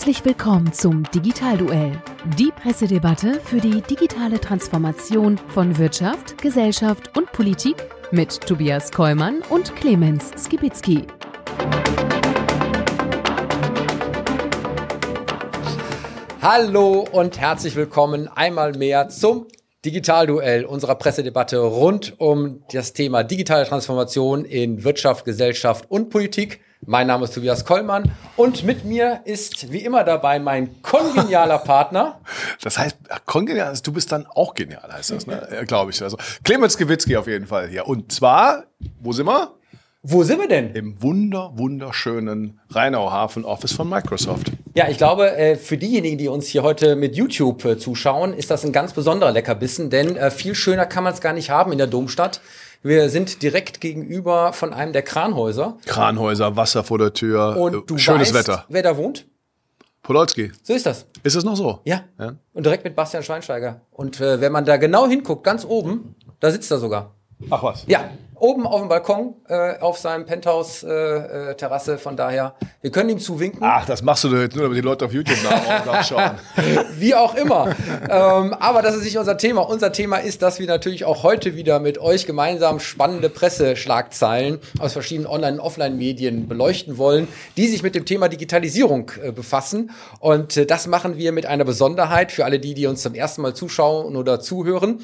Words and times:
Herzlich 0.00 0.24
willkommen 0.24 0.72
zum 0.72 1.02
Digitalduell, 1.14 1.92
die 2.38 2.50
Pressedebatte 2.50 3.38
für 3.38 3.60
die 3.60 3.82
digitale 3.82 4.40
Transformation 4.40 5.36
von 5.48 5.76
Wirtschaft, 5.76 6.40
Gesellschaft 6.40 7.14
und 7.18 7.30
Politik 7.32 7.76
mit 8.10 8.40
Tobias 8.40 8.92
Kollmann 8.92 9.42
und 9.50 9.76
Clemens 9.76 10.30
Skibitzky. 10.42 11.06
Hallo 16.40 17.06
und 17.12 17.38
herzlich 17.38 17.76
willkommen 17.76 18.26
einmal 18.28 18.72
mehr 18.72 19.10
zum 19.10 19.48
Digitalduell 19.84 20.64
unserer 20.64 20.94
Pressedebatte 20.94 21.58
rund 21.58 22.14
um 22.18 22.64
das 22.72 22.94
Thema 22.94 23.22
digitale 23.22 23.66
Transformation 23.66 24.46
in 24.46 24.82
Wirtschaft, 24.82 25.26
Gesellschaft 25.26 25.90
und 25.90 26.08
Politik. 26.08 26.60
Mein 26.86 27.06
Name 27.08 27.24
ist 27.24 27.34
Tobias 27.34 27.66
Kollmann 27.66 28.10
und 28.36 28.64
mit 28.64 28.86
mir 28.86 29.20
ist 29.24 29.70
wie 29.70 29.84
immer 29.84 30.02
dabei 30.02 30.38
mein 30.38 30.80
kongenialer 30.80 31.58
Partner. 31.64 32.20
Das 32.62 32.78
heißt, 32.78 32.96
kongenial, 33.26 33.68
also 33.68 33.82
du 33.82 33.92
bist 33.92 34.10
dann 34.12 34.26
auch 34.26 34.54
genial, 34.54 34.90
heißt 34.90 35.10
das, 35.10 35.26
ne? 35.26 35.46
Ja, 35.52 35.64
Glaube 35.64 35.90
ich. 35.90 36.02
Also 36.02 36.16
Clemens 36.42 36.78
Gewitzki 36.78 37.18
auf 37.18 37.26
jeden 37.26 37.46
Fall 37.46 37.68
hier. 37.68 37.86
Und 37.86 38.10
zwar, 38.12 38.64
wo 38.98 39.12
sind 39.12 39.26
wir? 39.26 39.52
Wo 40.02 40.22
sind 40.22 40.38
wir 40.40 40.48
denn? 40.48 40.74
Im 40.74 41.02
wunder, 41.02 41.50
wunderschönen 41.56 42.58
Rheinauhafen 42.70 43.44
Office 43.44 43.72
von 43.72 43.86
Microsoft. 43.86 44.50
Ja, 44.74 44.88
ich 44.88 44.96
glaube, 44.96 45.36
äh, 45.36 45.56
für 45.56 45.76
diejenigen, 45.76 46.16
die 46.16 46.28
uns 46.28 46.46
hier 46.46 46.62
heute 46.62 46.96
mit 46.96 47.14
YouTube 47.14 47.62
äh, 47.66 47.76
zuschauen, 47.76 48.32
ist 48.32 48.50
das 48.50 48.64
ein 48.64 48.72
ganz 48.72 48.94
besonderer 48.94 49.32
Leckerbissen, 49.32 49.90
denn 49.90 50.16
äh, 50.16 50.30
viel 50.30 50.54
schöner 50.54 50.86
kann 50.86 51.04
man 51.04 51.12
es 51.12 51.20
gar 51.20 51.34
nicht 51.34 51.50
haben 51.50 51.72
in 51.72 51.76
der 51.78 51.88
Domstadt. 51.88 52.40
Wir 52.82 53.10
sind 53.10 53.42
direkt 53.42 53.80
gegenüber 53.80 54.52
von 54.54 54.72
einem 54.72 54.92
der 54.92 55.02
Kranhäuser. 55.02 55.76
Kranhäuser, 55.84 56.56
Wasser 56.56 56.82
vor 56.82 56.98
der 56.98 57.12
Tür, 57.12 57.56
Und 57.58 57.90
du 57.90 57.98
schönes 57.98 58.32
weißt, 58.32 58.48
Wetter. 58.48 58.64
wer 58.68 58.82
da 58.82 58.96
wohnt? 58.96 59.26
Podolski. 60.02 60.50
So 60.62 60.72
ist 60.72 60.86
das. 60.86 61.04
Ist 61.22 61.36
es 61.36 61.44
noch 61.44 61.56
so? 61.56 61.80
Ja. 61.84 62.04
Ja. 62.18 62.36
Und 62.54 62.64
direkt 62.64 62.84
mit 62.84 62.96
Bastian 62.96 63.22
Schweinsteiger. 63.22 63.82
Und 63.90 64.18
äh, 64.20 64.40
wenn 64.40 64.50
man 64.50 64.64
da 64.64 64.78
genau 64.78 65.06
hinguckt, 65.06 65.44
ganz 65.44 65.64
oben, 65.66 66.14
da 66.40 66.50
sitzt 66.50 66.70
er 66.70 66.78
sogar. 66.78 67.14
Ach 67.50 67.62
was. 67.62 67.84
Ja, 67.86 68.10
oben 68.40 68.66
auf 68.66 68.80
dem 68.80 68.88
Balkon, 68.88 69.34
äh, 69.48 69.78
auf 69.78 69.98
seinem 69.98 70.26
Penthouse-Terrasse. 70.26 71.50
Äh, 71.50 71.54
Terrasse. 71.54 71.98
Von 71.98 72.16
daher, 72.16 72.54
wir 72.80 72.90
können 72.90 73.10
ihm 73.10 73.18
zuwinken. 73.18 73.60
Ach, 73.62 73.86
das 73.86 74.02
machst 74.02 74.24
du 74.24 74.28
doch 74.28 74.38
jetzt 74.38 74.54
nur, 74.56 74.64
damit 74.64 74.76
die 74.78 74.82
Leute 74.82 75.04
auf 75.04 75.12
YouTube 75.12 75.36
nach- 75.44 75.84
nachschauen. 75.86 76.32
Wie 76.98 77.14
auch 77.14 77.34
immer. 77.34 77.74
ähm, 78.08 78.54
aber 78.54 78.82
das 78.82 78.96
ist 78.96 79.04
nicht 79.04 79.18
unser 79.18 79.36
Thema. 79.36 79.60
Unser 79.62 79.92
Thema 79.92 80.16
ist, 80.16 80.42
dass 80.42 80.58
wir 80.58 80.66
natürlich 80.66 81.04
auch 81.04 81.22
heute 81.22 81.54
wieder 81.54 81.78
mit 81.80 81.98
euch 81.98 82.26
gemeinsam 82.26 82.80
spannende 82.80 83.28
Presseschlagzeilen 83.28 84.58
aus 84.78 84.92
verschiedenen 84.94 85.26
Online- 85.28 85.58
und 85.58 85.60
Offline-Medien 85.60 86.48
beleuchten 86.48 86.98
wollen, 86.98 87.28
die 87.56 87.66
sich 87.68 87.82
mit 87.82 87.94
dem 87.94 88.04
Thema 88.04 88.28
Digitalisierung 88.28 89.10
äh, 89.22 89.32
befassen. 89.32 89.90
Und 90.18 90.56
äh, 90.56 90.66
das 90.66 90.86
machen 90.86 91.16
wir 91.18 91.32
mit 91.32 91.46
einer 91.46 91.64
Besonderheit 91.64 92.32
für 92.32 92.44
alle 92.44 92.58
die, 92.58 92.74
die 92.74 92.86
uns 92.86 93.02
zum 93.02 93.14
ersten 93.14 93.42
Mal 93.42 93.54
zuschauen 93.54 94.16
oder 94.16 94.40
zuhören. 94.40 95.00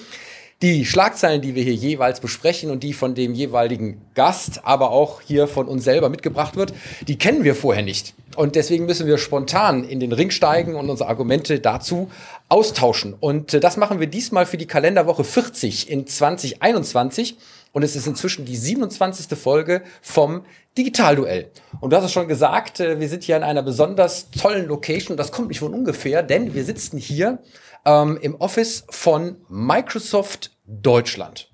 Die 0.63 0.87
Schlagzeilen, 0.87 1.43
die 1.43 1.55
wir 1.55 1.63
hier 1.63 1.75
jeweils 1.75 2.21
besprechen 2.21 2.71
und 2.71 2.83
die 2.83 2.95
von 2.95 3.15
dem 3.15 3.35
jeweiligen 3.35 4.01
Gast, 4.15 4.65
aber 4.65 4.91
auch 4.91 5.21
hier 5.21 5.49
von 5.49 5.69
uns 5.69 5.85
selber 5.85 6.09
mitgebracht 6.09 6.57
wird, 6.57 6.73
die 7.07 7.19
kennen 7.19 7.45
wir 7.45 7.55
vorher 7.55 7.83
nicht. 7.83 8.15
Und 8.37 8.55
deswegen 8.55 8.87
müssen 8.87 9.07
wir 9.07 9.19
spontan 9.19 9.85
in 9.85 10.01
den 10.01 10.13
Ring 10.13 10.31
steigen 10.31 10.75
und 10.75 10.89
unsere 10.89 11.11
Argumente 11.11 11.61
dazu 11.61 12.11
austauschen. 12.49 13.13
Und 13.21 13.53
äh, 13.53 13.61
das 13.61 13.77
machen 13.77 14.01
wir 14.01 14.07
diesmal 14.07 14.47
für 14.47 14.57
die 14.57 14.67
Kalenderwoche 14.67 15.25
40 15.25 15.91
in 15.91 16.07
2021. 16.07 17.37
Und 17.73 17.83
es 17.83 17.95
ist 17.95 18.07
inzwischen 18.07 18.47
die 18.47 18.57
27. 18.57 19.39
Folge 19.39 19.83
vom 20.01 20.41
Digitalduell. 20.79 21.51
Und 21.81 21.93
du 21.93 21.97
hast 21.99 22.05
es 22.05 22.13
schon 22.13 22.29
gesagt, 22.29 22.81
äh, 22.81 22.99
wir 22.99 23.11
sind 23.11 23.25
hier 23.25 23.37
in 23.37 23.43
einer 23.43 23.63
besonders 23.63 24.31
tollen 24.31 24.69
Location. 24.69 25.19
Das 25.19 25.33
kommt 25.33 25.49
nicht 25.49 25.61
von 25.61 25.75
ungefähr, 25.75 26.23
denn 26.23 26.55
wir 26.55 26.65
sitzen 26.65 26.97
hier 26.97 27.41
ähm, 27.87 28.19
im 28.21 28.35
Office 28.35 28.85
von 28.91 29.37
Microsoft 29.49 30.51
Deutschland. 30.67 31.51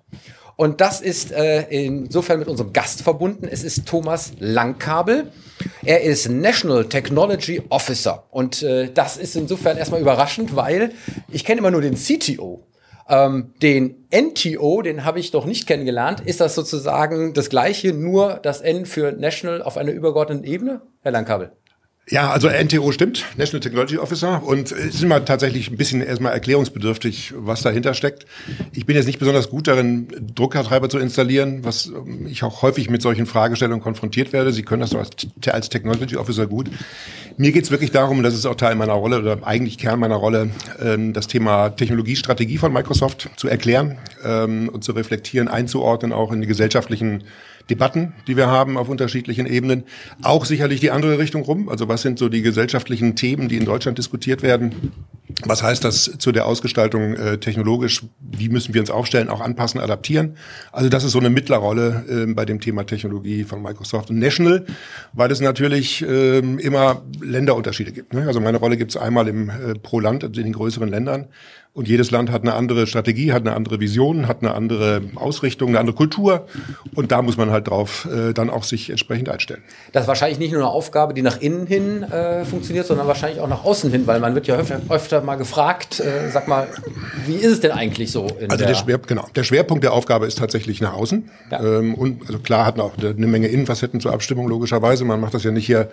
Und 0.56 0.80
das 0.80 1.00
ist 1.00 1.32
äh, 1.32 1.62
insofern 1.70 2.38
mit 2.38 2.48
unserem 2.48 2.72
Gast 2.72 3.02
verbunden. 3.02 3.48
Es 3.50 3.64
ist 3.64 3.86
Thomas 3.86 4.32
Langkabel. 4.38 5.32
Er 5.84 6.02
ist 6.02 6.28
National 6.28 6.84
Technology 6.88 7.62
Officer. 7.68 8.24
Und 8.30 8.62
äh, 8.62 8.90
das 8.92 9.16
ist 9.16 9.34
insofern 9.34 9.76
erstmal 9.76 10.00
überraschend, 10.00 10.54
weil 10.54 10.92
ich 11.30 11.44
kenne 11.44 11.60
immer 11.60 11.70
nur 11.70 11.80
den 11.80 11.94
CTO. 11.94 12.66
Ähm, 13.08 13.54
den 13.60 14.06
NTO, 14.14 14.82
den 14.82 15.04
habe 15.04 15.18
ich 15.18 15.32
doch 15.32 15.46
nicht 15.46 15.66
kennengelernt. 15.66 16.20
Ist 16.20 16.40
das 16.40 16.54
sozusagen 16.54 17.34
das 17.34 17.50
gleiche, 17.50 17.92
nur 17.92 18.34
das 18.42 18.60
N 18.60 18.86
für 18.86 19.12
National 19.12 19.62
auf 19.62 19.76
einer 19.76 19.92
übergeordneten 19.92 20.44
Ebene? 20.44 20.82
Herr 21.00 21.12
Langkabel. 21.12 21.52
Ja, 22.12 22.30
also 22.30 22.50
NTO 22.50 22.92
stimmt, 22.92 23.24
National 23.38 23.60
Technology 23.60 23.96
Officer. 23.96 24.42
Und 24.42 24.70
es 24.70 24.96
ist 24.96 25.02
immer 25.02 25.24
tatsächlich 25.24 25.70
ein 25.70 25.78
bisschen 25.78 26.02
erstmal 26.02 26.34
erklärungsbedürftig, 26.34 27.32
was 27.34 27.62
dahinter 27.62 27.94
steckt. 27.94 28.26
Ich 28.74 28.84
bin 28.84 28.96
jetzt 28.96 29.06
nicht 29.06 29.18
besonders 29.18 29.48
gut 29.48 29.66
darin, 29.66 30.08
Druckertreiber 30.34 30.90
zu 30.90 30.98
installieren, 30.98 31.64
was 31.64 31.86
ähm, 31.86 32.26
ich 32.26 32.42
auch 32.42 32.60
häufig 32.60 32.90
mit 32.90 33.00
solchen 33.00 33.24
Fragestellungen 33.24 33.82
konfrontiert 33.82 34.34
werde. 34.34 34.52
Sie 34.52 34.62
können 34.62 34.82
das 34.82 34.94
als 34.94 35.68
Technology 35.70 36.18
Officer 36.18 36.46
gut. 36.46 36.68
Mir 37.38 37.50
geht's 37.50 37.70
wirklich 37.70 37.92
darum, 37.92 38.18
und 38.18 38.24
das 38.24 38.34
ist 38.34 38.44
auch 38.44 38.56
Teil 38.56 38.74
meiner 38.74 38.92
Rolle 38.92 39.18
oder 39.18 39.46
eigentlich 39.46 39.78
Kern 39.78 39.98
meiner 39.98 40.16
Rolle, 40.16 40.50
ähm, 40.82 41.14
das 41.14 41.28
Thema 41.28 41.70
Technologiestrategie 41.70 42.58
von 42.58 42.74
Microsoft 42.74 43.30
zu 43.36 43.48
erklären 43.48 43.96
ähm, 44.22 44.68
und 44.68 44.84
zu 44.84 44.92
reflektieren, 44.92 45.48
einzuordnen, 45.48 46.12
auch 46.12 46.30
in 46.30 46.42
die 46.42 46.46
gesellschaftlichen 46.46 47.24
Debatten, 47.70 48.12
die 48.26 48.36
wir 48.36 48.48
haben 48.48 48.76
auf 48.76 48.88
unterschiedlichen 48.88 49.46
Ebenen. 49.46 49.84
Auch 50.22 50.44
sicherlich 50.44 50.80
die 50.80 50.90
andere 50.90 51.18
Richtung 51.18 51.42
rum. 51.42 51.68
Also 51.68 51.88
was 51.88 52.02
sind 52.02 52.18
so 52.18 52.28
die 52.28 52.42
gesellschaftlichen 52.42 53.16
Themen, 53.16 53.48
die 53.48 53.56
in 53.56 53.64
Deutschland 53.64 53.98
diskutiert 53.98 54.42
werden? 54.42 54.92
Was 55.44 55.62
heißt 55.62 55.82
das 55.84 56.18
zu 56.18 56.32
der 56.32 56.46
Ausgestaltung 56.46 57.14
äh, 57.14 57.38
technologisch? 57.38 58.04
Wie 58.20 58.48
müssen 58.48 58.74
wir 58.74 58.80
uns 58.80 58.90
aufstellen, 58.90 59.28
auch 59.28 59.40
anpassen, 59.40 59.80
adaptieren? 59.80 60.36
Also 60.72 60.88
das 60.88 61.04
ist 61.04 61.12
so 61.12 61.18
eine 61.18 61.30
Mittlerrolle 61.30 62.04
äh, 62.08 62.32
bei 62.32 62.44
dem 62.44 62.60
Thema 62.60 62.84
Technologie 62.84 63.44
von 63.44 63.62
Microsoft 63.62 64.10
und 64.10 64.18
National, 64.18 64.66
weil 65.12 65.30
es 65.30 65.40
natürlich 65.40 66.02
äh, 66.02 66.38
immer 66.38 67.02
Länderunterschiede 67.20 67.92
gibt. 67.92 68.12
Ne? 68.12 68.26
Also 68.26 68.40
meine 68.40 68.58
Rolle 68.58 68.76
gibt 68.76 68.90
es 68.90 68.96
einmal 68.96 69.28
im 69.28 69.48
äh, 69.48 69.74
pro 69.82 70.00
Land, 70.00 70.22
also 70.22 70.40
in 70.40 70.46
den 70.46 70.52
größeren 70.52 70.88
Ländern. 70.88 71.28
Und 71.74 71.88
jedes 71.88 72.10
Land 72.10 72.30
hat 72.30 72.42
eine 72.42 72.52
andere 72.52 72.86
Strategie, 72.86 73.32
hat 73.32 73.46
eine 73.46 73.56
andere 73.56 73.80
Vision, 73.80 74.28
hat 74.28 74.42
eine 74.42 74.52
andere 74.52 75.00
Ausrichtung, 75.14 75.70
eine 75.70 75.80
andere 75.80 75.96
Kultur. 75.96 76.46
Und 76.94 77.12
da 77.12 77.22
muss 77.22 77.38
man 77.38 77.50
halt 77.50 77.68
drauf 77.68 78.06
äh, 78.12 78.34
dann 78.34 78.50
auch 78.50 78.62
sich 78.62 78.90
entsprechend 78.90 79.30
einstellen. 79.30 79.62
Das 79.92 80.02
ist 80.02 80.08
wahrscheinlich 80.08 80.38
nicht 80.38 80.52
nur 80.52 80.60
eine 80.60 80.70
Aufgabe, 80.70 81.14
die 81.14 81.22
nach 81.22 81.40
innen 81.40 81.66
hin 81.66 82.02
äh, 82.02 82.44
funktioniert, 82.44 82.86
sondern 82.86 83.06
wahrscheinlich 83.06 83.40
auch 83.40 83.48
nach 83.48 83.64
außen 83.64 83.90
hin, 83.90 84.06
weil 84.06 84.20
man 84.20 84.34
wird 84.34 84.48
ja 84.48 84.56
öfter, 84.56 84.82
öfter 84.90 85.22
mal 85.22 85.36
gefragt, 85.36 85.98
äh, 86.00 86.28
sag 86.30 86.46
mal, 86.46 86.68
wie 87.24 87.36
ist 87.36 87.52
es 87.52 87.60
denn 87.60 87.70
eigentlich 87.70 88.12
so? 88.12 88.26
In 88.38 88.50
Also 88.50 88.66
der, 88.66 88.74
Schwer, 88.74 88.98
genau, 88.98 89.26
der 89.34 89.44
Schwerpunkt 89.44 89.82
der 89.82 89.94
Aufgabe 89.94 90.26
ist 90.26 90.36
tatsächlich 90.36 90.82
nach 90.82 90.92
außen. 90.92 91.30
Ja. 91.50 91.78
Ähm, 91.78 91.94
und 91.94 92.20
also 92.26 92.38
klar 92.38 92.66
hat 92.66 92.78
auch 92.80 92.98
eine 92.98 93.26
Menge 93.26 93.48
Innenfacetten 93.48 93.98
zur 93.98 94.12
Abstimmung, 94.12 94.46
logischerweise. 94.46 95.06
Man 95.06 95.20
macht 95.20 95.32
das 95.32 95.42
ja 95.42 95.50
nicht 95.50 95.64
hier 95.64 95.88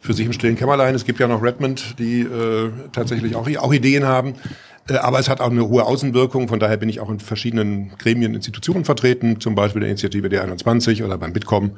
für 0.00 0.12
sich 0.12 0.26
im 0.26 0.32
stillen 0.32 0.56
Kämmerlein. 0.56 0.96
Es 0.96 1.04
gibt 1.04 1.20
ja 1.20 1.28
noch 1.28 1.40
Redmond, 1.40 2.00
die 2.00 2.22
äh, 2.22 2.72
tatsächlich 2.92 3.36
auch, 3.36 3.48
auch 3.58 3.72
Ideen 3.72 4.06
haben. 4.06 4.34
Äh, 4.88 4.94
Aber 4.94 5.18
es 5.18 5.28
hat 5.28 5.40
auch 5.40 5.50
eine 5.50 5.68
hohe 5.68 5.84
Außenwirkung. 5.84 6.48
Von 6.48 6.60
daher 6.60 6.76
bin 6.76 6.88
ich 6.88 7.00
auch 7.00 7.10
in 7.10 7.20
verschiedenen 7.20 7.92
Gremien, 7.98 8.34
Institutionen 8.34 8.84
vertreten, 8.84 9.40
zum 9.40 9.54
Beispiel 9.54 9.80
der 9.80 9.90
Initiative 9.90 10.28
D21 10.28 11.04
oder 11.04 11.18
beim 11.18 11.32
Bitkom 11.32 11.76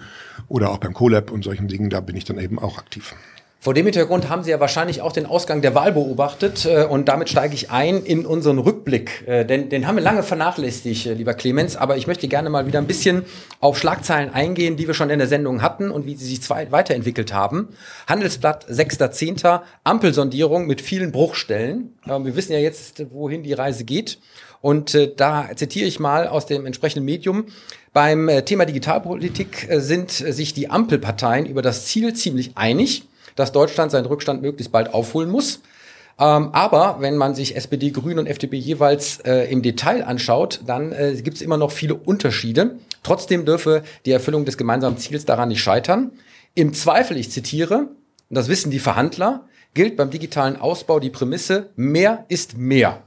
oder 0.49 0.71
auch 0.71 0.79
beim 0.79 0.95
CoLab 0.95 1.31
und 1.31 1.45
solchen 1.45 1.69
Dingen. 1.69 1.91
Da 1.91 2.01
bin 2.01 2.17
ich 2.17 2.25
dann 2.25 2.39
eben 2.39 2.59
auch 2.59 2.79
aktiv. 2.79 3.15
Vor 3.63 3.75
dem 3.75 3.87
Hintergrund 3.87 4.29
haben 4.29 4.43
Sie 4.43 4.51
ja 4.51 4.59
wahrscheinlich 4.59 5.03
auch 5.03 5.13
den 5.13 5.25
Ausgang 5.25 5.63
der 5.63 5.73
Wahl 5.77 5.93
beobachtet 5.93 6.65
äh, 6.65 6.83
und 6.83 7.07
damit 7.07 7.29
steige 7.29 7.55
ich 7.55 7.71
ein 7.71 8.03
in 8.03 8.27
unseren 8.27 8.59
Rückblick, 8.59 9.23
äh, 9.29 9.45
denn 9.45 9.69
den 9.69 9.87
haben 9.87 9.95
wir 9.95 10.03
lange 10.03 10.25
vernachlässigt, 10.25 11.07
äh, 11.07 11.15
lieber 11.15 11.33
Clemens, 11.35 11.77
aber 11.77 11.97
ich 11.97 12.09
möchte 12.09 12.27
gerne 12.27 12.51
mal 12.51 12.67
wieder 12.67 12.81
ein 12.81 12.89
bisschen 12.89 13.23
auf 13.61 13.79
Schlagzeilen 13.79 14.35
eingehen, 14.35 14.77
die 14.77 14.89
wir 14.89 14.95
schon 14.95 15.11
in 15.11 15.21
der 15.21 15.29
Sendung 15.29 15.63
hatten 15.63 15.93
und 15.93 16.07
wie 16.07 16.17
sie 16.17 16.25
sich 16.25 16.51
weiterentwickelt 16.51 17.33
haben. 17.33 17.69
Handelsblatt 18.09 18.69
6.10. 18.69 19.61
Ampelsondierung 19.85 20.67
mit 20.67 20.81
vielen 20.81 21.13
Bruchstellen. 21.13 21.95
Äh, 22.05 22.19
wir 22.19 22.35
wissen 22.35 22.55
ja 22.55 22.59
jetzt, 22.59 23.13
wohin 23.13 23.45
die 23.45 23.53
Reise 23.53 23.85
geht. 23.85 24.19
Und 24.61 24.97
da 25.17 25.49
zitiere 25.57 25.87
ich 25.87 25.99
mal 25.99 26.29
aus 26.29 26.47
dem 26.47 26.67
entsprechenden 26.67 27.05
Medium. 27.05 27.47
Beim 27.93 28.31
Thema 28.45 28.65
Digitalpolitik 28.65 29.67
sind 29.71 30.13
sich 30.13 30.55
die 30.55 30.71
Ampelparteien 30.71 31.47
über 31.47 31.63
das 31.63 31.87
Ziel 31.87 32.15
ziemlich 32.15 32.53
einig, 32.55 33.03
dass 33.37 33.53
Deutschland 33.53 33.91
seinen 33.91 34.07
Rückstand 34.07 34.43
möglichst 34.43 34.73
bald 34.73 34.93
aufholen 34.95 35.31
muss. 35.31 35.61
Ähm, 36.19 36.51
aber 36.53 36.97
wenn 37.01 37.17
man 37.17 37.35
sich 37.35 37.57
SPD, 37.57 37.91
Grüne 37.91 38.21
und 38.21 38.27
FDP 38.27 38.57
jeweils 38.57 39.21
äh, 39.21 39.51
im 39.51 39.63
Detail 39.63 40.05
anschaut, 40.05 40.61
dann 40.67 40.93
äh, 40.93 41.15
gibt 41.23 41.37
es 41.37 41.43
immer 41.43 41.57
noch 41.57 41.73
viele 41.73 41.95
Unterschiede. 41.95 42.77
Trotzdem 43.03 43.45
dürfe 43.45 43.83
die 44.07 44.13
Erfüllung 44.13 44.45
des 44.45 44.57
gemeinsamen 44.57 44.99
Ziels 44.99 45.25
daran 45.25 45.49
nicht 45.49 45.63
scheitern. 45.63 46.13
Im 46.55 46.75
Zweifel, 46.75 47.17
ich 47.17 47.31
zitiere, 47.31 47.89
das 48.29 48.49
wissen 48.49 48.71
die 48.71 48.79
Verhandler, 48.79 49.47
gilt 49.75 49.97
beim 49.97 50.11
digitalen 50.11 50.61
Ausbau 50.61 51.01
die 51.01 51.11
Prämisse, 51.11 51.71
mehr 51.77 52.25
ist 52.29 52.57
mehr. 52.57 53.03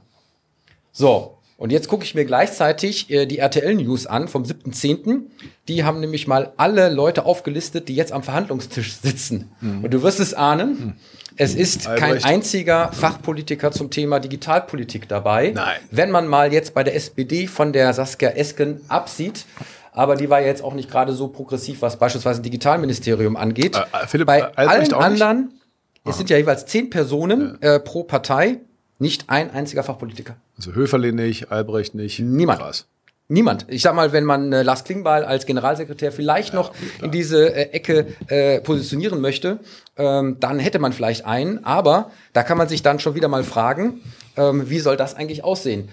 So, 0.92 1.35
Und 1.58 1.72
jetzt 1.72 1.88
gucke 1.88 2.04
ich 2.04 2.14
mir 2.14 2.26
gleichzeitig 2.26 3.10
äh, 3.10 3.24
die 3.26 3.38
RTL-News 3.38 4.06
an 4.06 4.28
vom 4.28 4.42
7.10. 4.42 5.22
Die 5.68 5.84
haben 5.84 6.00
nämlich 6.00 6.26
mal 6.26 6.52
alle 6.58 6.90
Leute 6.90 7.24
aufgelistet, 7.24 7.88
die 7.88 7.96
jetzt 7.96 8.12
am 8.12 8.22
Verhandlungstisch 8.22 8.96
sitzen. 9.02 9.50
Mhm. 9.60 9.84
Und 9.84 9.94
du 9.94 10.02
wirst 10.02 10.20
es 10.20 10.34
ahnen, 10.34 10.68
mhm. 10.68 10.92
es 11.36 11.54
ist 11.54 11.86
Albrecht. 11.86 12.22
kein 12.22 12.24
einziger 12.24 12.92
Fachpolitiker 12.92 13.72
zum 13.72 13.90
Thema 13.90 14.20
Digitalpolitik 14.20 15.08
dabei. 15.08 15.52
Nein. 15.54 15.78
Wenn 15.90 16.10
man 16.10 16.26
mal 16.26 16.52
jetzt 16.52 16.74
bei 16.74 16.84
der 16.84 16.94
SPD 16.94 17.46
von 17.46 17.72
der 17.72 17.94
Saskia 17.94 18.30
Esken 18.30 18.82
absieht, 18.88 19.46
aber 19.92 20.16
die 20.16 20.28
war 20.28 20.42
ja 20.42 20.48
jetzt 20.48 20.62
auch 20.62 20.74
nicht 20.74 20.90
gerade 20.90 21.14
so 21.14 21.28
progressiv, 21.28 21.80
was 21.80 21.98
beispielsweise 21.98 22.40
ein 22.40 22.42
Digitalministerium 22.42 23.34
angeht. 23.34 23.76
Äh, 23.76 23.80
äh 23.80 24.06
Philipp, 24.06 24.26
bei 24.26 24.44
Albrecht 24.54 24.92
allen 24.92 25.20
anderen, 25.20 25.60
es 26.04 26.18
sind 26.18 26.28
ja 26.28 26.36
jeweils 26.36 26.66
zehn 26.66 26.90
Personen 26.90 27.60
äh, 27.62 27.80
pro 27.80 28.04
Partei, 28.04 28.60
nicht 28.98 29.30
ein 29.30 29.50
einziger 29.50 29.82
Fachpolitiker. 29.82 30.36
Also 30.56 30.72
Höferle 30.74 31.12
nicht, 31.12 31.50
Albrecht 31.50 31.94
nicht. 31.94 32.18
Niemand. 32.20 32.60
Krass. 32.60 32.86
Niemand. 33.28 33.66
Ich 33.68 33.82
sag 33.82 33.96
mal, 33.96 34.12
wenn 34.12 34.24
man 34.24 34.52
äh, 34.52 34.62
Lars 34.62 34.84
Klingbeil 34.84 35.24
als 35.24 35.46
Generalsekretär 35.46 36.12
vielleicht 36.12 36.50
ja, 36.50 36.60
noch 36.60 36.72
in 37.02 37.10
diese 37.10 37.52
äh, 37.52 37.70
Ecke 37.72 38.06
äh, 38.28 38.60
positionieren 38.60 39.20
möchte, 39.20 39.58
ähm, 39.96 40.36
dann 40.38 40.60
hätte 40.60 40.78
man 40.78 40.92
vielleicht 40.92 41.26
einen. 41.26 41.64
Aber 41.64 42.12
da 42.32 42.44
kann 42.44 42.56
man 42.56 42.68
sich 42.68 42.82
dann 42.82 43.00
schon 43.00 43.16
wieder 43.16 43.26
mal 43.26 43.42
fragen, 43.42 44.00
ähm, 44.36 44.70
wie 44.70 44.78
soll 44.78 44.96
das 44.96 45.14
eigentlich 45.14 45.42
aussehen? 45.42 45.88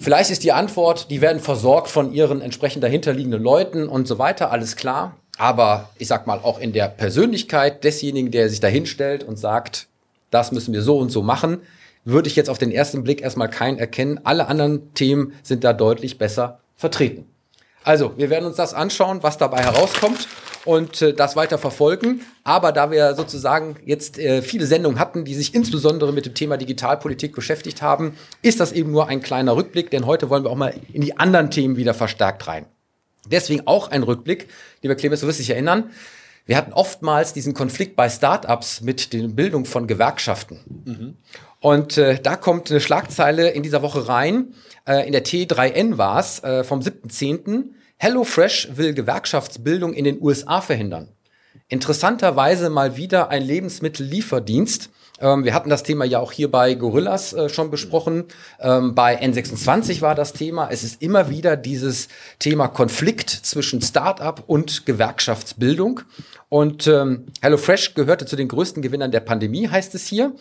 Vielleicht 0.00 0.32
ist 0.32 0.42
die 0.42 0.50
Antwort, 0.50 1.12
die 1.12 1.20
werden 1.20 1.40
versorgt 1.40 1.88
von 1.88 2.12
ihren 2.12 2.40
entsprechend 2.40 2.82
dahinterliegenden 2.82 3.42
Leuten 3.42 3.88
und 3.88 4.08
so 4.08 4.18
weiter, 4.18 4.50
alles 4.50 4.74
klar. 4.74 5.16
Aber 5.38 5.90
ich 5.98 6.08
sag 6.08 6.26
mal, 6.26 6.40
auch 6.42 6.58
in 6.58 6.72
der 6.72 6.88
Persönlichkeit 6.88 7.84
desjenigen, 7.84 8.32
der 8.32 8.48
sich 8.48 8.58
da 8.58 8.68
hinstellt 8.68 9.22
und 9.22 9.36
sagt, 9.38 9.86
das 10.30 10.50
müssen 10.50 10.74
wir 10.74 10.82
so 10.82 10.98
und 10.98 11.10
so 11.10 11.22
machen, 11.22 11.60
würde 12.04 12.28
ich 12.28 12.36
jetzt 12.36 12.50
auf 12.50 12.58
den 12.58 12.70
ersten 12.70 13.02
Blick 13.02 13.22
erstmal 13.22 13.48
keinen 13.48 13.78
erkennen. 13.78 14.20
Alle 14.24 14.46
anderen 14.46 14.92
Themen 14.94 15.34
sind 15.42 15.64
da 15.64 15.72
deutlich 15.72 16.18
besser 16.18 16.60
vertreten. 16.76 17.26
Also, 17.84 18.14
wir 18.16 18.30
werden 18.30 18.46
uns 18.46 18.56
das 18.56 18.72
anschauen, 18.72 19.22
was 19.22 19.36
dabei 19.36 19.62
herauskommt 19.62 20.26
und 20.64 21.02
äh, 21.02 21.12
das 21.12 21.36
weiter 21.36 21.58
verfolgen. 21.58 22.22
Aber 22.42 22.72
da 22.72 22.90
wir 22.90 23.14
sozusagen 23.14 23.76
jetzt 23.84 24.18
äh, 24.18 24.40
viele 24.40 24.66
Sendungen 24.66 24.98
hatten, 24.98 25.26
die 25.26 25.34
sich 25.34 25.54
insbesondere 25.54 26.12
mit 26.12 26.24
dem 26.24 26.34
Thema 26.34 26.56
Digitalpolitik 26.56 27.34
beschäftigt 27.34 27.82
haben, 27.82 28.16
ist 28.40 28.60
das 28.60 28.72
eben 28.72 28.90
nur 28.90 29.08
ein 29.08 29.20
kleiner 29.20 29.54
Rückblick, 29.54 29.90
denn 29.90 30.06
heute 30.06 30.30
wollen 30.30 30.44
wir 30.44 30.50
auch 30.50 30.56
mal 30.56 30.74
in 30.94 31.02
die 31.02 31.18
anderen 31.18 31.50
Themen 31.50 31.76
wieder 31.76 31.92
verstärkt 31.92 32.46
rein. 32.46 32.64
Deswegen 33.26 33.66
auch 33.66 33.90
ein 33.90 34.02
Rückblick, 34.02 34.48
lieber 34.82 34.94
Clemens, 34.94 35.20
du 35.20 35.26
wirst 35.26 35.38
dich 35.38 35.50
erinnern. 35.50 35.90
Wir 36.46 36.58
hatten 36.58 36.74
oftmals 36.74 37.32
diesen 37.32 37.54
Konflikt 37.54 37.96
bei 37.96 38.10
Startups 38.10 38.82
mit 38.82 39.14
der 39.14 39.28
Bildung 39.28 39.64
von 39.64 39.86
Gewerkschaften. 39.86 40.60
Mhm. 40.84 41.16
Und 41.64 41.96
äh, 41.96 42.20
da 42.22 42.36
kommt 42.36 42.70
eine 42.70 42.78
Schlagzeile 42.78 43.48
in 43.48 43.62
dieser 43.62 43.80
Woche 43.80 44.06
rein. 44.06 44.52
Äh, 44.86 45.06
in 45.06 45.12
der 45.12 45.24
T3N 45.24 45.96
war 45.96 46.20
es 46.20 46.44
äh, 46.44 46.62
vom 46.62 46.80
7.10. 46.80 47.70
HelloFresh 47.96 48.76
will 48.76 48.92
Gewerkschaftsbildung 48.92 49.94
in 49.94 50.04
den 50.04 50.20
USA 50.20 50.60
verhindern. 50.60 51.08
Interessanterweise 51.68 52.68
mal 52.68 52.98
wieder 52.98 53.30
ein 53.30 53.42
Lebensmittellieferdienst. 53.42 54.90
Ähm, 55.20 55.44
wir 55.44 55.54
hatten 55.54 55.70
das 55.70 55.82
Thema 55.82 56.04
ja 56.04 56.18
auch 56.18 56.32
hier 56.32 56.50
bei 56.50 56.74
Gorillas 56.74 57.32
äh, 57.32 57.48
schon 57.48 57.70
besprochen. 57.70 58.24
Ähm, 58.60 58.94
bei 58.94 59.18
N26 59.22 60.02
war 60.02 60.14
das 60.14 60.34
Thema. 60.34 60.68
Es 60.70 60.84
ist 60.84 61.00
immer 61.00 61.30
wieder 61.30 61.56
dieses 61.56 62.08
Thema 62.40 62.68
Konflikt 62.68 63.30
zwischen 63.30 63.80
Start-up 63.80 64.44
und 64.48 64.84
Gewerkschaftsbildung. 64.84 66.02
Und 66.50 66.86
ähm, 66.88 67.24
HelloFresh 67.40 67.94
gehörte 67.94 68.26
zu 68.26 68.36
den 68.36 68.48
größten 68.48 68.82
Gewinnern 68.82 69.12
der 69.12 69.20
Pandemie, 69.20 69.66
heißt 69.66 69.94
es 69.94 70.06
hier. 70.06 70.34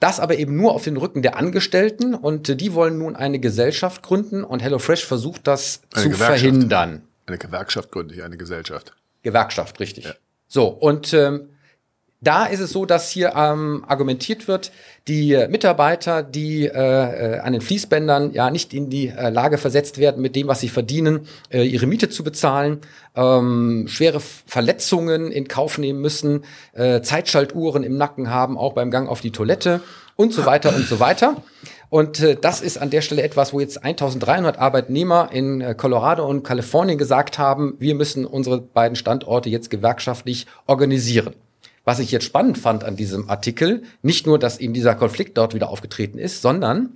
Das 0.00 0.20
aber 0.20 0.36
eben 0.36 0.56
nur 0.56 0.72
auf 0.74 0.84
den 0.84 0.96
Rücken 0.96 1.22
der 1.22 1.36
Angestellten 1.36 2.14
und 2.14 2.60
die 2.60 2.74
wollen 2.74 2.98
nun 2.98 3.16
eine 3.16 3.38
Gesellschaft 3.38 4.02
gründen 4.02 4.44
und 4.44 4.62
HelloFresh 4.62 5.06
versucht 5.06 5.46
das 5.46 5.80
eine 5.94 6.10
zu 6.10 6.10
verhindern. 6.18 7.02
Eine 7.26 7.38
Gewerkschaft 7.38 7.90
gründet, 7.90 8.20
eine 8.20 8.36
Gesellschaft. 8.36 8.94
Gewerkschaft, 9.22 9.80
richtig. 9.80 10.04
Ja. 10.04 10.14
So, 10.48 10.68
und 10.68 11.12
ähm, 11.12 11.48
da 12.20 12.46
ist 12.46 12.60
es 12.60 12.70
so, 12.70 12.86
dass 12.86 13.10
hier 13.10 13.34
ähm, 13.36 13.84
argumentiert 13.86 14.48
wird, 14.48 14.72
die 15.06 15.46
Mitarbeiter, 15.48 16.22
die 16.22 16.64
äh, 16.64 16.70
äh, 16.70 17.38
an 17.40 17.52
den 17.52 17.60
Fließbändern 17.60 18.32
ja 18.32 18.50
nicht 18.50 18.72
in 18.72 18.88
die 18.88 19.08
äh, 19.08 19.28
Lage 19.28 19.58
versetzt 19.58 19.98
werden, 19.98 20.22
mit 20.22 20.34
dem, 20.34 20.48
was 20.48 20.60
sie 20.60 20.68
verdienen, 20.68 21.28
äh, 21.50 21.62
ihre 21.62 21.86
Miete 21.86 22.08
zu 22.08 22.24
bezahlen, 22.24 22.80
ähm, 23.14 23.86
schwere 23.88 24.20
Verletzungen 24.20 25.30
in 25.30 25.46
Kauf 25.46 25.78
nehmen 25.78 26.00
müssen, 26.00 26.44
äh, 26.72 27.02
Zeitschaltuhren 27.02 27.82
im 27.82 27.96
Nacken 27.96 28.30
haben, 28.30 28.56
auch 28.56 28.72
beim 28.72 28.90
Gang 28.90 29.08
auf 29.08 29.20
die 29.20 29.30
Toilette 29.30 29.80
und 30.16 30.32
so 30.32 30.46
weiter 30.46 30.74
und 30.74 30.86
so 30.86 30.98
weiter. 30.98 31.42
Und 31.90 32.20
äh, 32.20 32.36
das 32.40 32.62
ist 32.62 32.78
an 32.78 32.90
der 32.90 33.02
Stelle 33.02 33.22
etwas, 33.22 33.52
wo 33.52 33.60
jetzt 33.60 33.84
1300 33.84 34.58
Arbeitnehmer 34.58 35.28
in 35.32 35.60
äh, 35.60 35.74
Colorado 35.74 36.26
und 36.26 36.42
Kalifornien 36.42 36.98
gesagt 36.98 37.38
haben, 37.38 37.74
wir 37.78 37.94
müssen 37.94 38.24
unsere 38.24 38.60
beiden 38.60 38.96
Standorte 38.96 39.50
jetzt 39.50 39.70
gewerkschaftlich 39.70 40.46
organisieren. 40.66 41.34
Was 41.86 42.00
ich 42.00 42.10
jetzt 42.10 42.24
spannend 42.24 42.58
fand 42.58 42.82
an 42.82 42.96
diesem 42.96 43.30
Artikel, 43.30 43.84
nicht 44.02 44.26
nur, 44.26 44.40
dass 44.40 44.58
eben 44.58 44.74
dieser 44.74 44.96
Konflikt 44.96 45.38
dort 45.38 45.54
wieder 45.54 45.70
aufgetreten 45.70 46.18
ist, 46.18 46.42
sondern 46.42 46.90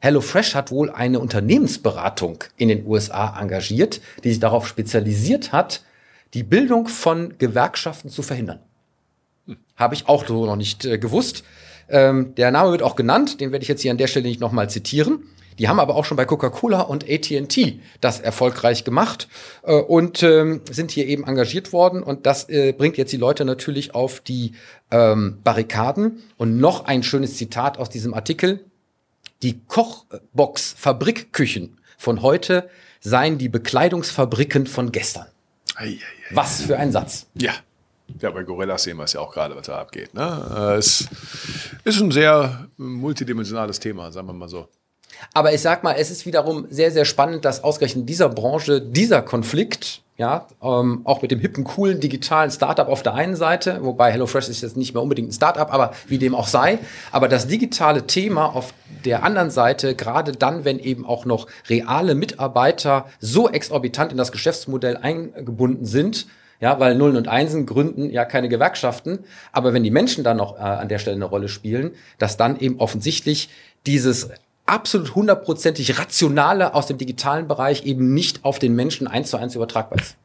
HelloFresh 0.00 0.54
hat 0.54 0.70
wohl 0.70 0.88
eine 0.88 1.20
Unternehmensberatung 1.20 2.42
in 2.56 2.68
den 2.68 2.86
USA 2.86 3.38
engagiert, 3.38 4.00
die 4.24 4.30
sich 4.30 4.40
darauf 4.40 4.66
spezialisiert 4.66 5.52
hat, 5.52 5.84
die 6.32 6.42
Bildung 6.42 6.88
von 6.88 7.34
Gewerkschaften 7.36 8.08
zu 8.08 8.22
verhindern. 8.22 8.60
Hm. 9.46 9.58
Habe 9.76 9.94
ich 9.94 10.08
auch 10.08 10.26
so 10.26 10.46
noch 10.46 10.56
nicht 10.56 10.86
äh, 10.86 10.96
gewusst. 10.96 11.44
Ähm, 11.90 12.34
der 12.36 12.50
Name 12.50 12.70
wird 12.70 12.82
auch 12.82 12.96
genannt, 12.96 13.42
den 13.42 13.52
werde 13.52 13.62
ich 13.62 13.68
jetzt 13.68 13.82
hier 13.82 13.90
an 13.90 13.98
der 13.98 14.06
Stelle 14.06 14.26
nicht 14.26 14.40
nochmal 14.40 14.70
zitieren. 14.70 15.24
Die 15.60 15.68
haben 15.68 15.78
aber 15.78 15.94
auch 15.94 16.04
schon 16.06 16.16
bei 16.16 16.24
Coca-Cola 16.24 16.80
und 16.80 17.04
AT&T 17.04 17.80
das 18.00 18.18
erfolgreich 18.18 18.82
gemacht 18.82 19.28
äh, 19.62 19.74
und 19.74 20.22
ähm, 20.22 20.62
sind 20.70 20.90
hier 20.90 21.06
eben 21.06 21.24
engagiert 21.24 21.74
worden 21.74 22.02
und 22.02 22.24
das 22.24 22.48
äh, 22.48 22.72
bringt 22.72 22.96
jetzt 22.96 23.12
die 23.12 23.18
Leute 23.18 23.44
natürlich 23.44 23.94
auf 23.94 24.20
die 24.20 24.52
ähm, 24.90 25.36
Barrikaden. 25.44 26.22
Und 26.38 26.58
noch 26.58 26.86
ein 26.86 27.02
schönes 27.02 27.36
Zitat 27.36 27.76
aus 27.76 27.90
diesem 27.90 28.14
Artikel. 28.14 28.64
Die 29.42 29.60
Kochbox-Fabrikküchen 29.66 31.78
von 31.98 32.22
heute 32.22 32.70
seien 33.00 33.36
die 33.36 33.50
Bekleidungsfabriken 33.50 34.66
von 34.66 34.92
gestern. 34.92 35.26
Ei, 35.74 35.84
ei, 35.84 35.90
ei, 35.90 35.98
Was 36.30 36.62
für 36.62 36.78
ein 36.78 36.90
Satz. 36.90 37.26
Ja. 37.34 37.52
Ja, 38.20 38.30
bei 38.30 38.44
Gorillas 38.44 38.84
sehen 38.84 38.96
wir 38.96 39.04
es 39.04 39.12
ja 39.12 39.20
auch 39.20 39.34
gerade, 39.34 39.54
was 39.54 39.66
da 39.66 39.78
abgeht. 39.78 40.14
Ne? 40.14 40.72
Äh, 40.72 40.78
es 40.78 41.06
ist 41.84 42.00
ein 42.00 42.10
sehr 42.10 42.66
multidimensionales 42.78 43.78
Thema, 43.78 44.10
sagen 44.10 44.26
wir 44.26 44.32
mal 44.32 44.48
so. 44.48 44.66
Aber 45.34 45.52
ich 45.52 45.60
sag 45.60 45.82
mal, 45.84 45.94
es 45.98 46.10
ist 46.10 46.26
wiederum 46.26 46.66
sehr, 46.70 46.90
sehr 46.90 47.04
spannend, 47.04 47.44
dass 47.44 47.64
ausgerechnet 47.64 48.02
in 48.02 48.06
dieser 48.06 48.28
Branche 48.28 48.80
dieser 48.80 49.22
Konflikt, 49.22 50.02
ja, 50.16 50.46
ähm, 50.62 51.00
auch 51.04 51.22
mit 51.22 51.30
dem 51.30 51.40
hippen, 51.40 51.64
coolen 51.64 51.98
digitalen 51.98 52.50
Startup 52.50 52.88
auf 52.88 53.02
der 53.02 53.14
einen 53.14 53.36
Seite, 53.36 53.78
wobei 53.82 54.12
HelloFresh 54.12 54.48
ist 54.48 54.60
jetzt 54.60 54.76
nicht 54.76 54.92
mehr 54.92 55.02
unbedingt 55.02 55.30
ein 55.30 55.32
Startup, 55.32 55.72
aber 55.72 55.92
wie 56.08 56.18
dem 56.18 56.34
auch 56.34 56.46
sei, 56.46 56.78
aber 57.10 57.26
das 57.26 57.46
digitale 57.46 58.06
Thema 58.06 58.54
auf 58.54 58.74
der 59.06 59.22
anderen 59.22 59.50
Seite, 59.50 59.94
gerade 59.94 60.32
dann, 60.32 60.66
wenn 60.66 60.78
eben 60.78 61.06
auch 61.06 61.24
noch 61.24 61.46
reale 61.70 62.14
Mitarbeiter 62.14 63.06
so 63.18 63.48
exorbitant 63.48 64.12
in 64.12 64.18
das 64.18 64.30
Geschäftsmodell 64.30 64.98
eingebunden 64.98 65.86
sind, 65.86 66.26
ja, 66.60 66.78
weil 66.78 66.94
Nullen 66.94 67.16
und 67.16 67.26
Einsen 67.26 67.64
gründen 67.64 68.10
ja 68.10 68.26
keine 68.26 68.50
Gewerkschaften, 68.50 69.20
aber 69.52 69.72
wenn 69.72 69.82
die 69.82 69.90
Menschen 69.90 70.22
dann 70.22 70.36
noch 70.36 70.58
äh, 70.58 70.62
an 70.62 70.88
der 70.88 70.98
Stelle 70.98 71.16
eine 71.16 71.24
Rolle 71.24 71.48
spielen, 71.48 71.92
dass 72.18 72.36
dann 72.36 72.60
eben 72.60 72.78
offensichtlich 72.78 73.48
dieses 73.86 74.28
absolut 74.70 75.14
hundertprozentig 75.14 75.98
rationale 75.98 76.74
aus 76.74 76.86
dem 76.86 76.98
digitalen 76.98 77.48
Bereich 77.48 77.84
eben 77.84 78.14
nicht 78.14 78.44
auf 78.44 78.58
den 78.58 78.74
Menschen 78.74 79.06
eins 79.06 79.30
zu 79.30 79.36
eins 79.36 79.54
übertragbar 79.54 79.98
ist. 79.98 80.16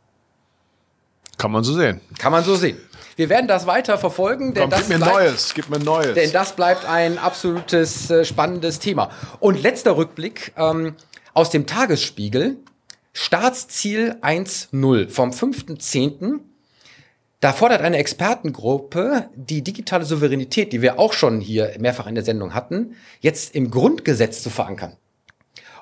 Kann 1.38 1.52
man 1.52 1.64
so 1.64 1.74
sehen. 1.74 2.00
Kann 2.18 2.32
man 2.32 2.44
so 2.44 2.56
sehen. 2.56 2.78
Wir 3.16 3.30
werden 3.30 3.48
das 3.48 3.66
weiter 3.66 3.98
verfolgen. 3.98 4.54
Denn 4.54 4.64
Komm, 4.64 4.70
das 4.72 4.80
gib 4.82 4.90
mir 4.90 4.98
bleibt, 4.98 5.14
Neues, 5.14 5.54
gib 5.54 5.70
mir 5.70 5.80
Neues. 5.80 6.14
Denn 6.14 6.32
das 6.32 6.56
bleibt 6.56 6.86
ein 6.86 7.18
absolutes 7.18 8.10
äh, 8.10 8.26
spannendes 8.26 8.80
Thema. 8.80 9.10
Und 9.40 9.62
letzter 9.62 9.98
Rückblick 9.98 10.54
ähm, 10.58 10.96
aus 11.34 11.50
dem 11.50 11.66
Tagesspiegel. 11.66 12.58
Staatsziel 13.14 14.18
1.0 14.22 15.10
vom 15.10 15.32
5.10. 15.32 16.40
Da 17.46 17.54
fordert 17.54 17.82
eine 17.82 17.98
Expertengruppe 17.98 19.30
die 19.36 19.62
digitale 19.62 20.04
Souveränität, 20.04 20.74
die 20.74 20.82
wir 20.82 20.98
auch 20.98 21.14
schon 21.14 21.40
hier 21.40 21.74
mehrfach 21.78 22.08
in 22.08 22.16
der 22.16 22.24
Sendung 22.24 22.56
hatten, 22.56 22.96
jetzt 23.20 23.54
im 23.54 23.70
Grundgesetz 23.70 24.42
zu 24.42 24.50
verankern. 24.50 24.94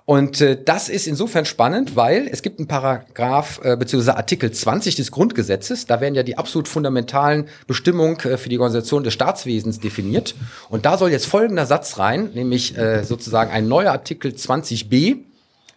Und 0.04 0.42
äh, 0.42 0.62
das 0.62 0.90
ist 0.90 1.08
insofern 1.08 1.46
spannend, 1.46 1.96
weil 1.96 2.28
es 2.28 2.42
gibt 2.42 2.60
einen 2.60 2.68
Paragraph 2.68 3.62
äh, 3.64 3.78
bzw. 3.78 4.12
Artikel 4.12 4.52
20 4.52 4.96
des 4.96 5.10
Grundgesetzes, 5.14 5.86
da 5.86 6.02
werden 6.02 6.16
ja 6.16 6.24
die 6.24 6.38
absolut 6.38 6.68
fundamentalen 6.68 7.48
Bestimmungen 7.66 8.20
äh, 8.20 8.36
für 8.36 8.50
die 8.50 8.60
Organisation 8.60 9.06
des 9.06 9.14
Staatswesens 9.14 9.80
definiert. 9.80 10.36
Und 10.68 10.86
da 10.86 10.98
soll 10.98 11.12
jetzt 11.12 11.28
folgender 11.28 11.66
Satz 11.66 11.98
rein, 11.98 12.32
nämlich 12.34 12.78
äh, 12.78 13.06
sozusagen 13.06 13.52
ein 13.52 13.70
neuer 13.70 13.94
Artikel 13.94 14.32
20b. 14.32 15.20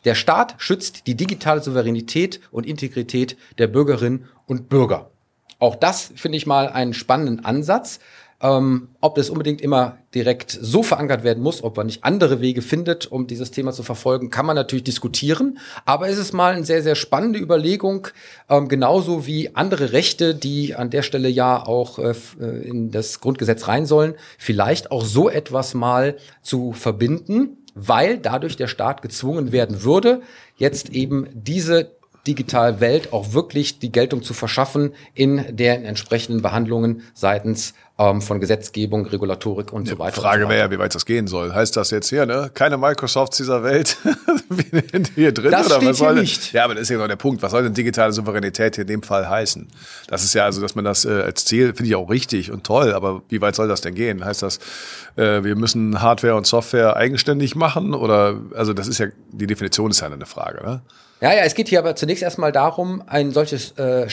Der 0.05 0.17
Staat 0.17 0.57
schützt 0.59 1.07
die 1.07 1.15
digitale 1.15 1.63
Souveränität 1.63 2.41
und 2.51 2.67
Integrität 2.67 3.37
der 3.59 3.69
Bürgerinnen 3.69 4.25
und 4.47 4.69
Bürger. 4.69 5.13
Auch 5.59 5.75
das 5.75 6.13
finde 6.15 6.39
ich 6.39 6.47
mal 6.47 6.69
einen 6.69 6.95
spannenden 6.95 7.45
Ansatz. 7.45 8.01
Ähm, 8.39 8.89
ob 9.01 9.15
das 9.15 9.31
unbedingt 9.31 9.63
immer 9.63 9.97
direkt 10.15 10.51
so 10.51 10.83
verankert 10.83 11.25
werden 11.25 11.43
muss, 11.43 11.65
ob 11.65 11.79
man 11.79 11.87
nicht 11.87 12.05
andere 12.05 12.43
Wege 12.43 12.61
findet, 12.61 13.07
um 13.07 13.27
dieses 13.27 13.51
Thema 13.51 13.73
zu 13.73 13.83
verfolgen, 13.83 14.29
kann 14.29 14.45
man 14.45 14.57
natürlich 14.57 14.85
diskutieren. 14.85 15.59
Aber 15.87 16.11
es 16.11 16.19
ist 16.19 16.35
mal 16.35 16.53
eine 16.53 16.67
sehr, 16.67 16.83
sehr 16.83 16.97
spannende 16.97 17.39
Überlegung, 17.39 18.09
ähm, 18.51 18.69
genauso 18.69 19.27
wie 19.27 19.55
andere 19.57 19.93
Rechte, 19.93 20.35
die 20.35 20.75
an 20.75 20.91
der 20.91 21.01
Stelle 21.01 21.31
ja 21.31 21.65
auch 21.65 21.99
äh, 21.99 22.13
äh 22.39 22.69
in 22.69 22.91
das 22.91 23.21
Grundgesetz 23.21 23.69
rein 23.69 23.87
sollen, 23.87 24.15
vielleicht 24.37 24.91
auch 24.91 25.05
so 25.07 25.31
etwas 25.31 25.73
mal 25.73 26.17
zu 26.43 26.75
verbinden, 26.75 27.65
weil 27.75 28.19
dadurch 28.19 28.57
der 28.57 28.69
Staat 28.69 29.01
gezwungen 29.01 29.51
werden 29.51 29.83
würde, 29.83 30.21
jetzt 30.57 30.91
eben 30.91 31.27
diese 31.33 31.96
digitale 32.27 32.81
Welt 32.81 33.13
auch 33.13 33.33
wirklich 33.33 33.79
die 33.79 33.93
Geltung 33.93 34.23
zu 34.23 34.35
verschaffen 34.35 34.93
in 35.15 35.45
den 35.57 35.85
entsprechenden 35.85 36.43
Behandlungen 36.43 37.03
seitens 37.15 37.75
ähm, 37.99 38.21
von 38.21 38.41
Gesetzgebung, 38.41 39.07
Regulatorik 39.07 39.73
und 39.73 39.89
so 39.89 39.99
weiter. 39.99 40.13
Die 40.17 40.21
Frage 40.21 40.43
so 40.43 40.49
wäre 40.51 40.61
ja, 40.61 40.71
wie 40.71 40.79
weit 40.79 40.95
das 40.95 41.07
gehen 41.07 41.27
soll. 41.27 41.55
Heißt 41.55 41.77
das 41.77 41.91
jetzt 41.91 42.11
hier, 42.11 42.27
ne? 42.27 42.51
Keine 42.53 42.77
Microsofts 42.77 43.39
dieser 43.39 43.63
Welt 43.63 43.97
hier 45.15 45.33
drin? 45.33 45.51
Das 45.51 45.67
oder 45.67 45.77
steht 45.77 45.89
was 45.89 45.99
soll 45.99 46.13
hier 46.13 46.23
nicht. 46.23 46.53
Ja, 46.53 46.65
aber 46.65 46.75
das 46.75 46.83
ist 46.83 46.91
ja 46.91 46.99
noch 46.99 47.09
der 47.09 47.17
Punkt. 47.17 47.43
Was 47.43 47.53
soll 47.53 47.63
denn 47.63 47.73
digitale 47.73 48.13
Souveränität 48.13 48.75
hier 48.75 48.83
in 48.83 48.89
dem 48.89 49.03
Fall 49.03 49.29
heißen? 49.29 49.67
Das 50.09 50.25
ist 50.25 50.35
ja 50.35 50.45
also, 50.45 50.61
dass 50.61 50.75
man 50.75 50.85
das 50.85 51.07
äh, 51.07 51.23
als 51.23 51.47
Ziel, 51.47 51.69
finde 51.69 51.87
ich 51.87 51.95
auch 51.95 52.11
richtig 52.11 52.51
und 52.51 52.65
toll, 52.65 52.93
aber 52.93 53.23
wie 53.29 53.41
weit 53.41 53.55
soll 53.55 53.69
das 53.69 53.81
denn 53.81 53.95
gehen? 53.95 54.23
Heißt 54.23 54.43
das, 54.43 54.59
äh, 55.17 55.43
wir 55.43 55.57
müssen 55.57 56.03
Hardware 56.03 56.35
und 56.35 56.47
Software 56.47 56.97
eigenständig 56.97 57.57
machen? 57.57 57.95
Oder, 57.95 58.41
also 58.55 58.75
das 58.75 58.89
ist 58.89 58.99
ja, 58.99 59.07
die 59.33 59.47
Definition 59.47 59.91
ist 59.91 60.01
ja 60.01 60.09
eine 60.09 60.27
Frage, 60.27 60.63
ne? 60.63 60.83
Ja, 61.23 61.33
ja, 61.33 61.45
es 61.45 61.55
geht 61.55 61.69
hier 61.69 61.79
aber 61.79 61.97
zunächst 61.97 62.23
erstmal 62.23 62.53
darum, 62.53 63.03
ein 63.07 63.33
solches 63.33 63.73
äh, 63.79 64.11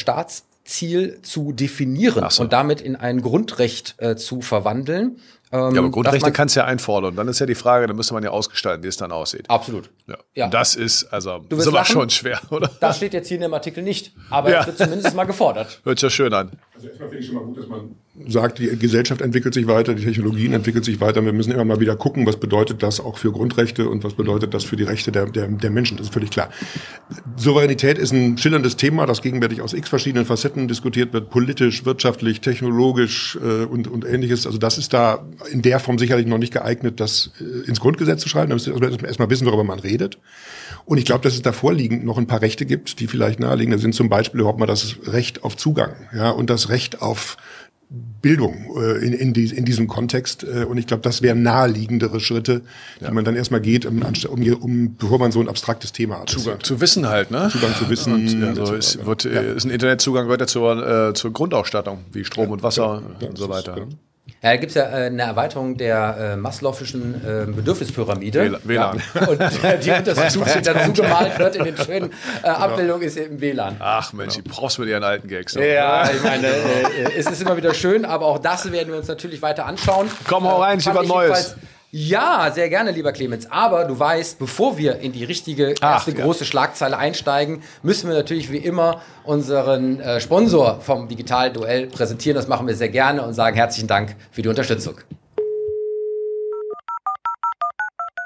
Staatsziel 0.64 1.22
zu 1.22 1.52
definieren 1.52 2.26
so. 2.30 2.44
und 2.44 2.54
damit 2.54 2.82
in 2.82 2.96
ein 2.96 3.22
Grundrecht 3.22 3.96
äh, 3.98 4.16
zu 4.16 4.42
verwandeln. 4.42 5.20
Ähm, 5.54 5.60
Ja, 5.60 5.68
aber 5.68 5.82
dass 5.84 5.92
Grundrechte 5.92 6.26
man- 6.26 6.34
kannst 6.34 6.56
du 6.56 6.62
ja 6.62 6.66
einfordern. 6.66 7.16
Dann 7.16 7.28
ist 7.28 7.38
ja 7.40 7.46
die 7.46 7.54
Frage, 7.56 7.86
dann 7.86 7.96
müsste 7.96 8.14
man 8.16 8.24
ja 8.24 8.32
ausgestalten, 8.32 8.84
wie 8.84 8.88
es 8.88 8.98
dann 8.98 9.12
aussieht. 9.12 9.50
Absolut. 9.50 9.90
Ja. 10.08 10.18
Ja. 10.34 10.46
Und 10.46 10.54
das 10.56 10.76
ist, 10.76 11.04
also, 11.14 11.38
Du 11.40 11.46
das 11.56 11.60
ist 11.60 11.68
aber 11.68 11.78
lachen. 11.78 11.92
schon 11.94 12.10
schwer, 12.10 12.42
oder? 12.50 12.72
Das 12.80 12.98
steht 12.98 13.14
jetzt 13.14 13.28
hier 13.28 13.36
in 13.38 13.42
dem 13.44 13.54
Artikel 13.54 13.84
nicht, 13.84 14.14
aber 14.32 14.50
Ja. 14.52 14.62
es 14.62 14.68
wird 14.68 14.78
zumindest 14.80 15.16
mal 15.16 15.26
gefordert. 15.26 15.80
Hört 15.86 16.00
sich 16.00 16.04
ja 16.04 16.10
schön 16.10 16.34
an. 16.34 16.52
Also 16.76 16.88
erstmal 16.88 17.10
finde 17.10 17.22
ich 17.22 17.28
schon 17.28 17.36
mal 17.36 17.44
gut, 17.46 17.58
dass 17.60 17.68
man 17.68 17.96
sagt, 18.28 18.60
die 18.60 18.68
Gesellschaft 18.78 19.22
entwickelt 19.22 19.54
sich 19.54 19.68
weiter, 19.68 19.94
die 19.94 20.04
Technologien 20.04 20.54
entwickeln 20.54 20.84
sich 20.84 21.00
weiter. 21.00 21.24
Wir 21.24 21.34
müssen 21.34 21.52
immer 21.52 21.66
mal 21.66 21.80
wieder 21.80 21.96
gucken, 21.96 22.26
was 22.26 22.38
bedeutet 22.38 22.82
das 22.84 23.00
auch 23.00 23.18
für 23.18 23.32
Grundrechte 23.32 23.88
und 23.90 24.04
was 24.04 24.14
bedeutet 24.16 24.54
das 24.56 24.64
für 24.64 24.76
die 24.76 24.84
Rechte 24.84 25.12
der, 25.12 25.28
der, 25.28 25.48
der 25.48 25.70
Menschen. 25.70 25.98
Das 25.98 26.08
ist 26.08 26.14
völlig 26.14 26.30
klar. 26.32 26.50
Souveränität 27.38 27.98
ist 27.98 28.12
ein 28.12 28.38
schillerndes 28.38 28.76
Thema, 28.78 29.06
das 29.06 29.22
gegenwärtig 29.22 29.62
aus 29.62 29.74
x 29.74 29.90
verschiedenen 29.90 30.26
Facetten 30.26 30.68
diskutiert 30.68 31.14
wird, 31.14 31.30
politisch, 31.30 31.86
wirtschaftlich, 31.86 32.42
technologisch 32.42 33.38
äh, 33.42 33.66
und, 33.66 33.88
und 33.88 34.06
ähnliches. 34.06 34.46
Also 34.46 34.58
das 34.58 34.78
ist 34.78 34.94
da 34.94 35.24
in 35.52 35.62
der 35.62 35.80
Form 35.80 35.98
sicherlich 35.98 36.26
noch 36.26 36.38
nicht 36.38 36.54
geeignet, 36.54 37.00
das 37.00 37.32
äh, 37.40 37.68
ins 37.68 37.80
Grundgesetz 37.80 38.22
zu 38.22 38.30
schreiben. 38.30 38.50
Da 38.50 38.56
müssen 38.56 38.80
wir 38.80 39.04
erstmal- 39.06 39.30
wissen, 39.30 39.46
worüber 39.48 39.64
man 39.64 39.80
redet. 39.80 40.18
Und 40.86 40.98
ich 40.98 41.06
glaube, 41.06 41.24
dass 41.24 41.34
es 41.34 41.42
davor 41.42 41.74
liegend 41.74 42.04
noch 42.06 42.18
ein 42.18 42.28
paar 42.28 42.42
Rechte 42.42 42.66
gibt, 42.66 43.00
die 43.00 43.08
vielleicht 43.08 43.40
naheliegender 43.40 43.80
sind. 43.80 43.96
Zum 43.96 44.10
Beispiel 44.10 44.42
überhaupt 44.42 44.60
mal 44.60 44.66
das 44.66 44.96
Recht 45.08 45.44
auf 45.44 45.56
Zugang 45.58 45.94
ja, 46.16 46.30
und 46.30 46.50
das 46.50 46.70
Recht 46.70 47.02
auf 47.02 47.38
Bildung 48.22 48.76
äh, 48.76 49.06
in, 49.06 49.14
in, 49.14 49.34
die, 49.34 49.46
in 49.46 49.66
diesem 49.66 49.88
Kontext. 49.88 50.44
Äh, 50.44 50.66
und 50.66 50.78
ich 50.78 50.88
glaube, 50.88 51.02
das 51.04 51.22
wären 51.22 51.44
naheliegendere 51.44 52.20
Schritte, 52.20 52.62
die 53.00 53.12
man 53.12 53.24
dann 53.24 53.36
erstmal 53.36 53.62
geht, 53.62 53.86
um, 53.86 54.02
um, 54.02 54.54
um, 54.62 54.96
bevor 54.98 55.20
man 55.20 55.32
so 55.32 55.40
ein 55.42 55.48
abstraktes 55.48 55.92
Thema 55.92 56.20
hat. 56.22 56.30
Zugang 56.30 56.60
zu 56.64 56.82
Wissen 56.82 57.08
halt, 57.08 57.30
ne? 57.30 57.50
Zugang 57.52 57.76
zu 57.76 57.90
Wissen. 57.90 58.14
Und, 58.14 58.60
also 58.60 58.74
ist, 58.74 58.96
ja. 58.96 59.06
wird, 59.06 59.26
äh, 59.26 59.56
ist 59.56 59.66
ein 59.66 59.70
Internetzugang 59.72 60.26
gehört 60.26 60.42
ja 60.42 60.48
zur, 60.48 61.10
äh, 61.10 61.14
zur 61.14 61.32
Grundausstattung, 61.34 62.00
wie 62.12 62.26
Strom 62.26 62.50
und 62.50 62.64
Wasser 62.64 63.04
Ja, 63.20 63.28
und 63.28 63.38
so 63.38 63.48
weiter. 63.50 63.76
genau. 63.76 63.88
Ja, 64.44 64.50
da 64.50 64.58
gibt's 64.58 64.76
ja 64.76 64.84
äh, 64.84 65.06
eine 65.06 65.22
Erweiterung 65.22 65.78
der 65.78 66.34
äh, 66.34 66.36
Maslow'schen 66.36 67.16
äh, 67.24 67.46
Bedürfnispyramide. 67.50 68.60
WLAN. 68.66 69.02
Ja. 69.16 69.28
Und 69.28 69.40
äh, 69.40 69.80
die 69.80 69.90
Untersuchung, 69.92 70.48
die 70.54 70.62
dazu 70.64 70.92
gemalt 70.92 71.40
wird 71.40 71.56
in 71.56 71.64
den 71.64 71.78
schönen 71.78 72.12
äh, 72.12 72.16
Genau. 72.44 72.56
Abbildungen, 72.56 73.04
ist 73.04 73.16
eben 73.18 73.40
WLAN. 73.40 73.78
Ach 73.80 74.12
Mensch, 74.12 74.36
die 74.36 74.42
brauchst 74.42 74.80
mit 74.80 74.90
ihren 74.90 75.04
alten 75.06 75.30
Gags. 75.30 75.56
noch. 75.56 75.64
Ja, 75.64 76.10
ich 76.12 76.22
meine, 76.22 76.48
äh, 76.48 77.14
es 77.18 77.26
ist 77.28 77.42
immer 77.42 77.56
wieder 77.56 77.74
schön, 77.74 78.04
aber 78.04 78.26
auch 78.26 78.38
das 78.38 78.70
werden 78.70 78.90
wir 78.92 78.98
uns 79.00 79.08
natürlich 79.08 79.42
weiter 79.42 79.66
anschauen. 79.66 80.10
Komm, 80.28 80.44
hau 80.44 80.62
rein, 80.62 80.80
ich 80.80 80.88
über 80.88 81.04
Neues. 81.04 81.56
Ja, 81.96 82.50
sehr 82.52 82.70
gerne, 82.70 82.90
lieber 82.90 83.12
Clemens. 83.12 83.46
Aber 83.52 83.86
du 83.86 84.00
weißt, 84.00 84.40
bevor 84.40 84.80
wir 84.80 84.98
in 84.98 85.12
die 85.12 85.26
richtige 85.26 85.76
Ach, 85.80 85.98
erste 85.98 86.10
ja. 86.18 86.24
große 86.24 86.44
Schlagzeile 86.44 86.98
einsteigen, 86.98 87.62
müssen 87.84 88.10
wir 88.10 88.16
natürlich 88.16 88.52
wie 88.52 88.58
immer 88.58 89.04
unseren 89.26 90.00
äh, 90.00 90.20
Sponsor 90.20 90.82
vom 90.82 91.08
Digital-Duell 91.08 91.86
präsentieren. 91.86 92.36
Das 92.36 92.48
machen 92.48 92.66
wir 92.66 92.74
sehr 92.74 92.90
gerne 92.90 93.22
und 93.22 93.36
sagen 93.36 93.56
herzlichen 93.56 93.88
Dank 93.88 94.16
für 94.32 94.42
die 94.42 94.50
Unterstützung. 94.50 94.96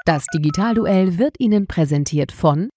Das 0.06 0.24
Digitalduell 0.32 1.18
wird 1.18 1.34
Ihnen 1.38 1.66
präsentiert 1.66 2.32
von 2.32 2.70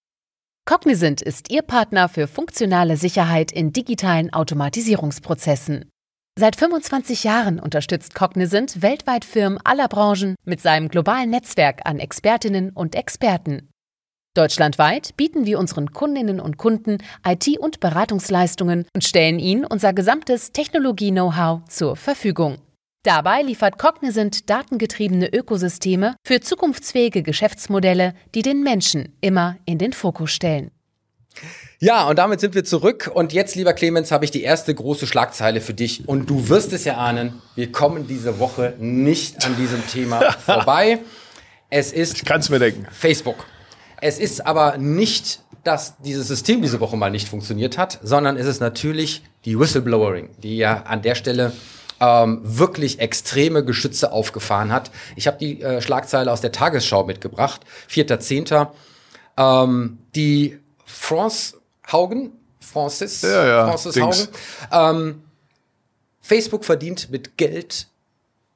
Cognizant 0.66 1.22
ist 1.22 1.50
Ihr 1.52 1.62
Partner 1.62 2.10
für 2.10 2.28
funktionale 2.28 2.98
Sicherheit 2.98 3.54
in 3.54 3.72
digitalen 3.72 4.34
Automatisierungsprozessen. 4.34 5.86
Seit 6.40 6.56
25 6.56 7.26
Jahren 7.26 7.60
unterstützt 7.60 8.16
Cognizant 8.16 8.82
weltweit 8.82 9.26
Firmen 9.26 9.60
aller 9.64 9.88
Branchen 9.88 10.36
mit 10.46 10.62
seinem 10.62 10.88
globalen 10.88 11.30
Netzwerk 11.30 11.82
an 11.84 12.00
Expertinnen 12.00 12.70
und 12.70 12.96
Experten. 12.96 13.70
Deutschlandweit 14.34 15.18
bieten 15.18 15.46
wir 15.46 15.60
unseren 15.60 15.92
Kundinnen 15.92 16.40
und 16.40 16.58
Kunden 16.58 17.00
IT- 17.28 17.60
und 17.60 17.82
Beratungsleistungen 17.82 18.86
und 18.96 19.04
stellen 19.04 19.40
ihnen 19.40 19.66
unser 19.66 19.92
gesamtes 19.92 20.54
Technologie-Know-how 20.54 21.66
zur 21.68 21.98
Verfügung. 21.98 22.60
Dabei 23.04 23.42
liefert 23.42 23.78
Cognizant 23.78 24.50
datengetriebene 24.50 25.34
Ökosysteme 25.34 26.16
für 26.26 26.40
zukunftsfähige 26.40 27.24
Geschäftsmodelle, 27.24 28.14
die 28.34 28.42
den 28.42 28.64
Menschen 28.64 29.18
immer 29.20 29.58
in 29.66 29.80
den 29.80 29.92
Fokus 29.92 30.32
stellen. 30.32 30.72
Ja, 31.80 32.08
und 32.08 32.20
damit 32.20 32.40
sind 32.40 32.54
wir 32.54 32.64
zurück. 32.64 33.10
Und 33.12 33.34
jetzt, 33.34 33.56
lieber 33.56 33.74
Clemens, 33.74 34.12
habe 34.12 34.24
ich 34.24 34.32
die 34.32 34.44
erste 34.44 34.74
große 34.76 35.08
Schlagzeile 35.08 35.62
für 35.62 35.74
dich. 35.74 36.08
Und 36.08 36.30
du 36.30 36.50
wirst 36.50 36.74
es 36.74 36.86
ja 36.86 36.98
ahnen, 36.98 37.42
wir 37.56 37.72
kommen 37.72 38.08
diese 38.08 38.38
Woche 38.40 38.76
nicht 38.80 39.44
an 39.46 39.56
diesem 39.58 39.86
Thema 39.88 40.32
vorbei. 40.46 41.00
Es 41.70 41.92
ist 41.92 42.26
Kannst 42.26 42.50
mir 42.50 42.60
denken. 42.60 42.86
Facebook. 42.92 43.46
Es 44.00 44.20
ist 44.20 44.46
aber 44.46 44.78
nicht, 44.78 45.42
dass 45.64 45.98
dieses 45.98 46.28
System 46.28 46.62
diese 46.62 46.80
Woche 46.80 46.98
mal 46.98 47.10
nicht 47.10 47.30
funktioniert 47.30 47.78
hat, 47.78 48.00
sondern 48.04 48.38
es 48.38 48.46
ist 48.46 48.60
natürlich 48.60 49.24
die 49.46 49.60
Whistleblowering, 49.60 50.30
die 50.42 50.58
ja 50.58 50.84
an 50.84 51.02
der 51.02 51.16
Stelle 51.16 51.52
ähm, 52.00 52.42
wirklich 52.44 53.00
extreme 53.00 53.64
Geschütze 53.64 54.12
aufgefahren 54.12 54.72
hat. 54.72 54.92
Ich 55.16 55.28
habe 55.28 55.38
die 55.40 55.62
äh, 55.62 55.82
Schlagzeile 55.82 56.32
aus 56.32 56.42
der 56.42 56.52
Tagesschau 56.52 57.06
mitgebracht, 57.06 57.62
4.10. 57.90 58.68
Ähm, 59.38 60.00
die 60.16 60.60
France 60.94 61.56
Haugen, 61.92 62.32
Francis, 62.60 63.22
Ja, 63.22 63.46
ja, 63.46 63.68
Francis 63.68 63.94
Dings. 63.94 64.30
Haugen, 64.72 65.00
ähm, 65.00 65.24
Facebook 66.22 66.64
verdient 66.66 67.10
mit 67.10 67.38
Geld 67.38 67.88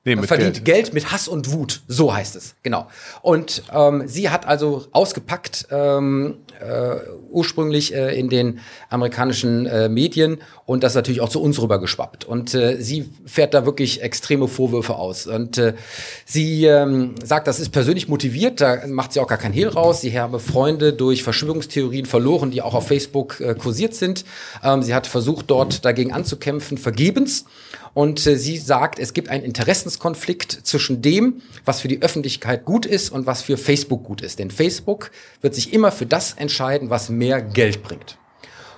Nee, 0.05 0.15
verdient 0.17 0.63
Geld. 0.63 0.65
Geld. 0.65 0.93
mit 0.93 1.11
Hass 1.11 1.27
und 1.27 1.51
Wut. 1.51 1.81
So 1.87 2.13
heißt 2.13 2.35
es, 2.35 2.55
genau. 2.61 2.87
Und 3.23 3.63
ähm, 3.73 4.03
sie 4.05 4.29
hat 4.29 4.45
also 4.45 4.85
ausgepackt, 4.91 5.67
ähm, 5.71 6.35
äh, 6.59 6.97
ursprünglich 7.31 7.93
äh, 7.93 8.17
in 8.17 8.29
den 8.29 8.59
amerikanischen 8.89 9.65
äh, 9.65 9.89
Medien 9.89 10.37
und 10.67 10.83
das 10.83 10.93
natürlich 10.93 11.21
auch 11.21 11.29
zu 11.29 11.41
uns 11.41 11.59
rüber 11.59 11.79
geschwappt. 11.79 12.23
Und 12.23 12.53
äh, 12.53 12.79
sie 12.79 13.09
fährt 13.25 13.55
da 13.55 13.65
wirklich 13.65 14.03
extreme 14.03 14.47
Vorwürfe 14.47 14.95
aus. 14.95 15.25
Und 15.25 15.57
äh, 15.57 15.73
sie 16.23 16.65
ähm, 16.65 17.15
sagt, 17.23 17.47
das 17.47 17.59
ist 17.59 17.69
persönlich 17.69 18.07
motiviert, 18.07 18.61
da 18.61 18.85
macht 18.85 19.11
sie 19.11 19.19
auch 19.19 19.27
gar 19.27 19.39
kein 19.39 19.53
Hehl 19.53 19.69
raus. 19.69 20.01
Sie 20.01 20.17
habe 20.19 20.39
Freunde 20.39 20.93
durch 20.93 21.23
Verschwörungstheorien 21.23 22.05
verloren, 22.05 22.51
die 22.51 22.61
auch 22.61 22.75
auf 22.75 22.87
Facebook 22.87 23.41
äh, 23.41 23.55
kursiert 23.55 23.95
sind. 23.95 24.23
Ähm, 24.63 24.83
sie 24.83 24.93
hat 24.93 25.07
versucht, 25.07 25.49
dort 25.49 25.83
dagegen 25.83 26.13
anzukämpfen, 26.13 26.77
vergebens. 26.77 27.45
Und 27.95 28.27
äh, 28.27 28.37
sie 28.37 28.57
sagt, 28.57 28.99
es 28.99 29.13
gibt 29.13 29.29
einen 29.29 29.45
Interessenskonflikt 29.45 30.51
zwischen 30.51 31.01
dem, 31.01 31.41
was 31.63 31.79
für 31.79 31.87
die 31.87 32.01
Öffentlichkeit 32.01 32.65
gut 32.65 32.85
ist 32.85 33.09
und 33.09 33.25
was 33.25 33.41
für 33.41 33.55
Facebook 33.57 34.03
gut 34.03 34.21
ist. 34.21 34.37
Denn 34.37 34.51
Facebook 34.51 35.11
wird 35.41 35.55
sich 35.55 35.73
immer 35.73 35.93
für 35.93 36.05
das 36.05 36.33
entscheiden, 36.33 36.89
was 36.89 37.09
mehr 37.09 37.41
Geld 37.41 37.81
bringt. 37.83 38.17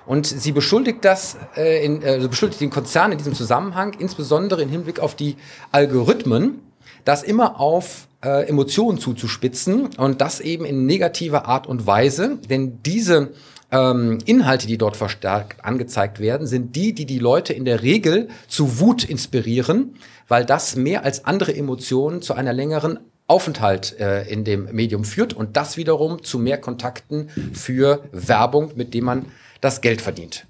Und 0.06 0.28
sie 0.28 0.52
beschuldigt 0.52 1.04
das, 1.04 1.36
äh, 1.58 1.84
in, 1.84 2.04
äh, 2.04 2.22
sie 2.22 2.28
beschuldigt 2.28 2.62
den 2.62 2.70
Konzern 2.70 3.12
in 3.12 3.18
diesem 3.18 3.34
Zusammenhang, 3.34 3.96
insbesondere 3.98 4.62
im 4.62 4.70
Hinblick 4.70 5.00
auf 5.00 5.16
die 5.16 5.36
Algorithmen, 5.72 6.62
das 7.04 7.24
immer 7.24 7.60
auf 7.60 8.08
äh, 8.24 8.48
Emotionen 8.48 9.00
zuzuspitzen 9.00 9.88
und 9.98 10.22
das 10.22 10.42
eben 10.42 10.64
in 10.64 10.86
negativer 10.86 11.48
Art 11.48 11.66
und 11.66 11.88
Weise, 11.88 12.38
denn 12.50 12.84
diese 12.84 13.32
ähm, 13.72 14.20
Inhalte, 14.26 14.68
die 14.68 14.78
dort 14.78 14.98
verstärkt 14.98 15.64
angezeigt 15.64 16.20
werden, 16.20 16.48
sind 16.48 16.76
die, 16.76 16.94
die 16.94 17.06
die 17.06 17.20
Leute 17.20 17.54
in 17.54 17.66
der 17.66 17.82
Regel 17.82 18.30
zu 18.48 18.80
Wut 18.80 19.04
inspirieren, 19.04 19.96
weil 20.28 20.46
das 20.46 20.76
mehr 20.76 21.04
als 21.04 21.26
andere 21.26 21.56
Emotionen 21.56 22.22
zu 22.22 22.34
einer 22.34 22.54
längeren 22.54 23.00
Aufenthalt 23.28 24.00
äh, 24.00 24.24
in 24.24 24.46
dem 24.46 24.70
Medium 24.72 25.04
führt 25.04 25.34
und 25.34 25.58
das 25.58 25.76
wiederum 25.76 26.24
zu 26.24 26.40
mehr 26.40 26.58
Kontakten 26.60 27.30
für 27.54 28.04
Werbung, 28.14 28.72
mit 28.76 28.94
dem 28.94 29.04
man 29.04 29.26
das 29.60 29.82
Geld 29.82 30.02
verdient. 30.02 30.46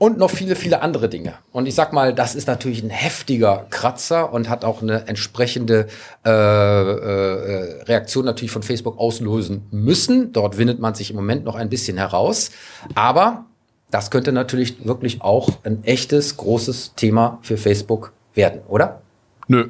Und 0.00 0.16
noch 0.16 0.30
viele, 0.30 0.56
viele 0.56 0.80
andere 0.80 1.10
Dinge. 1.10 1.34
Und 1.52 1.66
ich 1.66 1.74
sag 1.74 1.92
mal, 1.92 2.14
das 2.14 2.34
ist 2.34 2.48
natürlich 2.48 2.82
ein 2.82 2.88
heftiger 2.88 3.66
Kratzer 3.68 4.32
und 4.32 4.48
hat 4.48 4.64
auch 4.64 4.80
eine 4.80 5.06
entsprechende 5.06 5.88
äh, 6.24 6.30
äh, 6.30 7.82
Reaktion 7.82 8.24
natürlich 8.24 8.50
von 8.50 8.62
Facebook 8.62 8.98
auslösen 8.98 9.66
müssen. 9.70 10.32
Dort 10.32 10.56
windet 10.56 10.80
man 10.80 10.94
sich 10.94 11.10
im 11.10 11.16
Moment 11.16 11.44
noch 11.44 11.54
ein 11.54 11.68
bisschen 11.68 11.98
heraus. 11.98 12.50
Aber 12.94 13.44
das 13.90 14.10
könnte 14.10 14.32
natürlich 14.32 14.86
wirklich 14.86 15.20
auch 15.20 15.50
ein 15.64 15.84
echtes, 15.84 16.38
großes 16.38 16.94
Thema 16.94 17.38
für 17.42 17.58
Facebook 17.58 18.14
werden, 18.34 18.62
oder? 18.68 19.02
Nö, 19.48 19.68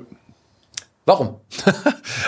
Warum? 1.07 1.41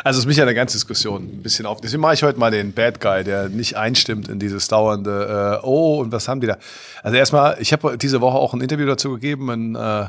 also 0.02 0.18
es 0.18 0.18
ist 0.18 0.26
mich 0.26 0.38
ja 0.38 0.44
eine 0.44 0.54
ganze 0.54 0.76
Diskussion 0.76 1.22
ein 1.24 1.42
bisschen 1.42 1.66
auf. 1.66 1.80
Deswegen 1.80 2.00
mache 2.00 2.14
ich 2.14 2.22
heute 2.22 2.38
mal 2.38 2.50
den 2.50 2.72
Bad 2.72 3.00
Guy, 3.00 3.22
der 3.22 3.48
nicht 3.48 3.76
einstimmt 3.76 4.28
in 4.28 4.38
dieses 4.38 4.66
dauernde 4.68 5.60
äh, 5.62 5.66
Oh 5.66 6.00
und 6.00 6.10
was 6.10 6.26
haben 6.26 6.40
die 6.40 6.46
da? 6.46 6.56
Also 7.02 7.16
erstmal, 7.16 7.56
ich 7.60 7.72
habe 7.72 7.98
diese 7.98 8.20
Woche 8.22 8.38
auch 8.38 8.54
ein 8.54 8.62
Interview 8.62 8.86
dazu 8.86 9.10
gegeben 9.10 9.50
in 9.50 9.74
äh, 9.74 10.04
äh, 10.04 10.08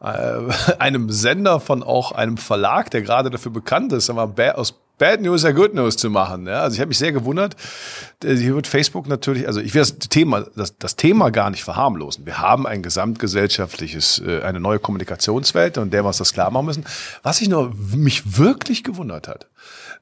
einem 0.78 1.10
Sender 1.10 1.58
von 1.58 1.82
auch 1.82 2.12
einem 2.12 2.36
Verlag, 2.36 2.90
der 2.90 3.00
gerade 3.00 3.30
dafür 3.30 3.50
bekannt 3.50 3.92
ist, 3.94 4.10
aber 4.10 4.58
aus 4.58 4.81
Bad 4.98 5.20
News 5.20 5.42
ja 5.42 5.52
Good 5.52 5.74
News 5.74 5.96
zu 5.96 6.10
machen. 6.10 6.46
Ja? 6.46 6.60
Also 6.60 6.74
ich 6.74 6.80
habe 6.80 6.88
mich 6.88 6.98
sehr 6.98 7.12
gewundert. 7.12 7.56
Äh, 8.22 8.36
hier 8.36 8.54
wird 8.54 8.66
Facebook 8.66 9.08
natürlich, 9.08 9.46
also 9.46 9.60
ich 9.60 9.74
will 9.74 9.80
das 9.80 9.98
Thema, 9.98 10.46
das, 10.54 10.76
das 10.78 10.96
Thema 10.96 11.30
gar 11.30 11.50
nicht 11.50 11.64
verharmlosen. 11.64 12.26
Wir 12.26 12.38
haben 12.38 12.66
ein 12.66 12.82
gesamtgesellschaftliches, 12.82 14.22
äh, 14.26 14.42
eine 14.42 14.60
neue 14.60 14.78
Kommunikationswelt 14.78 15.78
und 15.78 15.92
der 15.92 16.04
wir 16.04 16.08
uns 16.08 16.18
das 16.18 16.32
klar 16.32 16.50
machen 16.50 16.66
müssen. 16.66 16.84
Was 17.22 17.40
ich 17.40 17.48
nur 17.48 17.72
mich 17.94 18.38
wirklich 18.38 18.84
gewundert 18.84 19.28
hat, 19.28 19.48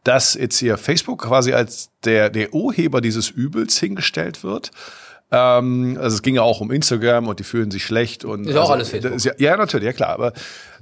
dass 0.04 0.35
jetzt 0.35 0.59
hier 0.59 0.76
Facebook 0.76 1.23
quasi 1.23 1.52
als 1.52 1.90
der, 2.04 2.30
der 2.30 2.54
Urheber 2.54 3.00
dieses 3.00 3.30
Übels 3.30 3.78
hingestellt 3.78 4.42
wird. 4.42 4.70
Ähm, 5.30 5.97
also 6.00 6.16
es 6.16 6.23
ging 6.23 6.35
ja 6.35 6.42
auch 6.42 6.61
um 6.61 6.70
Instagram 6.70 7.28
und 7.28 7.38
die 7.38 7.44
fühlen 7.44 7.70
sich 7.70 7.85
schlecht 7.85 8.25
und 8.25 8.42
ist 8.42 8.49
also, 8.49 8.61
auch 8.61 8.70
alles 8.70 8.88
Facebook. 8.88 9.23
Ja, 9.23 9.32
ja, 9.38 9.56
natürlich, 9.56 9.87
ja 9.87 9.92
klar. 9.92 10.11
Aber 10.11 10.32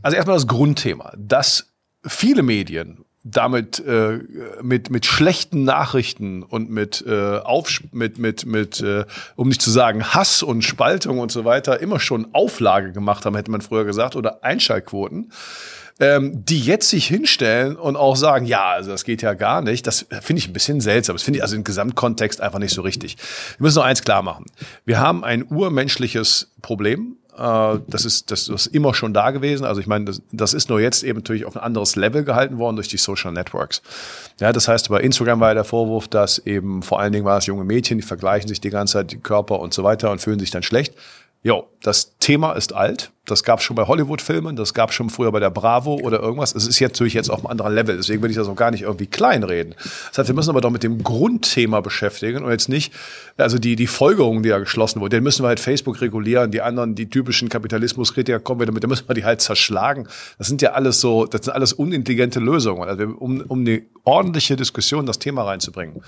also 0.03 0.17
erstmal 0.17 0.37
das 0.37 0.47
Grundthema, 0.47 1.13
dass 1.17 1.69
viele 2.07 2.43
Medien 2.43 3.05
damit 3.31 3.79
äh, 3.81 4.19
mit 4.63 4.91
mit 4.91 5.07
schlechten 5.07 5.65
Nachrichten 5.65 6.43
und 6.43 6.71
mit 6.71 7.05
äh, 7.07 7.39
auf 7.39 7.81
mit 7.93 8.19
mit 8.19 8.47
mit 8.47 8.81
äh, 8.81 9.05
um 9.37 9.49
nicht 9.49 9.63
zu 9.63 9.71
sagen 9.71 10.15
Hass 10.15 10.43
und 10.43 10.63
Spaltung 10.63 11.19
und 11.19 11.31
so 11.31 11.45
weiter 11.45 11.81
immer 11.81 12.01
schon 12.01 12.29
Auflage 12.33 12.93
gemacht 12.93 13.27
haben 13.27 13.37
hätte 13.37 13.51
man 13.51 13.61
früher 13.61 13.85
gesagt 13.85 14.17
oder 14.17 14.43
Einschaltquoten 14.45 15.31
ähm, 16.01 16.45
die 16.45 16.61
jetzt 16.61 16.89
sich 16.91 17.07
hinstellen 17.07 17.77
und 17.77 17.97
auch 17.97 18.17
sagen, 18.17 18.47
ja, 18.47 18.71
also 18.71 18.91
das 18.91 19.05
geht 19.05 19.23
ja 19.23 19.35
gar 19.35 19.63
nicht, 19.63 19.87
das 19.87 20.07
finde 20.23 20.39
ich 20.39 20.49
ein 20.49 20.53
bisschen 20.53 20.81
seltsam. 20.81 21.17
Das 21.17 21.23
finde 21.23 21.39
ich 21.39 21.43
also 21.43 21.57
im 21.57 21.65
Gesamtkontext 21.65 22.41
einfach 22.41 22.59
nicht 22.59 22.73
so 22.73 22.83
richtig. 22.83 23.17
Wir 23.59 23.65
müssen 23.65 23.79
noch 23.79 23.85
eins 23.85 24.03
klar 24.03 24.23
machen. 24.23 24.45
Wir 24.85 25.01
haben 25.01 25.25
ein 25.25 25.45
urmenschliches 25.45 26.53
Problem 26.63 27.17
das 27.39 28.05
ist, 28.05 28.31
das 28.33 28.49
ist 28.49 28.67
immer 28.67 28.95
schon 28.95 29.15
da 29.15 29.31
gewesen. 29.31 29.65
Also 29.65 29.81
ich 29.81 29.87
meine, 29.87 30.07
das, 30.07 30.23
das 30.33 30.55
ist 30.55 30.69
nur 30.69 30.81
jetzt 30.81 31.05
eben 31.05 31.19
natürlich 31.19 31.45
auf 31.45 31.57
ein 31.57 31.63
anderes 31.63 31.95
Level 31.95 32.25
gehalten 32.25 32.59
worden 32.59 32.77
durch 32.77 32.89
die 32.89 32.97
Social 32.97 33.33
Networks. 33.33 33.81
Ja, 34.41 34.53
das 34.53 34.67
heißt, 34.67 34.89
bei 34.89 35.01
Instagram 35.01 35.39
war 35.39 35.49
ja 35.49 35.55
der 35.55 35.65
Vorwurf, 35.65 36.09
dass 36.09 36.39
eben 36.41 36.83
vor 36.83 36.99
allen 36.99 37.13
Dingen 37.13 37.25
war 37.25 37.39
es 37.39 37.47
junge 37.47 37.65
Mädchen, 37.65 37.99
die 37.99 38.03
vergleichen 38.03 38.49
sich 38.49 38.61
die 38.61 38.71
ganze 38.71 38.95
Zeit 38.95 39.13
die 39.13 39.19
Körper 39.19 39.61
und 39.61 39.73
so 39.73 39.85
weiter 39.85 40.11
und 40.11 40.21
fühlen 40.21 40.41
sich 40.41 40.51
dann 40.51 40.65
schlecht. 40.65 40.95
Jo, 41.45 41.69
das 41.83 42.17
Thema 42.19 42.53
ist 42.55 42.75
alt. 42.75 43.13
Das 43.31 43.43
gab 43.43 43.61
es 43.61 43.65
schon 43.65 43.77
bei 43.77 43.87
Hollywood-Filmen, 43.87 44.57
das 44.57 44.75
gab 44.75 44.91
es 44.91 44.97
schon 44.97 45.11
früher 45.11 45.33
bei 45.33 45.41
der 45.41 45.51
Bravo 45.51 45.95
oder 45.95 46.21
irgendwas. 46.21 46.55
Es 46.55 46.67
ist 46.67 46.79
jetzt 46.79 46.95
natürlich 46.95 47.15
jetzt 47.15 47.31
auf 47.31 47.41
einem 47.41 47.51
anderen 47.51 47.75
Level, 47.75 47.97
deswegen 47.97 48.23
will 48.23 48.31
ich 48.31 48.37
das 48.37 48.49
auch 48.49 48.57
gar 48.57 48.71
nicht 48.71 48.83
irgendwie 48.83 49.07
kleinreden. 49.07 49.75
Das 50.09 50.19
heißt, 50.19 50.29
wir 50.29 50.35
müssen 50.35 50.51
aber 50.51 50.61
doch 50.61 50.71
mit 50.71 50.83
dem 50.83 51.03
Grundthema 51.03 51.81
beschäftigen 51.81 52.45
und 52.45 52.51
jetzt 52.51 52.69
nicht, 52.69 52.93
also 53.37 53.59
die, 53.59 53.77
die 53.77 53.87
Folgerungen, 53.87 54.43
die 54.43 54.49
ja 54.49 54.59
geschlossen 54.59 55.01
wurden, 55.01 55.11
den 55.11 55.23
müssen 55.23 55.45
wir 55.45 55.49
halt 55.49 55.61
Facebook 55.61 56.01
regulieren, 56.01 56.51
die 56.51 56.63
anderen, 56.63 56.95
die 56.95 57.09
typischen 57.09 57.49
Kapitalismuskritiker 57.49 58.41
kommen 58.41 58.61
wir 58.61 58.67
damit, 58.67 58.83
da 58.83 58.89
müssen 58.89 59.09
wir 59.09 59.15
die 59.15 59.25
halt 59.25 59.41
zerschlagen. 59.41 60.09
Das 60.39 60.49
sind 60.49 60.63
ja 60.63 60.73
alles 60.73 61.01
so, 61.01 61.27
das 61.27 61.45
sind 61.45 61.55
alles 61.55 61.73
unintelligente 61.73 62.41
Lösungen. 62.41 62.89
Also 62.89 63.05
um, 63.05 63.41
um 63.43 63.61
eine 63.61 63.83
ordentliche 64.09 64.57
Diskussion 64.57 65.05
das 65.05 65.19
Thema 65.19 65.43
reinzubringen, 65.43 66.03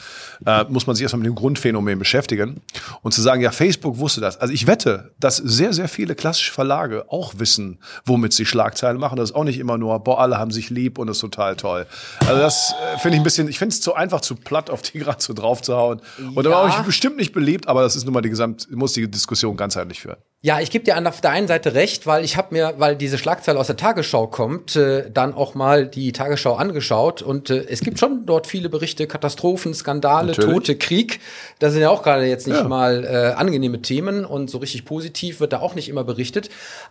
äh, 0.47 0.65
muss 0.69 0.87
man 0.87 0.97
sich 0.97 1.03
erstmal 1.03 1.21
mit 1.21 1.27
dem 1.27 1.35
Grundphänomen 1.35 1.99
beschäftigen 1.99 2.62
und 3.03 3.12
zu 3.12 3.21
sagen, 3.21 3.43
ja, 3.43 3.50
Facebook 3.50 3.99
wusste 3.99 4.23
das. 4.23 4.39
Also 4.39 4.55
ich 4.55 4.67
wette, 4.67 5.12
dass 5.21 5.37
sehr, 5.37 5.75
sehr 5.75 5.89
viele 5.89 6.15
klassische 6.15 6.53
Verlage 6.53 7.05
auch 7.11 7.35
wissen, 7.38 7.79
womit 8.05 8.33
sie 8.33 8.47
Schlagzeilen 8.47 8.99
machen. 8.99 9.16
Das 9.16 9.31
ist 9.31 9.37
auch 9.37 9.44
nicht 9.44 9.59
immer 9.59 9.79
nur, 9.79 9.99
boah, 10.01 10.20
alle 10.20 10.38
haben 10.38 10.51
sich 10.51 10.70
lieb 10.70 10.99
und 10.99 11.07
das 11.07 11.16
ist 11.16 11.20
total 11.20 11.57
toll. 11.57 11.87
Also 12.20 12.40
das 12.40 12.75
äh, 12.94 12.99
finde 12.99 13.16
ich 13.16 13.20
ein 13.20 13.25
bisschen, 13.25 13.49
ich 13.49 13.59
finde 13.59 13.75
es 13.75 13.81
zu 13.81 13.94
einfach, 13.94 14.20
zu 14.20 14.37
platt 14.37 14.70
auf 14.70 14.83
die 14.83 14.99
gerade 14.99 15.23
so 15.23 15.33
drauf 15.33 15.62
zu 15.62 15.77
hauen. 15.77 16.01
Und 16.18 16.37
ja. 16.37 16.42
da 16.42 16.51
war 16.51 16.68
ich 16.68 16.77
bestimmt 16.87 17.16
nicht 17.16 17.33
beliebt, 17.33 17.68
aber 17.68 17.83
das 17.83 17.96
ist 17.96 18.05
nun 18.05 18.14
mal 18.14 18.23
die 18.23 18.31
gesamt, 18.31 18.70
muss 18.70 18.92
die 18.92 19.11
Diskussion 19.11 19.57
ganzheitlich 19.57 20.01
führen. 20.01 20.18
Ja, 20.42 20.59
ich 20.59 20.70
gebe 20.70 20.85
dir 20.85 20.96
auf 21.07 21.20
der 21.20 21.33
einen 21.33 21.49
Seite 21.49 21.75
recht, 21.75 22.07
weil 22.07 22.25
ich 22.25 22.38
habe 22.38 22.55
mir, 22.55 22.73
weil 22.79 22.96
diese 22.96 23.18
Schlagzeile 23.18 23.59
aus 23.59 23.66
der 23.66 23.77
Tagesschau 23.77 24.27
kommt, 24.27 24.75
äh, 24.75 25.11
dann 25.11 25.35
auch 25.35 25.55
mal 25.55 25.87
die 25.87 26.12
Tagesschau 26.12 26.55
angeschaut 26.55 27.20
und 27.20 27.51
äh, 27.51 27.66
es 27.68 27.81
gibt 27.81 27.99
schon 27.99 28.25
dort 28.25 28.46
viele 28.46 28.70
Berichte, 28.70 29.07
Katastrophen, 29.07 29.75
Skandale, 29.75 30.29
Natürlich. 30.29 30.51
Tote, 30.51 30.77
Krieg. 30.77 31.20
Das 31.59 31.75
sind 31.75 31.83
ja 31.83 31.90
auch 31.90 32.03
gerade 32.03 32.25
jetzt 32.25 32.46
nicht 32.46 32.57
ja. 32.57 32.66
mal 32.66 33.05
äh, 33.05 33.38
angenehme 33.38 33.83
Themen 33.83 34.25
und 34.25 34.49
so 34.49 34.57
richtig 34.57 34.87
positiv 34.87 35.40
wird 35.40 35.53
da 35.53 35.61
auch 35.61 35.75
nicht 35.75 35.90
immer 35.90 36.05
berichtet. 36.05 36.49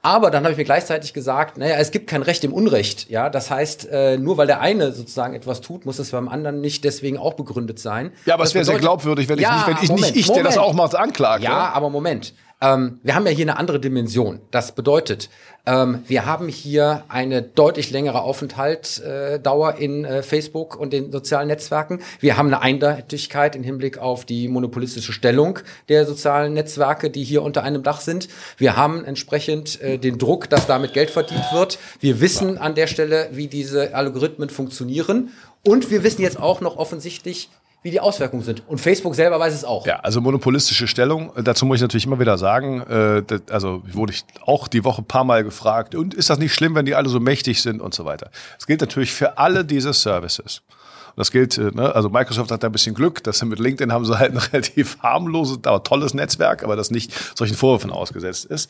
Aber 0.09 0.31
dann 0.31 0.43
habe 0.43 0.53
ich 0.53 0.57
mir 0.57 0.63
gleichzeitig 0.63 1.13
gesagt, 1.13 1.59
naja, 1.59 1.75
es 1.75 1.91
gibt 1.91 2.07
kein 2.07 2.23
Recht 2.23 2.43
im 2.43 2.51
Unrecht. 2.51 3.11
Ja, 3.11 3.29
das 3.29 3.51
heißt, 3.51 3.89
äh, 3.91 4.17
nur 4.17 4.37
weil 4.37 4.47
der 4.47 4.59
eine 4.59 4.91
sozusagen 4.91 5.35
etwas 5.35 5.61
tut, 5.61 5.85
muss 5.85 5.99
es 5.99 6.09
beim 6.09 6.27
anderen 6.27 6.61
nicht 6.61 6.83
deswegen 6.83 7.19
auch 7.19 7.35
begründet 7.35 7.77
sein. 7.77 8.11
Ja, 8.25 8.33
aber 8.33 8.43
es 8.43 8.55
wäre 8.55 8.65
sehr 8.65 8.79
glaubwürdig, 8.79 9.29
wenn 9.29 9.37
ja, 9.37 9.49
ich 9.49 9.55
nicht, 9.55 9.67
wenn 9.67 9.83
ich 9.83 9.89
Moment, 9.89 10.15
nicht 10.15 10.27
ich, 10.27 10.33
der 10.33 10.43
das 10.43 10.57
auch 10.57 10.73
macht, 10.73 10.95
anklage. 10.95 11.43
Ja, 11.43 11.73
aber 11.75 11.91
Moment. 11.91 12.33
Ähm, 12.61 12.99
wir 13.03 13.15
haben 13.15 13.25
ja 13.25 13.31
hier 13.31 13.45
eine 13.45 13.57
andere 13.57 13.79
Dimension. 13.79 14.41
Das 14.51 14.73
bedeutet, 14.73 15.29
ähm, 15.65 16.03
wir 16.07 16.25
haben 16.25 16.49
hier 16.49 17.03
eine 17.07 17.41
deutlich 17.41 17.91
längere 17.91 18.21
Aufenthaltsdauer 18.21 19.75
in 19.75 20.03
äh, 20.03 20.23
Facebook 20.23 20.75
und 20.75 20.91
den 20.91 21.11
sozialen 21.11 21.47
Netzwerken. 21.47 22.01
Wir 22.19 22.37
haben 22.37 22.47
eine 22.47 22.61
Eindeutigkeit 22.61 23.55
im 23.55 23.63
Hinblick 23.63 23.97
auf 23.97 24.25
die 24.25 24.49
monopolistische 24.49 25.13
Stellung 25.13 25.59
der 25.87 26.05
sozialen 26.05 26.53
Netzwerke, 26.53 27.09
die 27.09 27.23
hier 27.23 27.43
unter 27.43 27.63
einem 27.63 27.83
Dach 27.83 28.01
sind. 28.01 28.27
Wir 28.57 28.75
haben 28.75 29.05
entsprechend 29.05 29.79
äh, 29.81 29.97
den 29.97 30.17
Druck, 30.17 30.49
dass 30.49 30.67
damit 30.67 30.93
Geld 30.93 31.11
verdient 31.11 31.45
wird. 31.53 31.79
Wir 32.01 32.19
wissen 32.19 32.57
an 32.57 32.75
der 32.75 32.87
Stelle, 32.87 33.29
wie 33.31 33.47
diese 33.47 33.95
Algorithmen 33.95 34.49
funktionieren. 34.49 35.31
Und 35.63 35.91
wir 35.91 36.03
wissen 36.03 36.21
jetzt 36.21 36.39
auch 36.39 36.61
noch 36.61 36.77
offensichtlich, 36.77 37.49
wie 37.81 37.91
die 37.91 37.99
Auswirkungen 37.99 38.43
sind. 38.43 38.67
Und 38.67 38.79
Facebook 38.79 39.15
selber 39.15 39.39
weiß 39.39 39.53
es 39.53 39.63
auch. 39.63 39.85
Ja, 39.85 39.97
also 39.97 40.19
monopolistische 40.19 40.87
Stellung, 40.87 41.31
dazu 41.41 41.65
muss 41.65 41.77
ich 41.77 41.81
natürlich 41.81 42.05
immer 42.05 42.19
wieder 42.19 42.37
sagen, 42.37 42.81
äh, 42.81 43.23
das, 43.23 43.41
also 43.49 43.81
wurde 43.91 44.13
ich 44.13 44.25
auch 44.45 44.67
die 44.67 44.83
Woche 44.83 45.01
paar 45.01 45.23
Mal 45.23 45.43
gefragt, 45.43 45.95
und 45.95 46.13
ist 46.13 46.29
das 46.29 46.39
nicht 46.39 46.53
schlimm, 46.53 46.75
wenn 46.75 46.85
die 46.85 46.95
alle 46.95 47.09
so 47.09 47.19
mächtig 47.19 47.61
sind 47.61 47.81
und 47.81 47.93
so 47.93 48.05
weiter. 48.05 48.31
Das 48.57 48.67
gilt 48.67 48.81
natürlich 48.81 49.13
für 49.13 49.37
alle 49.37 49.63
diese 49.63 49.93
Services. 49.93 50.61
Und 51.09 51.17
das 51.17 51.31
gilt, 51.31 51.57
äh, 51.57 51.71
ne, 51.71 51.95
also 51.95 52.09
Microsoft 52.09 52.51
hat 52.51 52.63
da 52.63 52.67
ein 52.67 52.73
bisschen 52.73 52.95
Glück, 52.95 53.23
dass 53.23 53.39
sie 53.39 53.45
mit 53.45 53.59
LinkedIn 53.59 53.93
haben 53.93 54.05
sie 54.05 54.17
halt 54.17 54.33
ein 54.33 54.37
relativ 54.51 54.97
harmloses, 55.01 55.59
aber 55.63 55.83
tolles 55.83 56.13
Netzwerk, 56.13 56.63
aber 56.63 56.75
das 56.75 56.91
nicht 56.91 57.13
solchen 57.37 57.55
Vorwürfen 57.55 57.91
ausgesetzt 57.91 58.45
ist 58.45 58.69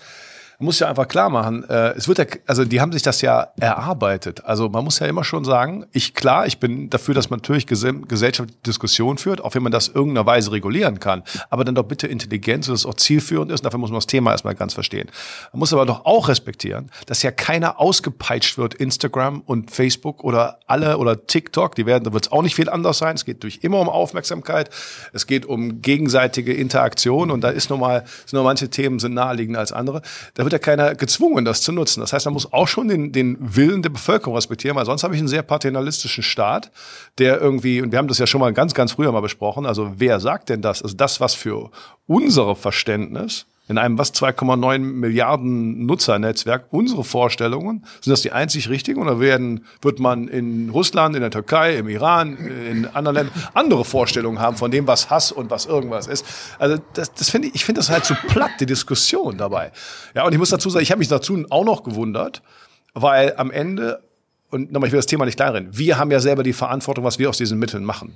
man 0.60 0.66
muss 0.66 0.80
ja 0.80 0.90
einfach 0.90 1.08
klar 1.08 1.30
machen, 1.30 1.64
äh, 1.70 1.92
es 1.92 2.10
wird 2.10 2.18
ja, 2.18 2.26
also 2.46 2.66
die 2.66 2.82
haben 2.82 2.92
sich 2.92 3.02
das 3.02 3.22
ja 3.22 3.48
erarbeitet. 3.62 4.44
Also 4.44 4.68
man 4.68 4.84
muss 4.84 5.00
ja 5.00 5.08
immer 5.08 5.24
schon 5.24 5.46
sagen, 5.46 5.86
ich 5.94 6.14
klar, 6.14 6.48
ich 6.48 6.60
bin 6.60 6.90
dafür, 6.90 7.14
dass 7.14 7.30
man 7.30 7.40
natürlich 7.40 7.66
gesellschaftliche 7.66 8.60
Diskussion 8.66 9.18
führt, 9.18 9.42
auch 9.42 9.56
wenn 9.56 9.64
man 9.64 9.72
das 9.72 9.88
irgendeiner 9.88 10.26
Weise 10.26 10.52
regulieren 10.52 11.00
kann, 11.00 11.24
aber 11.50 11.64
dann 11.64 11.76
doch 11.76 11.84
bitte 11.84 12.08
intelligent, 12.08 12.66
so 12.66 12.74
dass 12.74 12.82
es 12.82 12.86
auch 12.86 12.96
zielführend 12.96 13.54
ist. 13.54 13.62
Und 13.62 13.66
dafür 13.68 13.80
muss 13.80 13.90
man 13.90 14.00
das 14.00 14.08
Thema 14.08 14.32
erstmal 14.32 14.54
ganz 14.54 14.74
verstehen. 14.74 15.10
Man 15.54 15.60
muss 15.60 15.72
aber 15.72 15.86
doch 15.86 16.04
auch 16.04 16.28
respektieren, 16.28 16.92
dass 17.06 17.24
ja 17.24 17.32
keiner 17.32 17.80
ausgepeitscht 17.80 18.58
wird, 18.58 18.74
Instagram 18.74 19.42
und 19.46 19.72
Facebook 19.72 20.26
oder 20.26 20.60
alle 20.68 20.98
oder 20.98 21.26
TikTok, 21.26 21.76
die 21.76 21.86
werden, 21.86 22.04
da 22.04 22.12
wird 22.12 22.26
es 22.26 22.32
auch 22.34 22.42
nicht 22.42 22.56
viel 22.56 22.70
anders 22.70 22.98
sein. 22.98 23.16
Es 23.16 23.24
geht 23.24 23.44
durch 23.44 23.60
immer 23.62 23.80
um 23.80 23.88
Aufmerksamkeit, 23.88 24.70
es 25.14 25.26
geht 25.26 25.46
um 25.46 25.82
gegenseitige 25.82 26.54
Interaktion 26.54 27.32
und 27.32 27.46
da 27.46 27.50
ist 27.50 27.70
nun 27.70 27.80
mal, 27.80 28.04
sind 28.26 28.34
nur 28.34 28.44
manche 28.44 28.70
Themen 28.70 29.00
sind 29.00 29.14
naheliegender 29.14 29.62
als 29.62 29.72
andere. 29.72 30.02
Da 30.34 30.49
wird 30.52 30.62
ja 30.66 30.66
keiner 30.66 30.96
gezwungen, 30.96 31.46
das 31.46 31.62
zu 31.62 31.72
nutzen. 31.72 32.00
Das 32.02 32.12
heißt, 32.12 32.26
man 32.26 32.34
muss 32.34 32.52
auch 32.52 32.68
schon 32.68 32.88
den, 32.88 33.12
den 33.12 33.38
Willen 33.40 33.82
der 33.82 33.90
Bevölkerung 33.90 34.36
respektieren, 34.36 34.76
weil 34.76 34.86
sonst 34.86 35.04
habe 35.04 35.14
ich 35.14 35.20
einen 35.20 35.28
sehr 35.28 35.44
paternalistischen 35.44 36.24
Staat, 36.24 36.72
der 37.20 37.40
irgendwie, 37.40 37.82
und 37.82 37.92
wir 37.92 38.00
haben 38.00 38.08
das 38.08 38.18
ja 38.18 38.28
schon 38.28 38.42
mal 38.42 38.52
ganz, 38.54 38.74
ganz 38.74 38.94
früher 38.94 39.12
mal 39.12 39.22
besprochen, 39.22 39.66
also 39.66 39.94
wer 39.98 40.20
sagt 40.20 40.50
denn 40.50 40.62
das? 40.62 40.82
Also 40.82 40.96
das, 40.96 41.22
was 41.22 41.36
für 41.36 41.70
unsere 42.08 42.56
Verständnis 42.56 43.46
in 43.70 43.78
einem 43.78 43.98
was 44.00 44.14
2,9 44.14 44.80
Milliarden 44.80 45.86
Nutzernetzwerk 45.86 46.66
unsere 46.72 47.04
Vorstellungen? 47.04 47.86
Sind 48.02 48.12
das 48.12 48.22
die 48.22 48.32
einzig 48.32 48.68
richtigen 48.68 49.00
oder 49.00 49.20
werden, 49.20 49.66
wird 49.82 50.00
man 50.00 50.28
in 50.28 50.70
Russland, 50.70 51.16
in 51.16 51.22
der 51.22 51.32
Türkei, 51.32 51.78
im 51.78 51.88
Iran, 51.88 52.36
in 52.36 52.88
anderen 52.88 53.16
Ländern 53.16 53.44
andere 53.54 53.86
Vorstellungen 53.86 54.40
haben 54.40 54.58
von 54.58 54.72
dem, 54.72 54.88
was 54.88 55.12
Hass 55.12 55.32
und 55.32 55.52
was 55.52 55.68
irgendwas 55.68 56.08
ist? 56.08 56.26
Also 56.58 56.82
das, 56.94 57.14
das 57.14 57.30
finde 57.30 57.50
ich, 57.50 57.56
ich 57.56 57.66
finde 57.66 57.80
das 57.80 57.90
halt 57.90 58.06
so 58.06 58.16
platt, 58.28 58.52
die 58.60 58.66
Diskussion 58.66 59.38
dabei. 59.38 59.72
Ja, 60.16 60.26
und 60.26 60.34
ich 60.34 60.40
muss 60.40 60.50
dazu 60.50 60.70
sagen, 60.72 60.82
ich 60.82 60.92
habe 60.92 61.00
mich 61.00 61.08
dazu 61.08 61.46
auch 61.52 61.64
noch 61.64 61.84
gewundert, 61.84 62.42
weil 62.96 63.36
am 63.38 63.52
Ende 63.52 64.02
und 64.50 64.72
nochmal, 64.72 64.88
ich 64.88 64.94
will 64.94 65.00
das 65.00 65.06
Thema 65.06 65.26
nicht 65.26 65.38
kleinreden, 65.38 65.70
wir 65.78 65.98
haben 65.98 66.12
ja 66.12 66.20
selber 66.20 66.44
die 66.44 66.54
Verantwortung, 66.54 67.04
was 67.04 67.20
wir 67.20 67.30
aus 67.30 67.38
diesen 67.38 67.60
Mitteln 67.60 67.84
machen. 67.84 68.16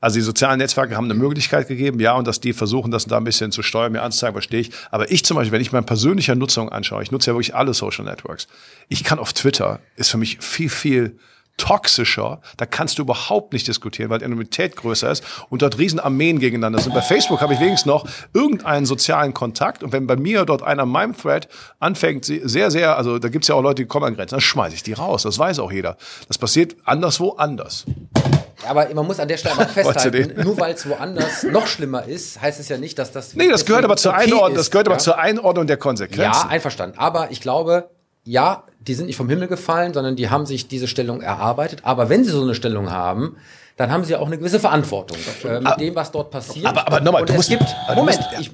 Also 0.00 0.16
die 0.16 0.22
sozialen 0.22 0.58
Netzwerke 0.58 0.96
haben 0.96 1.04
eine 1.04 1.14
Möglichkeit 1.14 1.68
gegeben, 1.68 2.00
ja, 2.00 2.14
und 2.14 2.26
dass 2.26 2.40
die 2.40 2.52
versuchen, 2.52 2.90
das 2.90 3.06
da 3.06 3.16
ein 3.16 3.24
bisschen 3.24 3.52
zu 3.52 3.62
steuern, 3.62 3.92
mir 3.92 4.02
anzuzeigen, 4.02 4.34
verstehe 4.34 4.60
ich. 4.60 4.70
Aber 4.90 5.10
ich 5.10 5.24
zum 5.24 5.36
Beispiel, 5.36 5.52
wenn 5.52 5.60
ich 5.60 5.72
meine 5.72 5.86
persönliche 5.86 6.36
Nutzung 6.36 6.68
anschaue, 6.68 7.02
ich 7.02 7.10
nutze 7.10 7.30
ja 7.30 7.34
wirklich 7.34 7.54
alle 7.54 7.74
Social 7.74 8.04
Networks. 8.04 8.46
Ich 8.88 9.04
kann 9.04 9.18
auf 9.18 9.32
Twitter, 9.32 9.80
ist 9.96 10.10
für 10.10 10.18
mich 10.18 10.38
viel, 10.40 10.68
viel 10.68 11.18
toxischer, 11.58 12.40
da 12.56 12.64
kannst 12.64 12.98
du 12.98 13.02
überhaupt 13.02 13.52
nicht 13.52 13.68
diskutieren, 13.68 14.08
weil 14.08 14.20
die 14.20 14.24
Anonymität 14.24 14.76
größer 14.76 15.10
ist 15.10 15.22
und 15.50 15.60
dort 15.60 15.76
riesen 15.76 16.00
Armeen 16.00 16.38
gegeneinander 16.38 16.78
sind. 16.78 16.94
Bei 16.94 17.02
Facebook 17.02 17.42
habe 17.42 17.52
ich 17.52 17.60
wenigstens 17.60 17.86
noch 17.86 18.08
irgendeinen 18.32 18.86
sozialen 18.86 19.34
Kontakt 19.34 19.82
und 19.82 19.92
wenn 19.92 20.06
bei 20.06 20.16
mir 20.16 20.46
dort 20.46 20.62
einer 20.62 20.84
in 20.84 20.88
meinem 20.88 21.16
Thread 21.16 21.48
anfängt, 21.78 22.24
sehr, 22.24 22.70
sehr, 22.70 22.96
also 22.96 23.18
da 23.18 23.28
gibt 23.28 23.44
es 23.44 23.48
ja 23.48 23.54
auch 23.54 23.62
Leute, 23.62 23.82
die 23.82 23.86
kommen 23.86 24.06
an 24.06 24.16
Grenzen, 24.16 24.36
dann 24.36 24.40
schmeiße 24.40 24.76
ich 24.76 24.82
die 24.82 24.94
raus, 24.94 25.24
das 25.24 25.38
weiß 25.38 25.58
auch 25.58 25.70
jeder. 25.72 25.96
Das 26.28 26.38
passiert 26.38 26.76
anderswo 26.84 27.32
anders. 27.32 27.84
Aber 28.66 28.92
man 28.94 29.06
muss 29.06 29.20
an 29.20 29.28
der 29.28 29.36
Stelle 29.36 29.54
mal 29.54 29.66
festhalten, 29.68 30.42
nur 30.42 30.58
weil 30.58 30.74
es 30.74 30.88
woanders 30.88 31.44
noch 31.44 31.66
schlimmer 31.66 32.04
ist, 32.04 32.40
heißt 32.40 32.58
es 32.60 32.68
ja 32.68 32.78
nicht, 32.78 32.98
dass 32.98 33.12
das. 33.12 33.34
Nee, 33.34 33.48
das 33.48 33.64
gehört 33.64 33.84
aber 33.84 33.96
zur 33.96 34.12
okay 34.12 34.24
Einordnung, 34.24 34.56
das 34.56 34.70
gehört 34.70 34.86
ja? 34.86 34.92
aber 34.92 34.98
zur 34.98 35.18
Einordnung 35.18 35.66
der 35.66 35.76
Konsequenzen. 35.76 36.22
Ja, 36.22 36.48
einverstanden. 36.48 36.98
Aber 36.98 37.30
ich 37.30 37.40
glaube, 37.40 37.90
ja, 38.24 38.64
die 38.80 38.94
sind 38.94 39.06
nicht 39.06 39.16
vom 39.16 39.28
Himmel 39.28 39.48
gefallen, 39.48 39.92
sondern 39.92 40.16
die 40.16 40.30
haben 40.30 40.46
sich 40.46 40.68
diese 40.68 40.88
Stellung 40.88 41.20
erarbeitet. 41.20 41.80
Aber 41.82 42.08
wenn 42.08 42.24
sie 42.24 42.30
so 42.30 42.42
eine 42.42 42.54
Stellung 42.54 42.90
haben, 42.90 43.36
dann 43.76 43.90
haben 43.90 44.04
sie 44.04 44.16
auch 44.16 44.26
eine 44.26 44.38
gewisse 44.38 44.60
Verantwortung 44.60 45.18
äh, 45.44 45.58
mit 45.58 45.66
aber, 45.66 45.76
dem, 45.76 45.94
was 45.94 46.10
dort 46.10 46.30
passiert. 46.30 46.66
Aber, 46.66 46.86
aber 46.86 47.00
nochmal, 47.00 47.24
du 47.24 47.34
musst, 47.34 47.48
gibt, 47.48 47.64
Moment, 47.94 48.18
musst, 48.18 48.32
ja. 48.32 48.40
ich, 48.40 48.50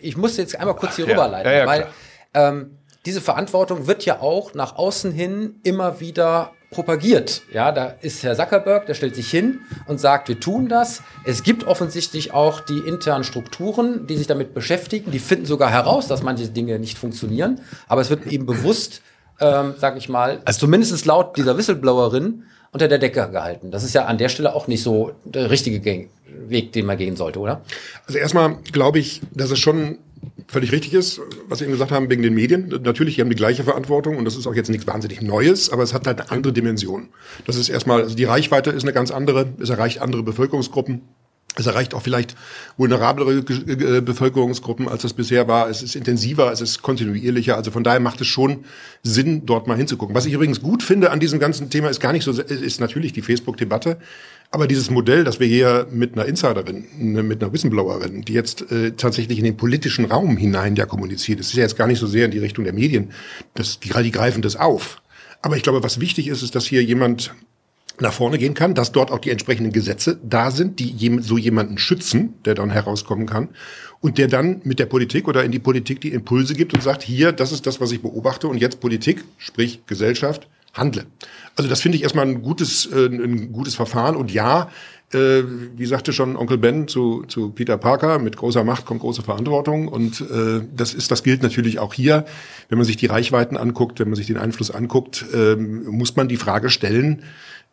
ich 0.00 0.16
muss 0.16 0.36
jetzt 0.36 0.58
einmal 0.58 0.76
kurz 0.76 0.96
hier 0.96 1.06
ja, 1.06 1.12
rüberleiten, 1.12 1.52
ja, 1.52 1.66
weil 1.66 1.86
ähm, 2.34 2.78
diese 3.04 3.20
Verantwortung 3.20 3.86
wird 3.86 4.04
ja 4.04 4.20
auch 4.20 4.54
nach 4.54 4.76
außen 4.76 5.12
hin 5.12 5.56
immer 5.62 6.00
wieder 6.00 6.52
propagiert. 6.70 7.42
Ja, 7.52 7.70
da 7.70 7.94
ist 8.00 8.22
Herr 8.22 8.34
Zuckerberg, 8.34 8.86
der 8.86 8.94
stellt 8.94 9.14
sich 9.14 9.30
hin 9.30 9.60
und 9.86 10.00
sagt, 10.00 10.28
wir 10.28 10.40
tun 10.40 10.68
das. 10.68 11.02
Es 11.24 11.42
gibt 11.42 11.64
offensichtlich 11.64 12.32
auch 12.32 12.60
die 12.60 12.78
internen 12.78 13.24
Strukturen, 13.24 14.06
die 14.06 14.16
sich 14.16 14.26
damit 14.26 14.54
beschäftigen. 14.54 15.10
Die 15.10 15.18
finden 15.18 15.44
sogar 15.44 15.70
heraus, 15.70 16.08
dass 16.08 16.22
manche 16.22 16.48
Dinge 16.48 16.78
nicht 16.78 16.96
funktionieren. 16.96 17.60
Aber 17.88 18.00
es 18.00 18.08
wird 18.08 18.26
eben 18.26 18.46
bewusst 18.46 19.02
ähm, 19.42 19.74
sag 19.76 19.96
ich 19.96 20.08
mal, 20.08 20.40
also 20.44 20.60
zumindest 20.60 21.04
laut 21.04 21.36
dieser 21.36 21.56
Whistleblowerin 21.58 22.44
unter 22.70 22.88
der 22.88 22.98
Decke 22.98 23.28
gehalten. 23.30 23.70
Das 23.70 23.84
ist 23.84 23.94
ja 23.94 24.06
an 24.06 24.18
der 24.18 24.28
Stelle 24.28 24.54
auch 24.54 24.66
nicht 24.66 24.82
so 24.82 25.12
der 25.24 25.50
richtige 25.50 26.08
Weg, 26.48 26.72
den 26.72 26.86
man 26.86 26.96
gehen 26.96 27.16
sollte, 27.16 27.38
oder? 27.38 27.60
Also 28.06 28.18
erstmal 28.18 28.56
glaube 28.72 28.98
ich, 28.98 29.20
dass 29.32 29.50
es 29.50 29.58
schon 29.58 29.98
völlig 30.46 30.72
richtig 30.72 30.94
ist, 30.94 31.20
was 31.48 31.58
Sie 31.58 31.64
eben 31.64 31.72
gesagt 31.72 31.90
haben, 31.90 32.08
wegen 32.08 32.22
den 32.22 32.34
Medien. 32.34 32.68
Natürlich, 32.82 33.16
die 33.16 33.20
haben 33.20 33.30
die 33.30 33.36
gleiche 33.36 33.64
Verantwortung 33.64 34.16
und 34.16 34.24
das 34.24 34.36
ist 34.36 34.46
auch 34.46 34.54
jetzt 34.54 34.70
nichts 34.70 34.86
wahnsinnig 34.86 35.20
Neues, 35.20 35.70
aber 35.70 35.82
es 35.82 35.92
hat 35.92 36.06
halt 36.06 36.20
eine 36.20 36.30
andere 36.30 36.52
Dimension. 36.52 37.08
Das 37.46 37.56
ist 37.56 37.68
erstmal, 37.68 38.02
also 38.02 38.14
die 38.14 38.24
Reichweite 38.24 38.70
ist 38.70 38.84
eine 38.84 38.92
ganz 38.92 39.10
andere, 39.10 39.48
es 39.60 39.70
erreicht 39.70 40.00
andere 40.00 40.22
Bevölkerungsgruppen. 40.22 41.02
Es 41.54 41.66
erreicht 41.66 41.92
auch 41.92 42.00
vielleicht 42.00 42.34
vulnerablere 42.78 43.40
äh, 43.40 44.00
Bevölkerungsgruppen, 44.00 44.88
als 44.88 45.02
das 45.02 45.12
bisher 45.12 45.48
war. 45.48 45.68
Es 45.68 45.82
ist 45.82 45.96
intensiver, 45.96 46.50
es 46.50 46.62
ist 46.62 46.80
kontinuierlicher. 46.80 47.56
Also 47.56 47.70
von 47.70 47.84
daher 47.84 48.00
macht 48.00 48.22
es 48.22 48.26
schon 48.26 48.64
Sinn, 49.02 49.44
dort 49.44 49.66
mal 49.66 49.76
hinzugucken. 49.76 50.14
Was 50.14 50.24
ich 50.24 50.32
übrigens 50.32 50.62
gut 50.62 50.82
finde 50.82 51.10
an 51.10 51.20
diesem 51.20 51.38
ganzen 51.38 51.68
Thema 51.68 51.90
ist 51.90 52.00
gar 52.00 52.12
nicht 52.12 52.24
so, 52.24 52.32
ist 52.32 52.80
natürlich 52.80 53.12
die 53.12 53.20
Facebook-Debatte. 53.20 53.98
Aber 54.50 54.66
dieses 54.66 54.90
Modell, 54.90 55.24
das 55.24 55.40
wir 55.40 55.46
hier 55.46 55.86
mit 55.90 56.14
einer 56.14 56.26
Insiderin, 56.26 56.84
ne, 56.98 57.22
mit 57.22 57.42
einer 57.42 57.52
Whistleblowerin, 57.52 58.22
die 58.22 58.34
jetzt 58.34 58.70
äh, 58.70 58.92
tatsächlich 58.92 59.38
in 59.38 59.44
den 59.44 59.56
politischen 59.56 60.04
Raum 60.06 60.36
hinein 60.36 60.76
ja 60.76 60.86
kommuniziert, 60.86 61.40
das 61.40 61.48
ist 61.48 61.54
ja 61.54 61.62
jetzt 61.62 61.76
gar 61.76 61.86
nicht 61.86 61.98
so 61.98 62.06
sehr 62.06 62.26
in 62.26 62.30
die 62.30 62.38
Richtung 62.38 62.64
der 62.64 62.74
Medien. 62.74 63.12
Das, 63.54 63.80
die, 63.80 63.90
die 63.90 64.10
greifen 64.10 64.42
das 64.42 64.56
auf. 64.56 65.02
Aber 65.42 65.56
ich 65.56 65.62
glaube, 65.62 65.82
was 65.82 66.00
wichtig 66.00 66.28
ist, 66.28 66.42
ist, 66.42 66.54
dass 66.54 66.66
hier 66.66 66.84
jemand 66.84 67.34
nach 68.02 68.12
vorne 68.12 68.38
gehen 68.38 68.54
kann, 68.54 68.74
dass 68.74 68.92
dort 68.92 69.10
auch 69.10 69.18
die 69.18 69.30
entsprechenden 69.30 69.72
Gesetze 69.72 70.20
da 70.22 70.50
sind, 70.50 70.78
die 70.78 71.18
so 71.22 71.38
jemanden 71.38 71.78
schützen, 71.78 72.34
der 72.44 72.54
dann 72.54 72.70
herauskommen 72.70 73.26
kann 73.26 73.48
und 74.00 74.18
der 74.18 74.28
dann 74.28 74.60
mit 74.64 74.78
der 74.78 74.86
Politik 74.86 75.28
oder 75.28 75.44
in 75.44 75.52
die 75.52 75.58
Politik 75.58 76.00
die 76.00 76.12
Impulse 76.12 76.54
gibt 76.54 76.74
und 76.74 76.82
sagt, 76.82 77.02
hier, 77.02 77.32
das 77.32 77.52
ist 77.52 77.66
das, 77.66 77.80
was 77.80 77.92
ich 77.92 78.02
beobachte 78.02 78.48
und 78.48 78.58
jetzt 78.58 78.80
Politik, 78.80 79.24
sprich 79.38 79.80
Gesellschaft, 79.86 80.48
handle. 80.74 81.04
Also 81.56 81.68
das 81.68 81.80
finde 81.80 81.96
ich 81.96 82.02
erstmal 82.02 82.26
ein 82.26 82.42
gutes, 82.42 82.86
äh, 82.86 83.06
ein 83.06 83.52
gutes 83.52 83.74
Verfahren 83.74 84.16
und 84.16 84.32
ja, 84.32 84.70
äh, 85.12 85.42
wie 85.76 85.86
sagte 85.86 86.12
schon 86.12 86.36
Onkel 86.36 86.58
Ben 86.58 86.88
zu, 86.88 87.24
zu 87.28 87.50
Peter 87.50 87.76
Parker, 87.76 88.18
mit 88.18 88.36
großer 88.36 88.64
Macht 88.64 88.86
kommt 88.86 89.00
große 89.00 89.22
Verantwortung 89.22 89.88
und 89.88 90.20
äh, 90.22 90.62
das 90.74 90.94
ist, 90.94 91.10
das 91.10 91.22
gilt 91.22 91.42
natürlich 91.42 91.78
auch 91.78 91.94
hier. 91.94 92.24
Wenn 92.68 92.78
man 92.78 92.86
sich 92.86 92.96
die 92.96 93.06
Reichweiten 93.06 93.56
anguckt, 93.56 94.00
wenn 94.00 94.08
man 94.08 94.16
sich 94.16 94.26
den 94.26 94.38
Einfluss 94.38 94.70
anguckt, 94.70 95.26
äh, 95.34 95.56
muss 95.56 96.16
man 96.16 96.28
die 96.28 96.38
Frage 96.38 96.70
stellen, 96.70 97.22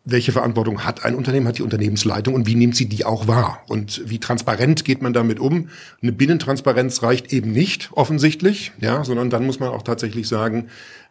welche 0.06 0.32
Verantwortung 0.32 0.86
hat 0.86 1.06
ein 1.06 1.16
Unternehmen, 1.16 1.48
hat 1.48 1.58
die 1.58 1.64
Unternehmensleitung 1.64 2.34
und 2.34 2.48
wie 2.48 2.56
nimmt 2.56 2.76
sie 2.76 2.88
die 2.88 3.06
auch 3.06 3.28
wahr? 3.28 3.62
Und 3.68 4.02
wie 4.06 4.20
transparent 4.20 4.86
geht 4.86 5.02
man 5.02 5.14
damit 5.14 5.40
um? 5.40 5.70
Eine 6.02 6.12
Binnentransparenz 6.12 7.04
reicht 7.04 7.34
eben 7.34 7.52
nicht, 7.52 7.90
offensichtlich, 7.94 8.72
ja, 8.80 9.04
sondern 9.04 9.30
dann 9.30 9.46
muss 9.46 9.60
man 9.60 9.70
auch 9.70 9.84
tatsächlich 9.84 10.28
sagen, 10.28 10.70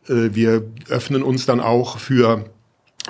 äh, 0.09 0.31
wir 0.33 0.65
öffnen 0.89 1.23
uns 1.23 1.47
dann 1.47 1.61
auch 1.61 1.99
für 1.99 2.47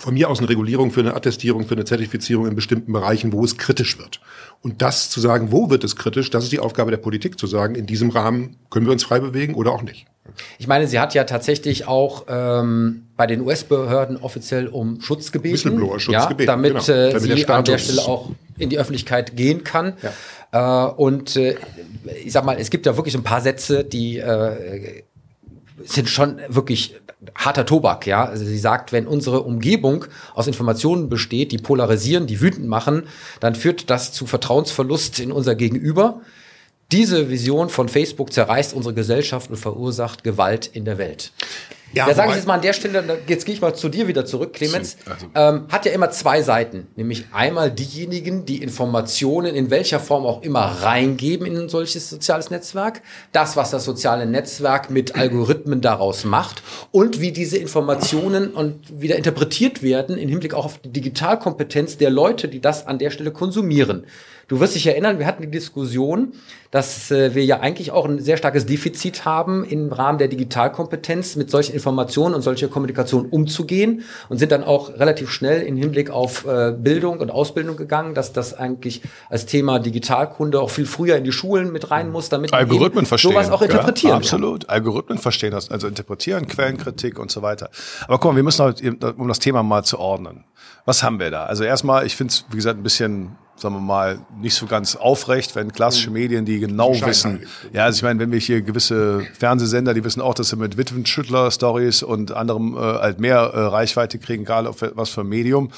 von 0.00 0.14
mir 0.14 0.30
aus 0.30 0.38
eine 0.38 0.48
Regulierung, 0.48 0.90
für 0.90 1.00
eine 1.00 1.14
Attestierung, 1.14 1.66
für 1.66 1.74
eine 1.74 1.84
Zertifizierung 1.84 2.46
in 2.46 2.54
bestimmten 2.54 2.92
Bereichen, 2.92 3.32
wo 3.32 3.44
es 3.44 3.56
kritisch 3.56 3.98
wird. 3.98 4.20
Und 4.62 4.80
das 4.82 5.10
zu 5.10 5.20
sagen, 5.20 5.50
wo 5.52 5.70
wird 5.70 5.84
es 5.84 5.96
kritisch, 5.96 6.30
das 6.30 6.44
ist 6.44 6.52
die 6.52 6.60
Aufgabe 6.60 6.90
der 6.90 6.98
Politik 6.98 7.38
zu 7.38 7.46
sagen, 7.46 7.74
in 7.74 7.86
diesem 7.86 8.10
Rahmen 8.10 8.56
können 8.70 8.86
wir 8.86 8.92
uns 8.92 9.04
frei 9.04 9.20
bewegen 9.20 9.54
oder 9.54 9.72
auch 9.72 9.82
nicht. 9.82 10.06
Ich 10.58 10.66
meine, 10.66 10.86
sie 10.86 11.00
hat 11.00 11.14
ja 11.14 11.24
tatsächlich 11.24 11.86
auch 11.86 12.26
ähm, 12.28 13.06
bei 13.16 13.26
den 13.26 13.40
US-Behörden 13.40 14.16
offiziell 14.16 14.68
um 14.68 15.00
Schutz 15.00 15.32
gebeten. 15.32 15.54
Whistleblower-Schutz 15.54 16.12
ja, 16.12 16.26
gebeten. 16.26 16.46
Damit, 16.46 16.72
genau. 16.72 16.98
äh, 16.98 17.12
damit 17.12 17.36
sie 17.36 17.48
an 17.48 17.64
der 17.64 17.78
Stelle 17.78 18.02
auch 18.02 18.30
in 18.58 18.70
die 18.70 18.78
Öffentlichkeit 18.78 19.36
gehen 19.36 19.64
kann. 19.64 19.94
Ja. 20.02 20.88
Äh, 20.88 20.92
und 20.92 21.36
äh, 21.36 21.56
ich 22.24 22.32
sag 22.32 22.44
mal, 22.44 22.56
es 22.58 22.70
gibt 22.70 22.86
ja 22.86 22.96
wirklich 22.96 23.14
ein 23.14 23.22
paar 23.22 23.40
Sätze, 23.40 23.84
die 23.84 24.18
äh, 24.18 25.02
sind 25.84 26.08
schon 26.08 26.40
wirklich 26.48 26.94
harter 27.34 27.66
Tobak, 27.66 28.06
ja. 28.06 28.24
Also 28.24 28.44
sie 28.44 28.58
sagt, 28.58 28.92
wenn 28.92 29.06
unsere 29.06 29.42
Umgebung 29.42 30.04
aus 30.34 30.46
Informationen 30.46 31.08
besteht, 31.08 31.52
die 31.52 31.58
polarisieren, 31.58 32.26
die 32.26 32.40
wütend 32.40 32.68
machen, 32.68 33.04
dann 33.40 33.54
führt 33.54 33.90
das 33.90 34.12
zu 34.12 34.26
Vertrauensverlust 34.26 35.18
in 35.18 35.32
unser 35.32 35.54
Gegenüber. 35.54 36.20
Diese 36.90 37.28
Vision 37.28 37.68
von 37.68 37.90
Facebook 37.90 38.32
zerreißt 38.32 38.72
unsere 38.72 38.94
Gesellschaft 38.94 39.50
und 39.50 39.58
verursacht 39.58 40.24
Gewalt 40.24 40.70
in 40.72 40.86
der 40.86 40.96
Welt. 40.96 41.32
Ja, 41.92 42.06
da 42.06 42.14
sage 42.14 42.30
ich 42.30 42.36
jetzt 42.36 42.46
mal 42.46 42.54
an 42.54 42.62
der 42.62 42.72
Stelle, 42.72 43.18
jetzt 43.26 43.44
gehe 43.44 43.54
ich 43.54 43.60
mal 43.60 43.74
zu 43.74 43.90
dir 43.90 44.08
wieder 44.08 44.24
zurück, 44.24 44.54
Clemens, 44.54 44.96
also. 45.08 45.26
ähm, 45.34 45.66
hat 45.70 45.84
ja 45.84 45.92
immer 45.92 46.10
zwei 46.10 46.40
Seiten. 46.40 46.86
Nämlich 46.96 47.26
einmal 47.32 47.70
diejenigen, 47.70 48.46
die 48.46 48.62
Informationen 48.62 49.54
in 49.54 49.70
welcher 49.70 50.00
Form 50.00 50.24
auch 50.24 50.42
immer 50.42 50.60
reingeben 50.60 51.46
in 51.46 51.56
ein 51.58 51.68
solches 51.68 52.08
soziales 52.08 52.50
Netzwerk, 52.50 53.02
das, 53.32 53.56
was 53.56 53.70
das 53.70 53.84
soziale 53.84 54.24
Netzwerk 54.24 54.88
mit 54.88 55.14
Algorithmen 55.16 55.82
daraus 55.82 56.24
macht 56.24 56.62
und 56.90 57.20
wie 57.20 57.32
diese 57.32 57.58
Informationen 57.58 58.52
und 58.52 59.00
wieder 59.00 59.16
interpretiert 59.16 59.82
werden 59.82 60.16
im 60.16 60.28
Hinblick 60.28 60.54
auch 60.54 60.66
auf 60.66 60.78
die 60.78 60.90
Digitalkompetenz 60.90 61.98
der 61.98 62.10
Leute, 62.10 62.48
die 62.48 62.60
das 62.60 62.86
an 62.86 62.98
der 62.98 63.10
Stelle 63.10 63.30
konsumieren. 63.30 64.06
Du 64.48 64.60
wirst 64.60 64.74
dich 64.74 64.86
erinnern, 64.86 65.18
wir 65.18 65.26
hatten 65.26 65.42
die 65.42 65.50
Diskussion, 65.50 66.32
dass 66.70 67.10
äh, 67.10 67.34
wir 67.34 67.44
ja 67.44 67.60
eigentlich 67.60 67.90
auch 67.90 68.06
ein 68.06 68.18
sehr 68.18 68.38
starkes 68.38 68.64
Defizit 68.64 69.26
haben 69.26 69.62
im 69.62 69.92
Rahmen 69.92 70.16
der 70.16 70.28
Digitalkompetenz 70.28 71.36
mit 71.36 71.50
solchen 71.50 71.74
Informationen 71.74 72.34
und 72.34 72.40
solcher 72.40 72.68
Kommunikation 72.68 73.26
umzugehen 73.26 74.04
und 74.30 74.38
sind 74.38 74.50
dann 74.50 74.64
auch 74.64 74.88
relativ 74.98 75.30
schnell 75.30 75.62
im 75.62 75.76
Hinblick 75.76 76.08
auf 76.08 76.46
äh, 76.46 76.72
Bildung 76.72 77.20
und 77.20 77.30
Ausbildung 77.30 77.76
gegangen, 77.76 78.14
dass 78.14 78.32
das 78.32 78.54
eigentlich 78.54 79.02
als 79.28 79.44
Thema 79.44 79.80
Digitalkunde 79.80 80.62
auch 80.62 80.70
viel 80.70 80.86
früher 80.86 81.16
in 81.16 81.24
die 81.24 81.32
Schulen 81.32 81.70
mit 81.70 81.90
rein 81.90 82.10
muss, 82.10 82.30
damit 82.30 82.54
Algorithmen 82.54 83.04
verstehen, 83.04 83.32
sowas 83.32 83.50
auch 83.50 83.60
interpretieren 83.60 84.12
ja, 84.12 84.16
Absolut, 84.16 84.66
kann. 84.66 84.76
Algorithmen 84.76 85.18
verstehen 85.18 85.50
das, 85.50 85.70
also 85.70 85.86
interpretieren, 85.86 86.48
Quellenkritik 86.48 87.18
und 87.18 87.30
so 87.30 87.42
weiter. 87.42 87.68
Aber 88.06 88.18
komm, 88.18 88.36
wir 88.36 88.42
müssen 88.42 88.64
halt, 88.64 88.82
um 88.82 89.28
das 89.28 89.40
Thema 89.40 89.62
mal 89.62 89.84
zu 89.84 89.98
ordnen. 89.98 90.44
Was 90.86 91.02
haben 91.02 91.20
wir 91.20 91.30
da? 91.30 91.44
Also 91.44 91.64
erstmal, 91.64 92.06
ich 92.06 92.16
finde 92.16 92.32
es, 92.32 92.46
wie 92.50 92.56
gesagt, 92.56 92.80
ein 92.80 92.82
bisschen 92.82 93.36
sagen 93.58 93.74
wir 93.74 93.80
mal, 93.80 94.20
nicht 94.40 94.54
so 94.54 94.66
ganz 94.66 94.96
aufrecht, 94.96 95.56
wenn 95.56 95.72
klassische 95.72 96.08
mhm. 96.10 96.14
Medien, 96.14 96.44
die 96.44 96.60
genau 96.60 96.94
wissen, 97.00 97.46
ja, 97.72 97.84
also 97.84 97.96
ich 97.96 98.02
meine, 98.02 98.20
wenn 98.20 98.30
wir 98.30 98.38
hier 98.38 98.62
gewisse 98.62 99.26
Fernsehsender, 99.38 99.94
die 99.94 100.04
wissen 100.04 100.20
auch, 100.20 100.34
dass 100.34 100.50
sie 100.50 100.56
mit 100.56 100.76
Witwenschüttler-Stories 100.76 102.02
und 102.02 102.32
anderem 102.32 102.76
äh, 102.76 102.80
halt 102.80 103.20
mehr 103.20 103.38
äh, 103.38 103.60
Reichweite 103.60 104.18
kriegen, 104.18 104.44
egal 104.44 104.66
auf 104.66 104.82
was 104.94 105.10
für 105.10 105.22
ein 105.22 105.28
Medium, 105.28 105.70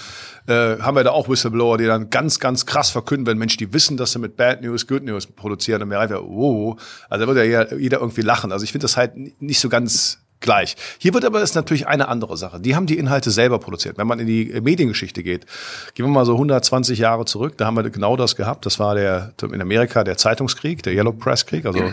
äh, 0.46 0.78
haben 0.78 0.96
wir 0.96 1.04
da 1.04 1.10
auch 1.10 1.28
Whistleblower, 1.28 1.78
die 1.78 1.86
dann 1.86 2.10
ganz, 2.10 2.38
ganz 2.38 2.66
krass 2.66 2.90
verkünden, 2.90 3.26
wenn 3.26 3.38
Mensch, 3.38 3.56
die 3.56 3.72
wissen, 3.72 3.96
dass 3.96 4.12
sie 4.12 4.18
mit 4.18 4.36
Bad 4.36 4.62
News 4.62 4.86
Good 4.86 5.04
News 5.04 5.26
produzieren, 5.26 5.80
dann 5.80 5.90
wäre 5.90 6.00
einfach, 6.00 6.22
wow, 6.22 6.80
also 7.08 7.24
da 7.24 7.28
würde 7.28 7.46
ja 7.46 7.74
jeder 7.74 8.00
irgendwie 8.00 8.22
lachen. 8.22 8.52
Also 8.52 8.64
ich 8.64 8.72
finde 8.72 8.84
das 8.84 8.96
halt 8.96 9.12
nicht 9.40 9.60
so 9.60 9.68
ganz 9.68 10.18
gleich. 10.40 10.76
Hier 10.98 11.14
wird 11.14 11.24
aber 11.24 11.42
ist 11.42 11.54
natürlich 11.54 11.86
eine 11.86 12.08
andere 12.08 12.36
Sache. 12.36 12.60
Die 12.60 12.74
haben 12.74 12.86
die 12.86 12.98
Inhalte 12.98 13.30
selber 13.30 13.58
produziert. 13.58 13.98
Wenn 13.98 14.06
man 14.06 14.18
in 14.18 14.26
die 14.26 14.60
Mediengeschichte 14.60 15.22
geht, 15.22 15.46
gehen 15.94 16.06
wir 16.06 16.10
mal 16.10 16.24
so 16.24 16.32
120 16.32 16.98
Jahre 16.98 17.24
zurück, 17.26 17.56
da 17.58 17.66
haben 17.66 17.76
wir 17.76 17.88
genau 17.90 18.16
das 18.16 18.36
gehabt. 18.36 18.66
Das 18.66 18.78
war 18.78 18.94
der 18.94 19.32
in 19.42 19.60
Amerika 19.60 20.04
der 20.04 20.16
Zeitungskrieg, 20.16 20.82
der 20.82 20.94
Yellow 20.94 21.12
Press 21.12 21.46
Krieg. 21.46 21.66
Also 21.66 21.92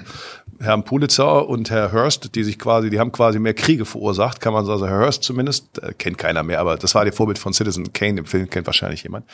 Herr 0.59 0.81
Pulitzer 0.81 1.47
und 1.47 1.69
Herr 1.69 1.91
Hearst, 1.91 2.35
die 2.35 2.43
sich 2.43 2.57
quasi, 2.57 2.89
die 2.89 2.99
haben 2.99 3.11
quasi 3.11 3.39
mehr 3.39 3.53
Kriege 3.53 3.85
verursacht, 3.85 4.41
kann 4.41 4.53
man 4.53 4.65
sagen. 4.65 4.73
Also 4.81 4.87
Herr 4.87 4.99
Hearst 4.99 5.23
zumindest 5.23 5.81
äh, 5.83 5.93
kennt 5.93 6.17
keiner 6.17 6.43
mehr, 6.43 6.59
aber 6.59 6.77
das 6.77 6.95
war 6.95 7.03
der 7.03 7.13
Vorbild 7.13 7.37
von 7.37 7.53
Citizen 7.53 7.93
Kane. 7.93 8.15
Dem 8.15 8.25
Film 8.25 8.49
kennt 8.49 8.65
wahrscheinlich 8.65 9.03
jemand. 9.03 9.25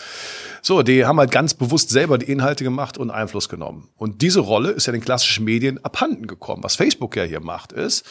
So, 0.62 0.82
die 0.84 1.06
haben 1.06 1.19
halt 1.19 1.32
ganz 1.32 1.54
bewusst 1.54 1.89
selber 1.89 2.17
die 2.17 2.32
Inhalte 2.32 2.63
gemacht 2.63 2.97
und 2.97 3.12
Einfluss 3.12 3.49
genommen. 3.49 3.89
Und 3.97 4.21
diese 4.21 4.41
Rolle 4.41 4.71
ist 4.71 4.88
ja 4.88 4.93
den 4.93 5.02
klassischen 5.02 5.45
Medien 5.45 5.84
abhanden 5.84 6.28
gekommen. 6.28 6.63
Was 6.63 6.76
Facebook 6.76 7.15
ja 7.15 7.23
hier 7.23 7.41
macht, 7.41 7.71
ist 7.71 8.06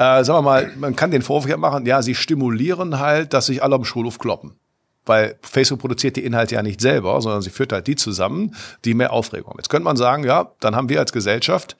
äh, 0.00 0.24
sagen 0.24 0.38
wir 0.38 0.42
mal, 0.42 0.72
man 0.78 0.96
kann 0.96 1.10
den 1.10 1.20
Vorwurf 1.20 1.46
ja 1.46 1.58
machen, 1.58 1.84
ja, 1.84 2.00
sie 2.00 2.14
stimulieren 2.14 2.98
halt, 2.98 3.34
dass 3.34 3.46
sich 3.46 3.62
alle 3.62 3.74
am 3.74 3.84
Schulhof 3.84 4.18
kloppen. 4.18 4.56
Weil 5.04 5.38
Facebook 5.42 5.80
produziert 5.80 6.16
die 6.16 6.24
Inhalte 6.24 6.54
ja 6.54 6.62
nicht 6.62 6.80
selber, 6.80 7.20
sondern 7.20 7.42
sie 7.42 7.50
führt 7.50 7.74
halt 7.74 7.86
die 7.86 7.96
zusammen, 7.96 8.56
die 8.86 8.94
mehr 8.94 9.12
Aufregung 9.12 9.50
haben. 9.50 9.58
Jetzt 9.58 9.68
könnte 9.68 9.84
man 9.84 9.98
sagen, 9.98 10.24
ja, 10.24 10.52
dann 10.60 10.74
haben 10.74 10.88
wir 10.88 11.00
als 11.00 11.12
Gesellschaft 11.12 11.76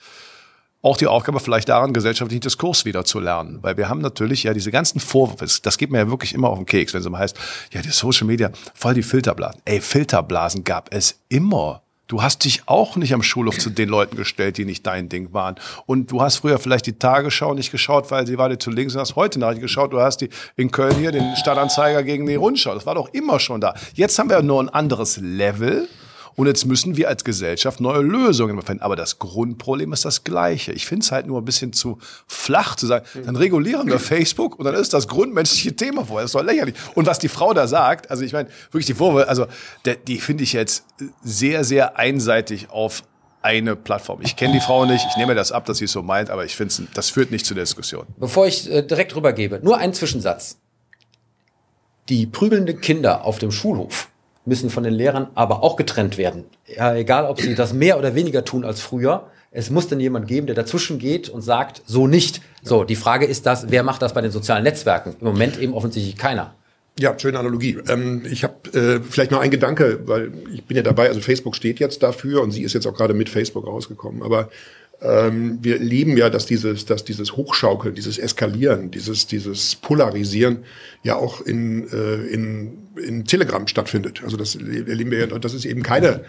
auch 0.82 0.98
die 0.98 1.06
Aufgabe 1.06 1.40
vielleicht 1.40 1.70
daran, 1.70 1.94
gesellschaftlichen 1.94 2.42
Diskurs 2.42 2.84
wieder 2.84 3.06
zu 3.06 3.20
lernen. 3.20 3.58
Weil 3.62 3.78
wir 3.78 3.88
haben 3.88 4.02
natürlich 4.02 4.42
ja 4.42 4.52
diese 4.52 4.70
ganzen 4.70 5.00
Vorwürfe, 5.00 5.46
das 5.62 5.78
geht 5.78 5.90
mir 5.90 5.98
ja 5.98 6.10
wirklich 6.10 6.34
immer 6.34 6.50
auf 6.50 6.58
den 6.58 6.66
Keks, 6.66 6.92
wenn 6.92 7.00
es 7.00 7.06
immer 7.06 7.18
heißt, 7.18 7.38
ja, 7.72 7.80
die 7.80 7.88
Social 7.88 8.26
Media, 8.26 8.50
voll 8.74 8.92
die 8.92 9.02
Filterblasen. 9.02 9.62
Ey, 9.64 9.80
Filterblasen 9.80 10.64
gab 10.64 10.92
es 10.92 11.20
immer. 11.30 11.82
Du 12.10 12.24
hast 12.24 12.44
dich 12.44 12.62
auch 12.66 12.96
nicht 12.96 13.14
am 13.14 13.22
Schulhof 13.22 13.56
zu 13.56 13.70
den 13.70 13.88
Leuten 13.88 14.16
gestellt, 14.16 14.58
die 14.58 14.64
nicht 14.64 14.84
dein 14.84 15.08
Ding 15.08 15.32
waren. 15.32 15.54
Und 15.86 16.10
du 16.10 16.20
hast 16.20 16.38
früher 16.38 16.58
vielleicht 16.58 16.86
die 16.86 16.98
Tagesschau 16.98 17.54
nicht 17.54 17.70
geschaut, 17.70 18.10
weil 18.10 18.26
sie 18.26 18.36
war 18.36 18.48
dir 18.48 18.58
zu 18.58 18.72
links 18.72 18.96
und 18.96 19.00
hast 19.00 19.14
heute 19.14 19.38
Nachrichten 19.38 19.62
geschaut. 19.62 19.92
Du 19.92 20.00
hast 20.00 20.16
die 20.16 20.28
in 20.56 20.72
Köln 20.72 20.96
hier 20.96 21.12
den 21.12 21.36
Stadtanzeiger 21.36 22.02
gegen 22.02 22.26
die 22.26 22.34
Rundschau. 22.34 22.74
Das 22.74 22.84
war 22.84 22.96
doch 22.96 23.10
immer 23.14 23.38
schon 23.38 23.60
da. 23.60 23.74
Jetzt 23.94 24.18
haben 24.18 24.28
wir 24.28 24.42
nur 24.42 24.60
ein 24.60 24.68
anderes 24.68 25.18
Level. 25.18 25.88
Und 26.36 26.46
jetzt 26.46 26.64
müssen 26.64 26.96
wir 26.96 27.08
als 27.08 27.24
Gesellschaft 27.24 27.80
neue 27.80 28.02
Lösungen 28.02 28.60
finden. 28.62 28.82
Aber 28.82 28.96
das 28.96 29.18
Grundproblem 29.18 29.92
ist 29.92 30.04
das 30.04 30.24
gleiche. 30.24 30.72
Ich 30.72 30.86
finde 30.86 31.04
es 31.04 31.12
halt 31.12 31.26
nur 31.26 31.40
ein 31.40 31.44
bisschen 31.44 31.72
zu 31.72 31.98
flach 32.26 32.76
zu 32.76 32.86
sagen, 32.86 33.04
dann 33.24 33.36
regulieren 33.36 33.88
wir 33.88 33.98
Facebook 33.98 34.58
und 34.58 34.64
dann 34.64 34.74
ist 34.74 34.94
das 34.94 35.08
grundmenschliche 35.08 35.74
Thema 35.76 36.04
vorher. 36.04 36.22
Das 36.22 36.30
ist 36.30 36.34
doch 36.34 36.44
lächerlich. 36.44 36.74
Und 36.94 37.06
was 37.06 37.18
die 37.18 37.28
Frau 37.28 37.52
da 37.52 37.66
sagt, 37.66 38.10
also 38.10 38.22
ich 38.24 38.32
meine, 38.32 38.48
wirklich 38.70 38.86
die 38.86 38.94
Vorwürfe, 38.94 39.28
also 39.28 39.46
der, 39.84 39.96
die 39.96 40.18
finde 40.18 40.44
ich 40.44 40.52
jetzt 40.52 40.84
sehr, 41.22 41.64
sehr 41.64 41.98
einseitig 41.98 42.70
auf 42.70 43.02
eine 43.42 43.74
Plattform. 43.76 44.20
Ich 44.22 44.36
kenne 44.36 44.52
die 44.52 44.60
Frau 44.60 44.84
nicht, 44.84 45.06
ich 45.08 45.16
nehme 45.16 45.34
das 45.34 45.50
ab, 45.50 45.64
dass 45.64 45.78
sie 45.78 45.86
es 45.86 45.92
so 45.92 46.02
meint, 46.02 46.30
aber 46.30 46.44
ich 46.44 46.56
finde, 46.56 46.74
das 46.94 47.10
führt 47.10 47.30
nicht 47.30 47.46
zu 47.46 47.54
der 47.54 47.64
Diskussion. 47.64 48.06
Bevor 48.18 48.46
ich 48.46 48.70
äh, 48.70 48.82
direkt 48.82 49.16
rübergebe, 49.16 49.60
nur 49.62 49.78
ein 49.78 49.94
Zwischensatz. 49.94 50.58
Die 52.08 52.26
prügelnden 52.26 52.80
Kinder 52.80 53.24
auf 53.24 53.38
dem 53.38 53.52
Schulhof 53.52 54.09
müssen 54.50 54.68
von 54.68 54.82
den 54.82 54.92
Lehrern 54.92 55.28
aber 55.34 55.62
auch 55.62 55.76
getrennt 55.76 56.18
werden. 56.18 56.44
Ja, 56.66 56.94
egal, 56.94 57.24
ob 57.24 57.40
sie 57.40 57.54
das 57.54 57.72
mehr 57.72 57.98
oder 57.98 58.14
weniger 58.14 58.44
tun 58.44 58.64
als 58.64 58.80
früher. 58.80 59.28
Es 59.52 59.70
muss 59.70 59.88
dann 59.88 60.00
jemand 60.00 60.26
geben, 60.26 60.46
der 60.46 60.56
dazwischen 60.56 60.98
geht 60.98 61.28
und 61.28 61.40
sagt, 61.40 61.82
so 61.86 62.06
nicht. 62.06 62.42
So, 62.62 62.84
die 62.84 62.96
Frage 62.96 63.26
ist 63.26 63.46
das, 63.46 63.70
wer 63.70 63.82
macht 63.82 64.02
das 64.02 64.12
bei 64.12 64.20
den 64.20 64.30
sozialen 64.30 64.64
Netzwerken? 64.64 65.16
Im 65.20 65.26
Moment 65.26 65.58
eben 65.58 65.72
offensichtlich 65.72 66.16
keiner. 66.16 66.54
Ja, 66.98 67.18
schöne 67.18 67.38
Analogie. 67.38 67.78
Ähm, 67.88 68.22
ich 68.28 68.44
habe 68.44 68.78
äh, 68.78 69.00
vielleicht 69.08 69.30
noch 69.30 69.40
ein 69.40 69.50
Gedanke, 69.50 70.00
weil 70.06 70.32
ich 70.52 70.64
bin 70.64 70.76
ja 70.76 70.82
dabei, 70.82 71.08
also 71.08 71.20
Facebook 71.20 71.56
steht 71.56 71.78
jetzt 71.78 72.02
dafür 72.02 72.42
und 72.42 72.50
sie 72.50 72.62
ist 72.62 72.74
jetzt 72.74 72.86
auch 72.86 72.94
gerade 72.94 73.14
mit 73.14 73.28
Facebook 73.28 73.66
rausgekommen. 73.66 74.22
Aber 74.22 74.50
ähm, 75.02 75.58
wir 75.62 75.78
lieben 75.78 76.16
ja, 76.16 76.28
dass 76.28 76.46
dieses, 76.46 76.84
dass 76.84 77.04
dieses 77.04 77.36
Hochschaukeln, 77.36 77.94
dieses 77.94 78.18
Eskalieren, 78.18 78.90
dieses, 78.90 79.26
dieses 79.26 79.76
Polarisieren 79.76 80.64
ja 81.02 81.16
auch 81.16 81.40
in, 81.40 81.88
äh, 81.88 82.26
in, 82.26 82.78
in 82.96 83.24
Telegram 83.24 83.66
stattfindet. 83.66 84.22
Also 84.22 84.36
das 84.36 84.56
erleben 84.56 85.10
wir 85.10 85.20
ja, 85.20 85.26
das 85.26 85.54
ist 85.54 85.64
eben 85.64 85.82
keine 85.82 86.24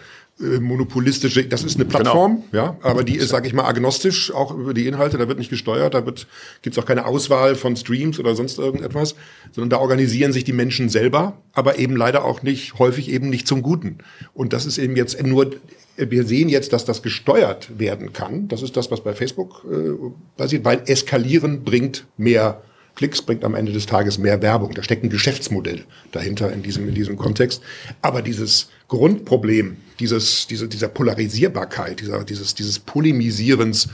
monopolistische, 0.60 1.44
das 1.44 1.64
ist 1.64 1.76
eine 1.76 1.84
genau. 1.84 1.98
Plattform, 1.98 2.44
genau. 2.50 2.64
ja, 2.64 2.76
aber 2.82 3.04
die 3.04 3.16
ist, 3.16 3.28
sage 3.28 3.46
ich 3.46 3.54
mal, 3.54 3.64
agnostisch 3.64 4.32
auch 4.32 4.54
über 4.54 4.74
die 4.74 4.86
Inhalte, 4.86 5.18
da 5.18 5.28
wird 5.28 5.38
nicht 5.38 5.50
gesteuert, 5.50 5.94
da 5.94 6.04
wird 6.04 6.26
gibt's 6.62 6.78
auch 6.78 6.86
keine 6.86 7.06
Auswahl 7.06 7.54
von 7.54 7.76
Streams 7.76 8.18
oder 8.18 8.34
sonst 8.34 8.58
irgendetwas, 8.58 9.14
sondern 9.52 9.70
da 9.70 9.76
organisieren 9.78 10.32
sich 10.32 10.44
die 10.44 10.52
Menschen 10.52 10.88
selber, 10.88 11.38
aber 11.52 11.78
eben 11.78 11.96
leider 11.96 12.24
auch 12.24 12.42
nicht, 12.42 12.78
häufig 12.78 13.10
eben 13.10 13.30
nicht 13.30 13.46
zum 13.46 13.62
Guten. 13.62 13.98
Und 14.34 14.52
das 14.52 14.66
ist 14.66 14.78
eben 14.78 14.96
jetzt 14.96 15.22
nur 15.24 15.50
wir 15.96 16.24
sehen 16.24 16.48
jetzt, 16.48 16.72
dass 16.72 16.84
das 16.84 17.02
gesteuert 17.02 17.78
werden 17.78 18.12
kann. 18.12 18.48
Das 18.48 18.62
ist 18.62 18.76
das, 18.76 18.90
was 18.90 19.04
bei 19.04 19.12
Facebook 19.12 19.64
äh, 19.70 19.90
passiert, 20.36 20.64
weil 20.64 20.82
Eskalieren 20.86 21.64
bringt 21.64 22.06
mehr 22.16 22.62
Klicks, 22.94 23.22
bringt 23.22 23.44
am 23.44 23.54
Ende 23.54 23.72
des 23.72 23.86
Tages 23.86 24.18
mehr 24.18 24.42
Werbung. 24.42 24.74
Da 24.74 24.82
steckt 24.82 25.04
ein 25.04 25.10
Geschäftsmodell 25.10 25.84
dahinter 26.12 26.52
in 26.52 26.62
diesem, 26.62 26.88
in 26.88 26.94
diesem 26.94 27.16
Kontext. 27.16 27.62
Aber 28.02 28.22
dieses 28.22 28.68
Grundproblem, 28.88 29.78
dieses, 30.02 30.46
diese, 30.48 30.68
dieser 30.68 30.88
Polarisierbarkeit, 30.88 32.00
dieser, 32.00 32.24
dieses, 32.24 32.54
dieses 32.54 32.78
Polemisierens, 32.78 33.88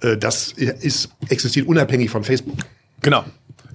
äh, 0.00 0.16
das 0.16 0.52
ist, 0.52 1.10
existiert 1.28 1.68
unabhängig 1.68 2.10
von 2.10 2.24
Facebook. 2.24 2.58
Genau. 3.02 3.24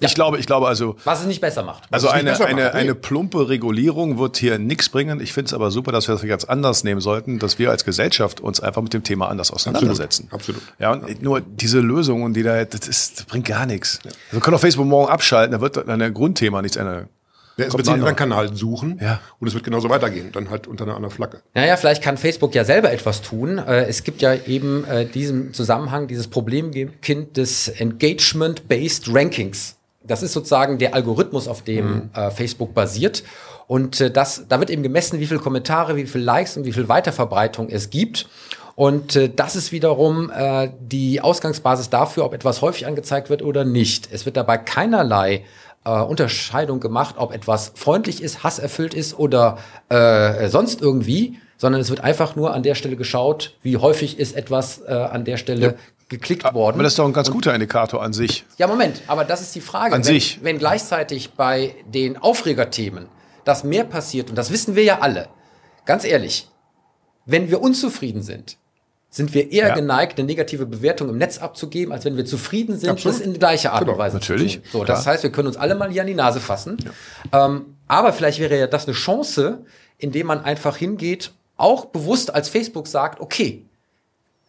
Ja. 0.00 0.08
Ich 0.08 0.14
glaube, 0.14 0.38
ich 0.38 0.46
glaube 0.46 0.68
also. 0.68 0.96
Was 1.04 1.20
es 1.20 1.26
nicht 1.26 1.40
besser 1.40 1.62
macht. 1.62 1.84
Also 1.90 2.08
eine, 2.08 2.38
eine, 2.44 2.64
macht. 2.64 2.74
eine 2.74 2.94
plumpe 2.94 3.48
Regulierung 3.48 4.18
wird 4.18 4.36
hier 4.36 4.58
nichts 4.58 4.90
bringen. 4.90 5.20
Ich 5.20 5.32
finde 5.32 5.46
es 5.46 5.54
aber 5.54 5.70
super, 5.70 5.90
dass 5.90 6.06
wir 6.06 6.14
das 6.14 6.26
ganz 6.26 6.44
anders 6.44 6.84
nehmen 6.84 7.00
sollten, 7.00 7.38
dass 7.38 7.58
wir 7.58 7.70
als 7.70 7.84
Gesellschaft 7.84 8.40
uns 8.40 8.60
einfach 8.60 8.82
mit 8.82 8.92
dem 8.92 9.04
Thema 9.04 9.28
anders 9.28 9.50
auseinandersetzen. 9.50 10.28
Absolut. 10.30 10.60
Absolut. 10.60 10.80
Ja, 10.80 10.92
und 10.92 11.22
nur 11.22 11.40
diese 11.40 11.80
Lösungen, 11.80 12.34
die 12.34 12.42
da, 12.42 12.64
das, 12.64 12.86
ist, 12.88 13.20
das 13.20 13.26
bringt 13.26 13.46
gar 13.46 13.64
nichts. 13.64 14.00
Ja. 14.04 14.10
Also 14.10 14.16
wir 14.32 14.40
können 14.40 14.54
auf 14.54 14.60
Facebook 14.60 14.86
morgen 14.86 15.10
abschalten, 15.10 15.52
da 15.52 15.60
wird 15.62 15.88
an 15.88 15.98
der 15.98 16.10
Grundthema 16.10 16.60
nichts 16.60 16.76
ändern. 16.76 17.08
Wird 17.56 17.72
sich 17.72 17.88
einen 17.88 18.00
anderen 18.00 18.16
Kanal 18.16 18.54
suchen 18.54 19.00
ja. 19.02 19.20
und 19.40 19.48
es 19.48 19.54
wird 19.54 19.64
genauso 19.64 19.88
weitergehen, 19.88 20.30
dann 20.32 20.50
halt 20.50 20.66
unter 20.66 20.84
einer 20.84 20.94
anderen 20.94 21.14
Flagge. 21.14 21.40
Naja, 21.54 21.76
vielleicht 21.76 22.02
kann 22.02 22.18
Facebook 22.18 22.54
ja 22.54 22.64
selber 22.64 22.92
etwas 22.92 23.22
tun. 23.22 23.56
Äh, 23.58 23.84
es 23.86 24.04
gibt 24.04 24.20
ja 24.20 24.34
eben 24.34 24.84
äh, 24.84 25.06
diesen 25.06 25.54
Zusammenhang, 25.54 26.06
dieses 26.06 26.28
Problemkind 26.28 27.36
des 27.36 27.68
Engagement-Based 27.68 29.08
Rankings. 29.12 29.76
Das 30.04 30.22
ist 30.22 30.34
sozusagen 30.34 30.78
der 30.78 30.94
Algorithmus, 30.94 31.48
auf 31.48 31.62
dem 31.62 31.86
mhm. 31.86 32.10
äh, 32.14 32.30
Facebook 32.30 32.74
basiert. 32.74 33.24
Und 33.66 34.16
das, 34.16 34.44
da 34.48 34.60
wird 34.60 34.70
eben 34.70 34.84
gemessen, 34.84 35.18
wie 35.18 35.26
viele 35.26 35.40
Kommentare, 35.40 35.96
wie 35.96 36.06
viele 36.06 36.22
Likes 36.22 36.56
und 36.56 36.66
wie 36.66 36.72
viel 36.72 36.88
Weiterverbreitung 36.88 37.68
es 37.68 37.90
gibt. 37.90 38.28
Und 38.76 39.16
äh, 39.16 39.30
das 39.34 39.56
ist 39.56 39.72
wiederum 39.72 40.30
äh, 40.30 40.68
die 40.80 41.22
Ausgangsbasis 41.22 41.88
dafür, 41.88 42.26
ob 42.26 42.34
etwas 42.34 42.60
häufig 42.60 42.86
angezeigt 42.86 43.30
wird 43.30 43.42
oder 43.42 43.64
nicht. 43.64 44.08
Es 44.12 44.26
wird 44.26 44.36
dabei 44.36 44.58
keinerlei 44.58 45.44
äh, 45.86 45.90
Unterscheidung 46.02 46.80
gemacht, 46.80 47.14
ob 47.16 47.32
etwas 47.32 47.72
freundlich 47.74 48.22
ist, 48.22 48.42
hasserfüllt 48.42 48.92
ist 48.92 49.18
oder 49.18 49.58
äh, 49.88 50.48
sonst 50.48 50.82
irgendwie, 50.82 51.38
sondern 51.56 51.80
es 51.80 51.88
wird 51.88 52.00
einfach 52.00 52.36
nur 52.36 52.52
an 52.52 52.62
der 52.62 52.74
Stelle 52.74 52.96
geschaut, 52.96 53.56
wie 53.62 53.78
häufig 53.78 54.18
ist 54.18 54.36
etwas 54.36 54.82
äh, 54.86 54.92
an 54.92 55.24
der 55.24 55.38
Stelle 55.38 55.66
ja 55.66 55.74
geklickt 56.08 56.44
worden. 56.54 56.74
Aber 56.74 56.82
das 56.82 56.92
ist 56.92 56.98
doch 56.98 57.04
ein 57.04 57.12
ganz 57.12 57.30
guter 57.30 57.52
Indikator 57.54 58.02
an 58.02 58.12
sich. 58.12 58.44
Ja, 58.58 58.66
Moment, 58.66 59.02
aber 59.06 59.24
das 59.24 59.40
ist 59.40 59.54
die 59.54 59.60
Frage. 59.60 59.94
An 59.94 60.04
wenn, 60.04 60.04
sich. 60.04 60.38
Wenn 60.42 60.58
gleichzeitig 60.58 61.32
bei 61.32 61.74
den 61.86 62.16
Aufregerthemen 62.16 63.08
das 63.44 63.64
mehr 63.64 63.84
passiert, 63.84 64.30
und 64.30 64.36
das 64.36 64.50
wissen 64.50 64.76
wir 64.76 64.84
ja 64.84 65.00
alle, 65.00 65.28
ganz 65.84 66.04
ehrlich, 66.04 66.48
wenn 67.24 67.50
wir 67.50 67.60
unzufrieden 67.60 68.22
sind, 68.22 68.56
sind 69.16 69.32
wir 69.32 69.50
eher 69.50 69.68
ja. 69.68 69.74
geneigt, 69.74 70.18
eine 70.18 70.26
negative 70.26 70.66
Bewertung 70.66 71.08
im 71.08 71.16
Netz 71.16 71.38
abzugeben, 71.38 71.90
als 71.90 72.04
wenn 72.04 72.18
wir 72.18 72.26
zufrieden 72.26 72.78
sind, 72.78 72.90
Absolut. 72.90 73.18
das 73.18 73.26
in 73.26 73.32
gleicher 73.38 73.72
Art 73.72 73.80
genau. 73.80 73.92
und 73.92 73.98
Weise 73.98 74.16
Natürlich. 74.16 74.56
zu 74.56 74.60
tun. 74.60 74.70
So, 74.72 74.84
das 74.84 75.06
heißt, 75.06 75.22
wir 75.22 75.32
können 75.32 75.48
uns 75.48 75.56
alle 75.56 75.74
mal 75.74 75.90
hier 75.90 76.02
an 76.02 76.06
die 76.06 76.14
Nase 76.14 76.38
fassen. 76.38 76.76
Ja. 77.32 77.46
Ähm, 77.46 77.76
aber 77.88 78.12
vielleicht 78.12 78.40
wäre 78.40 78.58
ja 78.58 78.66
das 78.66 78.84
eine 78.84 78.92
Chance, 78.92 79.64
indem 79.96 80.26
man 80.26 80.44
einfach 80.44 80.76
hingeht, 80.76 81.32
auch 81.56 81.86
bewusst 81.86 82.34
als 82.34 82.50
Facebook 82.50 82.88
sagt, 82.88 83.20
okay, 83.20 83.64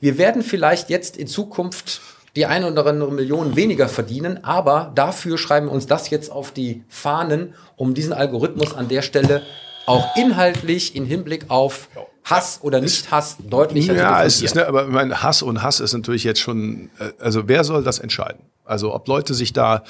wir 0.02 0.18
werden 0.18 0.42
vielleicht 0.42 0.90
jetzt 0.90 1.16
in 1.16 1.28
Zukunft 1.28 2.02
die 2.36 2.46
eine 2.46 2.70
oder 2.70 2.86
andere 2.86 3.14
Million 3.14 3.56
weniger 3.56 3.88
verdienen, 3.88 4.44
aber 4.44 4.92
dafür 4.96 5.38
schreiben 5.38 5.68
wir 5.68 5.72
uns 5.72 5.88
das 5.88 6.10
jetzt 6.10 6.30
auf 6.30 6.52
die 6.52 6.84
Fahnen, 6.90 7.56
um 7.78 7.94
diesen 7.94 8.12
Algorithmus 8.12 8.76
an 8.76 8.90
der 8.90 9.02
Stelle 9.02 9.44
auch 9.86 10.18
inhaltlich 10.18 10.94
in 10.94 11.06
Hinblick 11.06 11.46
auf 11.48 11.88
Hass 12.30 12.60
oder 12.62 12.82
nicht 12.82 13.10
Hass 13.10 13.38
deutlicher 13.40 13.96
ja, 13.96 14.24
es 14.24 14.42
ist, 14.42 14.56
ne, 14.56 14.68
aber 14.68 14.88
mein 14.88 15.24
Hass 15.24 15.42
und 15.42 15.64
Hass 15.64 15.80
ist 15.80 15.94
natürlich 15.94 16.24
jetzt 16.24 16.40
schon, 16.40 16.90
äh, 17.00 17.12
also 17.20 17.48
wer 17.48 17.64
soll 17.64 17.84
das 17.84 18.00
entscheiden? 18.00 18.42
Also 18.66 18.94
ob 18.94 19.08
Leute 19.08 19.34
sich 19.34 19.54
da 19.54 19.84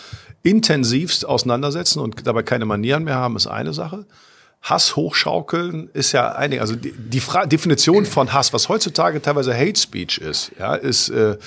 intensivst 0.43 1.25
auseinandersetzen 1.25 1.99
und 1.99 2.27
dabei 2.27 2.43
keine 2.43 2.65
Manieren 2.65 3.03
mehr 3.03 3.15
haben, 3.15 3.35
ist 3.35 3.47
eine 3.47 3.73
Sache. 3.73 4.05
Hass 4.61 4.95
hochschaukeln 4.95 5.89
ist 5.93 6.11
ja 6.11 6.33
einig. 6.33 6.61
Also 6.61 6.75
die, 6.75 6.91
die 6.91 7.21
Definition 7.45 8.05
von 8.05 8.33
Hass, 8.33 8.53
was 8.53 8.69
heutzutage 8.69 9.21
teilweise 9.21 9.57
Hate 9.57 9.79
Speech 9.79 10.19
ist, 10.19 10.51
ja, 10.59 10.75
ist, 10.75 11.09
äh, 11.09 11.37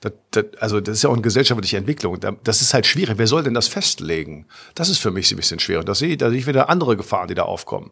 Das, 0.00 0.12
das, 0.30 0.44
also 0.60 0.80
das 0.80 0.96
ist 0.96 1.02
ja 1.02 1.10
auch 1.10 1.14
eine 1.14 1.22
gesellschaftliche 1.22 1.76
Entwicklung. 1.76 2.18
Das 2.44 2.62
ist 2.62 2.72
halt 2.72 2.86
schwierig. 2.86 3.18
Wer 3.18 3.26
soll 3.26 3.42
denn 3.42 3.54
das 3.54 3.68
festlegen? 3.68 4.46
Das 4.74 4.88
ist 4.88 4.98
für 4.98 5.10
mich 5.10 5.30
ein 5.32 5.36
bisschen 5.36 5.58
schwer. 5.58 5.80
Und 5.80 5.88
da 5.88 5.94
sehe 5.94 6.10
ich, 6.10 6.18
da 6.18 6.30
sehe 6.30 6.38
ich 6.38 6.46
wieder 6.46 6.68
andere 6.68 6.96
Gefahren, 6.96 7.28
die 7.28 7.34
da 7.34 7.42
aufkommen. 7.42 7.90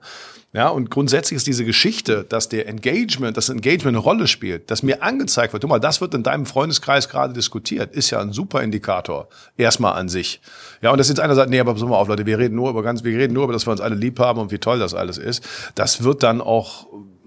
Ja, 0.52 0.68
und 0.68 0.90
grundsätzlich 0.90 1.36
ist 1.36 1.46
diese 1.46 1.64
Geschichte, 1.64 2.24
dass 2.26 2.48
der 2.48 2.66
Engagement, 2.66 3.36
dass 3.36 3.50
Engagement 3.50 3.96
eine 3.96 3.98
Rolle 3.98 4.26
spielt, 4.26 4.70
dass 4.70 4.82
mir 4.82 5.02
angezeigt 5.02 5.52
wird, 5.52 5.60
guck 5.62 5.68
mal, 5.68 5.80
das 5.80 6.00
wird 6.00 6.14
in 6.14 6.22
deinem 6.22 6.46
Freundeskreis 6.46 7.08
gerade 7.08 7.34
diskutiert, 7.34 7.94
ist 7.94 8.10
ja 8.10 8.20
ein 8.20 8.32
super 8.32 8.62
Indikator. 8.62 9.28
Erstmal 9.58 9.94
an 9.94 10.08
sich. 10.08 10.40
Ja, 10.80 10.92
und 10.92 10.98
das 10.98 11.08
jetzt 11.08 11.20
einer 11.20 11.34
sagt, 11.34 11.50
nee, 11.50 11.60
aber 11.60 11.74
pass 11.74 11.82
mal 11.82 11.96
auf, 11.96 12.08
Leute, 12.08 12.24
wir 12.24 12.38
reden 12.38 12.54
nur 12.54 12.70
über 12.70 12.82
ganz, 12.82 13.04
wir 13.04 13.18
reden 13.18 13.34
nur 13.34 13.44
über, 13.44 13.52
dass 13.52 13.66
wir 13.66 13.72
uns 13.72 13.80
alle 13.80 13.96
lieb 13.96 14.18
haben 14.18 14.40
und 14.40 14.50
wie 14.50 14.58
toll 14.58 14.78
das 14.78 14.94
alles 14.94 15.18
ist. 15.18 15.44
Das 15.74 16.04
wird 16.04 16.22
dann 16.22 16.40
auch, 16.40 16.86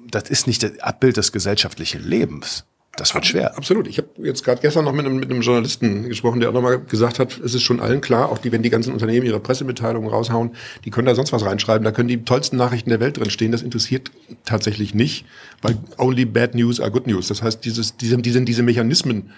das 0.10 0.30
ist 0.30 0.48
nicht 0.48 0.64
das 0.64 0.80
Abbild 0.80 1.18
des 1.18 1.32
gesellschaftlichen 1.32 2.02
Lebens. 2.02 2.66
Das 3.00 3.14
wird 3.16 3.26
schwer. 3.26 3.58
Absolut. 3.58 3.88
Ich 3.88 3.98
habe 3.98 4.10
jetzt 4.18 4.44
gerade 4.44 4.62
gestern 4.62 4.84
noch 4.84 4.92
mit 4.92 5.06
einem, 5.06 5.18
mit 5.18 5.32
einem 5.32 5.42
Journalisten 5.42 6.10
gesprochen, 6.10 6.42
der 6.42 6.50
auch 6.50 6.54
nochmal 6.54 6.80
gesagt 6.80 7.18
hat, 7.18 7.40
es 7.40 7.56
ist 7.56 7.64
schon 7.64 7.80
allen 7.80 8.02
klar, 8.02 8.30
auch 8.30 8.38
die, 8.38 8.52
wenn 8.52 8.62
die 8.62 8.70
ganzen 8.70 8.92
Unternehmen 8.92 9.26
ihre 9.26 9.40
Pressemitteilungen 9.40 10.10
raushauen, 10.10 10.52
die 10.84 10.90
können 10.92 11.06
da 11.06 11.16
sonst 11.16 11.32
was 11.32 11.46
reinschreiben, 11.46 11.86
da 11.86 11.92
können 11.92 12.10
die 12.10 12.24
tollsten 12.24 12.58
Nachrichten 12.58 12.90
der 12.90 13.00
Welt 13.00 13.18
drin 13.18 13.30
stehen. 13.30 13.54
Das 13.54 13.62
interessiert 13.62 14.12
tatsächlich 14.44 14.94
nicht, 14.94 15.26
weil 15.62 15.78
only 15.98 16.26
bad 16.26 16.56
news 16.56 16.82
are 16.82 16.92
good 16.92 17.08
news. 17.08 17.28
Das 17.30 17.42
heißt, 17.42 17.64
dieses, 17.64 17.96
diese, 17.96 18.18
diese, 18.18 18.42
diese 18.42 18.64
Mechanismen 18.64 19.32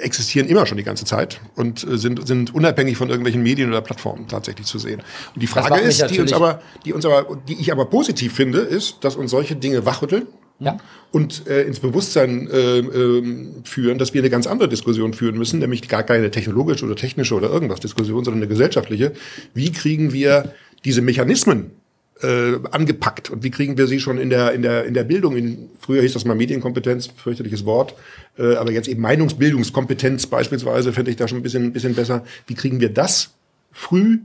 existieren 0.00 0.48
immer 0.48 0.66
schon 0.66 0.76
die 0.76 0.82
ganze 0.82 1.04
Zeit 1.04 1.40
und 1.54 1.84
äh, 1.84 1.98
sind, 1.98 2.26
sind 2.26 2.52
unabhängig 2.52 2.96
von 2.96 3.08
irgendwelchen 3.08 3.42
Medien 3.42 3.68
oder 3.68 3.80
Plattformen 3.80 4.26
tatsächlich 4.26 4.66
zu 4.66 4.78
sehen. 4.78 5.02
Und 5.34 5.42
die 5.42 5.46
Frage 5.46 5.78
ist, 5.80 6.10
die 6.10 6.20
uns 6.20 6.32
aber, 6.32 6.60
die 6.84 6.92
uns 6.92 7.06
aber, 7.06 7.38
die 7.48 7.54
ich 7.60 7.70
aber 7.70 7.84
positiv 7.86 8.34
finde, 8.34 8.58
ist, 8.58 8.98
dass 9.02 9.14
uns 9.14 9.30
solche 9.30 9.54
Dinge 9.54 9.86
wachrütteln 9.86 10.26
ja. 10.58 10.78
und 11.12 11.46
äh, 11.46 11.62
ins 11.62 11.80
Bewusstsein 11.80 12.48
äh, 12.50 12.78
äh, 12.78 13.22
führen, 13.64 13.98
dass 13.98 14.14
wir 14.14 14.22
eine 14.22 14.30
ganz 14.30 14.46
andere 14.46 14.68
Diskussion 14.68 15.12
führen 15.14 15.36
müssen, 15.36 15.60
nämlich 15.60 15.88
gar 15.88 16.02
keine 16.02 16.30
technologische 16.30 16.84
oder 16.84 16.96
technische 16.96 17.34
oder 17.34 17.50
irgendwas 17.50 17.80
Diskussion, 17.80 18.24
sondern 18.24 18.42
eine 18.42 18.48
gesellschaftliche. 18.48 19.12
Wie 19.54 19.72
kriegen 19.72 20.12
wir 20.12 20.52
diese 20.84 21.02
Mechanismen 21.02 21.72
äh, 22.22 22.54
angepackt 22.70 23.30
und 23.30 23.42
wie 23.42 23.50
kriegen 23.50 23.76
wir 23.76 23.86
sie 23.86 24.00
schon 24.00 24.18
in 24.18 24.30
der 24.30 24.52
in 24.52 24.62
der 24.62 24.84
in 24.84 24.94
der 24.94 25.04
Bildung 25.04 25.36
in 25.36 25.68
früher 25.78 26.00
hieß 26.00 26.14
das 26.14 26.24
mal 26.24 26.34
Medienkompetenz 26.34 27.08
fürchterliches 27.14 27.66
Wort 27.66 27.94
äh, 28.38 28.54
aber 28.54 28.72
jetzt 28.72 28.88
eben 28.88 29.02
Meinungsbildungskompetenz 29.02 30.26
beispielsweise 30.26 30.94
fände 30.94 31.10
ich 31.10 31.18
da 31.18 31.28
schon 31.28 31.38
ein 31.38 31.42
bisschen 31.42 31.64
ein 31.64 31.72
bisschen 31.74 31.94
besser 31.94 32.24
wie 32.46 32.54
kriegen 32.54 32.80
wir 32.80 32.88
das 32.88 33.34
früh 33.70 34.20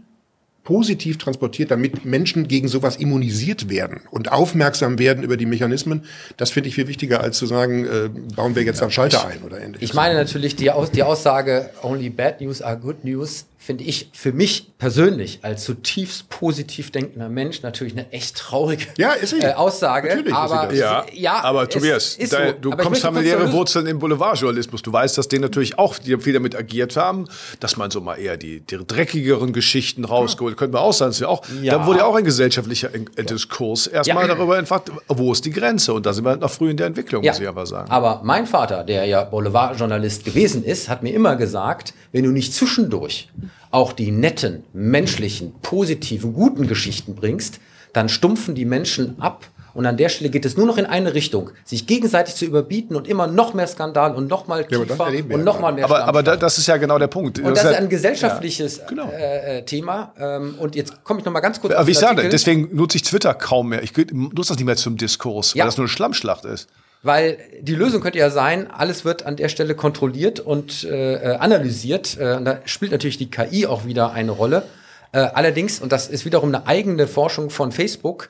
positiv 0.64 1.18
transportiert, 1.18 1.72
damit 1.72 2.06
Menschen 2.06 2.48
gegen 2.48 2.68
sowas 2.68 2.98
immunisiert 2.98 3.70
werden 3.70 4.02
und 4.12 4.32
aufmerksam 4.32 5.00
werden 5.00 5.24
über 5.24 5.38
die 5.38 5.46
Mechanismen. 5.48 6.04
Das 6.38 6.52
finde 6.52 6.70
ich 6.70 6.76
viel 6.76 6.88
wichtiger, 6.88 7.22
als 7.22 7.38
zu 7.38 7.46
sagen, 7.46 7.86
äh, 7.86 8.10
bauen 8.36 8.56
wir 8.56 8.64
jetzt 8.64 8.82
einen 8.82 8.92
Schalter 8.92 9.26
ein 9.26 9.42
oder 9.42 9.60
ähnliches. 9.60 9.90
Ich 9.90 9.96
meine 9.96 10.14
natürlich 10.14 10.56
die, 10.56 10.70
Aus 10.70 10.92
die 10.92 11.04
Aussage, 11.04 11.72
only 11.82 12.10
bad 12.10 12.42
news 12.42 12.62
are 12.62 12.78
good 12.78 13.04
news, 13.04 13.46
finde 13.62 13.84
ich 13.84 14.10
für 14.12 14.32
mich 14.32 14.76
persönlich 14.80 15.40
als 15.44 15.66
zutiefst 15.66 16.30
positiv 16.30 16.90
denkender 16.90 17.30
Mensch 17.30 17.62
natürlich 17.62 17.94
eine 17.94 18.12
echt 18.12 18.36
traurige 18.36 18.88
ja, 18.98 19.12
ist 19.12 19.34
äh, 19.34 19.54
Aussage. 19.54 20.08
Natürlich 20.10 20.34
aber 20.34 20.74
ja, 20.74 21.06
ja, 21.14 21.44
aber 21.44 21.70
Tobias, 21.70 22.16
ist 22.16 22.34
da, 22.34 22.54
du 22.54 22.72
aber 22.72 22.82
kommst 22.82 23.04
familiäre 23.04 23.52
Wurzeln 23.52 23.86
im 23.86 24.00
Boulevardjournalismus. 24.00 24.82
Du 24.82 24.92
weißt, 24.92 25.16
dass 25.16 25.28
die 25.28 25.38
natürlich 25.38 25.78
auch 25.78 26.00
die 26.00 26.18
viel 26.18 26.34
damit 26.34 26.56
agiert 26.56 26.98
haben, 26.98 27.28
dass 27.60 27.78
man 27.78 27.92
so 27.92 28.02
mal 28.02 28.16
eher 28.16 28.36
die, 28.36 28.62
die 28.62 28.80
dreckigeren 28.84 29.54
Geschichten 29.54 30.06
rausgeholt. 30.06 30.56
Ja. 30.56 30.58
Könnte 30.58 30.74
man 30.74 30.82
auch 30.82 30.94
sagen, 30.94 31.14
ja 31.20 31.28
auch, 31.28 31.44
ja. 31.62 31.78
da 31.78 31.86
wurde 31.86 32.00
ja 32.00 32.06
auch 32.06 32.16
ein 32.16 32.24
gesellschaftlicher 32.24 32.90
Diskurs 32.90 33.86
erstmal 33.86 34.28
ja. 34.28 34.34
darüber 34.34 34.58
entfacht, 34.58 34.92
wo 35.08 35.32
ist 35.34 35.46
die 35.46 35.52
Grenze? 35.52 35.94
Und 35.94 36.08
da 36.08 36.14
sind 36.14 36.26
wir 36.26 36.32
halt 36.32 36.42
noch 36.42 36.50
früh 36.50 36.72
in 36.72 36.78
der 36.78 36.88
Entwicklung, 36.88 37.24
muss 37.24 37.40
ich 37.40 37.48
aber 37.48 37.68
sagen. 37.68 37.92
Aber 37.92 38.22
mein 38.24 38.48
Vater, 38.48 38.84
der 38.84 39.06
ja 39.06 39.24
Boulevardjournalist 39.24 40.26
gewesen 40.26 40.64
ist, 40.64 40.90
hat 40.90 41.04
mir 41.04 41.14
immer 41.14 41.36
gesagt, 41.36 41.94
wenn 42.12 42.24
du 42.24 42.32
nicht 42.32 42.56
zwischendurch 42.56 43.30
auch 43.72 43.94
die 43.94 44.12
netten, 44.12 44.64
menschlichen, 44.74 45.54
positiven, 45.62 46.34
guten 46.34 46.68
Geschichten 46.68 47.16
bringst, 47.16 47.60
dann 47.94 48.10
stumpfen 48.10 48.56
die 48.56 48.66
Menschen 48.66 49.20
ab 49.20 49.46
und 49.74 49.86
an 49.86 49.98
der 49.98 50.10
Stelle 50.10 50.30
geht 50.30 50.46
es 50.46 50.58
nur 50.58 50.66
noch 50.66 50.78
in 50.78 50.86
eine 50.86 51.14
Richtung, 51.14 51.52
sich 51.64 51.88
gegenseitig 51.88 52.36
zu 52.36 52.46
überbieten 52.46 52.96
und 52.96 53.08
immer 53.08 53.28
noch 53.28 53.54
mehr 53.54 53.68
Skandal 53.68 54.16
und 54.16 54.28
noch 54.28 54.48
mal 54.48 54.66
tiefer 54.66 55.12
ja, 55.12 55.24
und 55.36 55.44
noch 55.44 55.60
mal 55.60 55.72
mehr. 55.72 55.86
Aber, 55.86 56.04
aber 56.04 56.24
das 56.24 56.58
ist 56.58 56.68
ja 56.68 56.78
genau 56.78 57.00
der 57.00 57.08
Punkt. 57.08 57.40
Und 57.40 57.52
das, 57.52 57.64
das 57.64 57.72
ist 57.72 57.78
ein 57.78 57.90
gesellschaftliches 57.90 58.78
ja, 58.78 58.86
genau. 58.88 59.10
äh, 59.12 59.60
äh 59.60 59.66
Thema. 59.66 60.14
Ähm, 60.20 60.56
und 60.60 60.76
jetzt 60.76 61.04
komme 61.04 61.20
ich 61.20 61.26
noch 61.26 61.32
mal 61.32 61.40
ganz 61.40 61.62
kurz. 61.62 61.74
Aber 61.74 61.88
wie 61.88 61.92
ich 61.92 62.00
sage, 62.00 62.28
deswegen 62.30 62.76
nutze 62.76 62.98
ich 62.98 63.04
Twitter 63.04 63.34
kaum 63.34 63.70
mehr. 63.70 63.84
Ich 63.84 63.96
nutze 63.96 64.50
das 64.50 64.58
nicht 64.58 64.66
mehr 64.66 64.76
zum 64.76 64.98
Diskurs, 64.98 65.54
ja. 65.54 65.64
weil 65.64 65.68
das 65.68 65.78
nur 65.78 65.86
eine 65.86 65.90
Schlammschlacht 65.90 66.46
ist. 66.46 66.68
Weil 67.04 67.40
die 67.62 67.74
Lösung 67.74 68.02
könnte 68.02 68.20
ja 68.20 68.30
sein, 68.30 68.70
alles 68.70 69.06
wird 69.06 69.26
an 69.26 69.36
der 69.36 69.50
Stelle 69.50 69.74
kontrolliert 69.74 70.40
und 70.40 70.84
äh, 70.84 71.36
analysiert. 71.40 72.18
Äh, 72.20 72.36
und 72.36 72.46
da 72.46 72.60
spielt 72.66 72.92
natürlich 72.92 73.18
die 73.18 73.32
KI 73.32 73.66
auch 73.66 73.86
wieder 73.86 74.12
eine 74.12 74.32
Rolle. 74.32 74.64
Äh, 75.12 75.20
allerdings, 75.20 75.82
und 75.82 75.92
das 75.92 76.08
ist 76.08 76.26
wiederum 76.26 76.50
eine 76.50 76.68
eigene 76.68 77.08
Forschung 77.08 77.50
von 77.50 77.72
Facebook, 77.72 78.30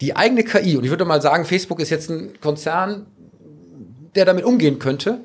die 0.00 0.16
eigene 0.16 0.44
KI, 0.44 0.76
und 0.76 0.84
ich 0.84 0.90
würde 0.90 1.04
mal 1.04 1.22
sagen, 1.22 1.44
Facebook 1.44 1.80
ist 1.80 1.90
jetzt 1.90 2.10
ein 2.10 2.40
Konzern, 2.40 3.06
der 4.14 4.24
damit 4.24 4.44
umgehen 4.44 4.78
könnte, 4.78 5.20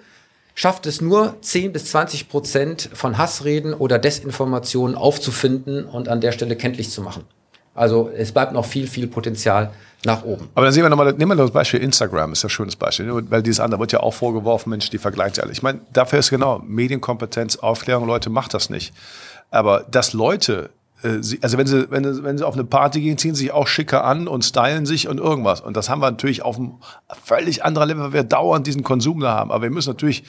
schafft 0.55 0.85
es 0.85 0.99
nur 0.99 1.37
10 1.41 1.71
bis 1.71 1.85
20 1.85 2.27
Prozent 2.27 2.89
von 2.93 3.17
Hassreden 3.17 3.73
oder 3.73 3.97
Desinformationen 3.97 4.95
aufzufinden 4.95 5.85
und 5.85 6.09
an 6.09 6.21
der 6.21 6.31
Stelle 6.31 6.55
kenntlich 6.55 6.89
zu 6.89 7.01
machen. 7.01 7.23
Also 7.73 8.11
es 8.15 8.31
bleibt 8.31 8.53
noch 8.53 8.65
viel, 8.65 8.87
viel 8.87 9.07
Potenzial 9.07 9.71
nach 10.05 10.23
oben. 10.23 10.49
Aber 10.55 10.65
dann 10.65 10.73
sehen 10.73 10.83
wir 10.83 10.89
nochmal, 10.89 11.13
nehmen 11.13 11.31
wir 11.31 11.43
das 11.43 11.51
Beispiel 11.51 11.81
Instagram, 11.81 12.31
ist 12.31 12.43
ja 12.43 12.47
ein 12.47 12.51
schönes 12.51 12.75
Beispiel, 12.75 13.11
weil 13.29 13.43
dieses 13.43 13.59
andere 13.59 13.79
wird 13.81 13.91
ja 13.91 13.99
auch 13.99 14.13
vorgeworfen, 14.13 14.69
Mensch, 14.69 14.89
die 14.89 14.97
vergleichen 14.97 15.35
sich 15.35 15.43
alle. 15.43 15.51
Ich 15.51 15.61
meine, 15.61 15.81
dafür 15.91 16.19
ist 16.19 16.29
genau 16.29 16.59
Medienkompetenz, 16.59 17.57
Aufklärung, 17.57 18.07
Leute, 18.07 18.29
macht 18.29 18.53
das 18.53 18.69
nicht. 18.69 18.93
Aber 19.51 19.85
dass 19.91 20.13
Leute, 20.13 20.69
äh, 21.03 21.19
also 21.41 21.57
wenn 21.57 21.67
sie, 21.67 21.91
wenn, 21.91 22.13
sie, 22.13 22.23
wenn 22.23 22.37
sie 22.37 22.45
auf 22.45 22.53
eine 22.53 22.63
Party 22.63 23.01
gehen, 23.01 23.17
ziehen 23.17 23.35
sie 23.35 23.43
sich 23.43 23.51
auch 23.51 23.67
schicker 23.67 24.05
an 24.05 24.27
und 24.27 24.45
stylen 24.45 24.85
sich 24.85 25.07
und 25.09 25.17
irgendwas. 25.17 25.59
Und 25.59 25.75
das 25.75 25.89
haben 25.89 26.01
wir 26.01 26.09
natürlich 26.09 26.43
auf 26.43 26.57
einem 26.57 26.73
völlig 27.23 27.65
anderen 27.65 27.89
Level, 27.89 28.03
weil 28.03 28.13
wir 28.13 28.23
dauernd 28.23 28.67
diesen 28.67 28.83
Konsum 28.83 29.19
da 29.19 29.33
haben. 29.33 29.51
Aber 29.51 29.63
wir 29.63 29.69
müssen 29.69 29.89
natürlich 29.89 30.23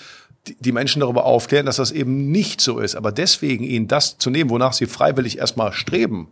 die 0.46 0.72
Menschen 0.72 1.00
darüber 1.00 1.24
aufklären, 1.26 1.66
dass 1.66 1.76
das 1.76 1.92
eben 1.92 2.30
nicht 2.30 2.60
so 2.60 2.78
ist. 2.78 2.96
Aber 2.96 3.12
deswegen 3.12 3.62
ihnen 3.62 3.88
das 3.88 4.18
zu 4.18 4.30
nehmen, 4.30 4.50
wonach 4.50 4.72
sie 4.72 4.86
freiwillig 4.86 5.38
erstmal 5.38 5.72
streben, 5.72 6.28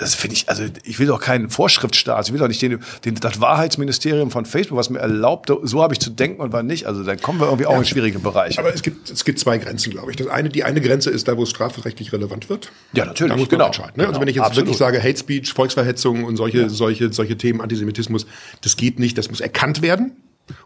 das 0.00 0.14
finde 0.14 0.36
ich, 0.36 0.48
also 0.48 0.64
ich 0.84 0.98
will 0.98 1.06
doch 1.06 1.20
keinen 1.20 1.50
Vorschriftsstaat, 1.50 2.26
ich 2.26 2.32
will 2.32 2.38
doch 2.38 2.48
nicht 2.48 2.62
den, 2.62 2.78
den, 3.04 3.16
das 3.16 3.40
Wahrheitsministerium 3.40 4.30
von 4.30 4.46
Facebook, 4.46 4.78
was 4.78 4.90
mir 4.90 5.00
erlaubt, 5.00 5.50
so 5.62 5.82
habe 5.82 5.92
ich 5.94 6.00
zu 6.00 6.10
denken 6.10 6.40
und 6.40 6.52
wann 6.52 6.66
nicht. 6.66 6.86
Also 6.86 7.02
dann 7.02 7.20
kommen 7.20 7.40
wir 7.40 7.46
irgendwie 7.46 7.66
auch 7.66 7.72
ja, 7.72 7.78
in 7.78 7.84
schwierige 7.84 8.18
Bereiche. 8.20 8.58
Aber 8.58 8.72
es 8.72 8.82
gibt, 8.82 9.10
es 9.10 9.24
gibt 9.24 9.38
zwei 9.38 9.58
Grenzen, 9.58 9.90
glaube 9.90 10.10
ich. 10.10 10.16
Das 10.16 10.28
eine, 10.28 10.48
die 10.48 10.62
eine 10.64 10.80
Grenze 10.80 11.10
ist 11.10 11.26
da, 11.26 11.36
wo 11.36 11.42
es 11.42 11.50
strafrechtlich 11.50 12.12
relevant 12.12 12.48
wird. 12.48 12.70
Ja, 12.92 13.06
natürlich. 13.06 13.32
Da 13.32 13.36
muss 13.36 13.46
man 13.46 13.50
genau. 13.50 13.66
entscheiden. 13.66 13.92
Ne? 13.96 14.02
Also 14.02 14.12
genau. 14.12 14.20
wenn 14.20 14.28
ich 14.28 14.36
jetzt 14.36 14.44
Absolut. 14.44 14.66
wirklich 14.68 14.78
sage, 14.78 15.02
Hate 15.02 15.18
Speech, 15.18 15.52
Volksverhetzung 15.52 16.24
und 16.24 16.36
solche, 16.36 16.62
ja. 16.62 16.68
solche, 16.68 17.12
solche 17.12 17.36
Themen, 17.36 17.60
Antisemitismus, 17.60 18.26
das 18.60 18.76
geht 18.76 18.98
nicht, 18.98 19.18
das 19.18 19.30
muss 19.30 19.40
erkannt 19.40 19.82
werden. 19.82 20.12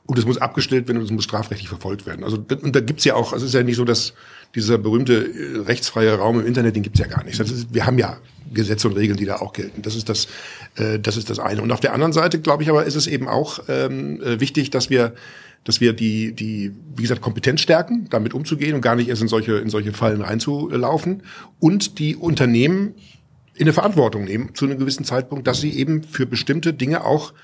Und 0.07 0.19
es 0.19 0.27
muss 0.27 0.39
abgestellt 0.39 0.89
werden 0.89 0.99
und 0.99 1.05
es 1.05 1.13
muss 1.13 1.23
strafrechtlich 1.23 1.69
verfolgt 1.69 2.05
werden. 2.05 2.25
Also 2.25 2.37
und 2.37 2.75
da 2.75 2.81
gibt's 2.81 3.05
ja 3.05 3.15
auch, 3.15 3.33
es 3.33 3.43
ist 3.43 3.55
ja 3.55 3.63
nicht 3.63 3.77
so, 3.77 3.85
dass 3.85 4.13
dieser 4.55 4.79
berühmte 4.79 5.15
äh, 5.15 5.59
rechtsfreie 5.61 6.15
Raum 6.15 6.41
im 6.41 6.47
Internet, 6.47 6.77
den 6.77 6.83
gibt's 6.83 6.99
ja 6.99 7.07
gar 7.07 7.25
nicht. 7.25 7.39
Ist, 7.39 7.75
wir 7.75 7.87
haben 7.87 7.99
ja 7.99 8.19
Gesetze 8.53 8.89
und 8.89 8.97
Regeln, 8.97 9.17
die 9.17 9.27
da 9.27 9.37
auch 9.37 9.53
gelten. 9.53 9.83
Das 9.83 9.95
ist 9.95 10.09
das, 10.09 10.29
äh, 10.77 10.99
das 10.99 11.17
ist 11.17 11.31
das 11.31 11.39
eine. 11.39 11.63
Und 11.63 11.71
auf 11.71 11.81
der 11.81 11.93
anderen 11.93 12.13
Seite, 12.13 12.41
glaube 12.41 12.63
ich, 12.63 12.71
aber 12.71 12.85
ist 12.85 12.95
es 12.95 13.07
eben 13.07 13.29
auch 13.29 13.61
ähm, 13.69 14.23
äh, 14.23 14.41
wichtig, 14.41 14.71
dass 14.71 14.91
wir 14.91 15.15
dass 15.65 15.81
wir 15.83 15.93
die, 15.93 16.33
die, 16.33 16.73
wie 16.97 17.03
gesagt, 17.03 17.21
Kompetenz 17.21 17.61
stärken, 17.61 18.07
damit 18.11 18.33
umzugehen 18.33 18.75
und 18.75 18.81
gar 18.81 18.95
nicht 18.95 19.09
erst 19.09 19.21
in 19.21 19.29
solche, 19.29 19.59
in 19.59 19.69
solche 19.69 19.93
Fallen 19.93 20.23
reinzulaufen 20.23 21.25
und 21.59 21.99
die 21.99 22.17
Unternehmen 22.17 22.95
in 23.55 23.63
eine 23.63 23.73
Verantwortung 23.73 24.25
nehmen 24.25 24.55
zu 24.55 24.65
einem 24.65 24.79
gewissen 24.79 25.05
Zeitpunkt, 25.05 25.47
dass 25.47 25.61
sie 25.61 25.73
eben 25.73 26.05
für 26.05 26.27
bestimmte 26.27 26.73
Dinge 26.73 27.05
auch 27.05 27.35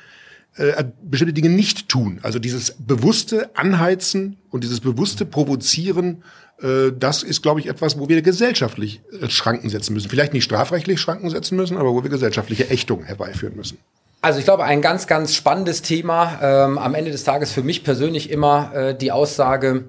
äh, 0.57 0.85
bestimmte 1.03 1.35
Dinge 1.35 1.49
nicht 1.49 1.89
tun. 1.89 2.21
Also 2.23 2.39
dieses 2.39 2.77
bewusste 2.79 3.57
Anheizen 3.57 4.37
und 4.51 4.63
dieses 4.63 4.81
bewusste 4.81 5.27
Provozieren 5.27 6.23
das 6.93 7.23
ist, 7.23 7.43
glaube 7.43 7.61
ich, 7.61 7.69
etwas, 7.69 7.99
wo 7.99 8.09
wir 8.09 8.23
gesellschaftlich 8.23 9.01
äh, 9.21 9.29
Schranken 9.29 9.69
setzen 9.69 9.95
müssen. 9.95 10.09
Vielleicht 10.09 10.33
nicht 10.33 10.45
strafrechtlich 10.45 11.01
Schranken 11.01 11.31
setzen 11.31 11.57
müssen, 11.57 11.77
aber 11.77 11.93
wo 11.93 12.03
wir 12.03 12.11
gesellschaftliche 12.11 12.71
Ächtung 12.71 13.05
herbeiführen 13.05 13.57
müssen. 13.57 13.79
Also 14.23 14.39
ich 14.39 14.47
glaube, 14.47 14.65
ein 14.65 14.81
ganz, 14.81 15.07
ganz 15.07 15.35
spannendes 15.35 15.83
Thema. 15.83 16.39
Ähm, 16.41 16.79
am 16.79 16.95
Ende 16.95 17.11
des 17.11 17.25
Tages 17.25 17.53
für 17.53 17.63
mich 17.63 17.85
persönlich 17.85 18.31
immer 18.31 18.73
äh, 18.75 18.95
die 18.95 19.13
Aussage, 19.13 19.85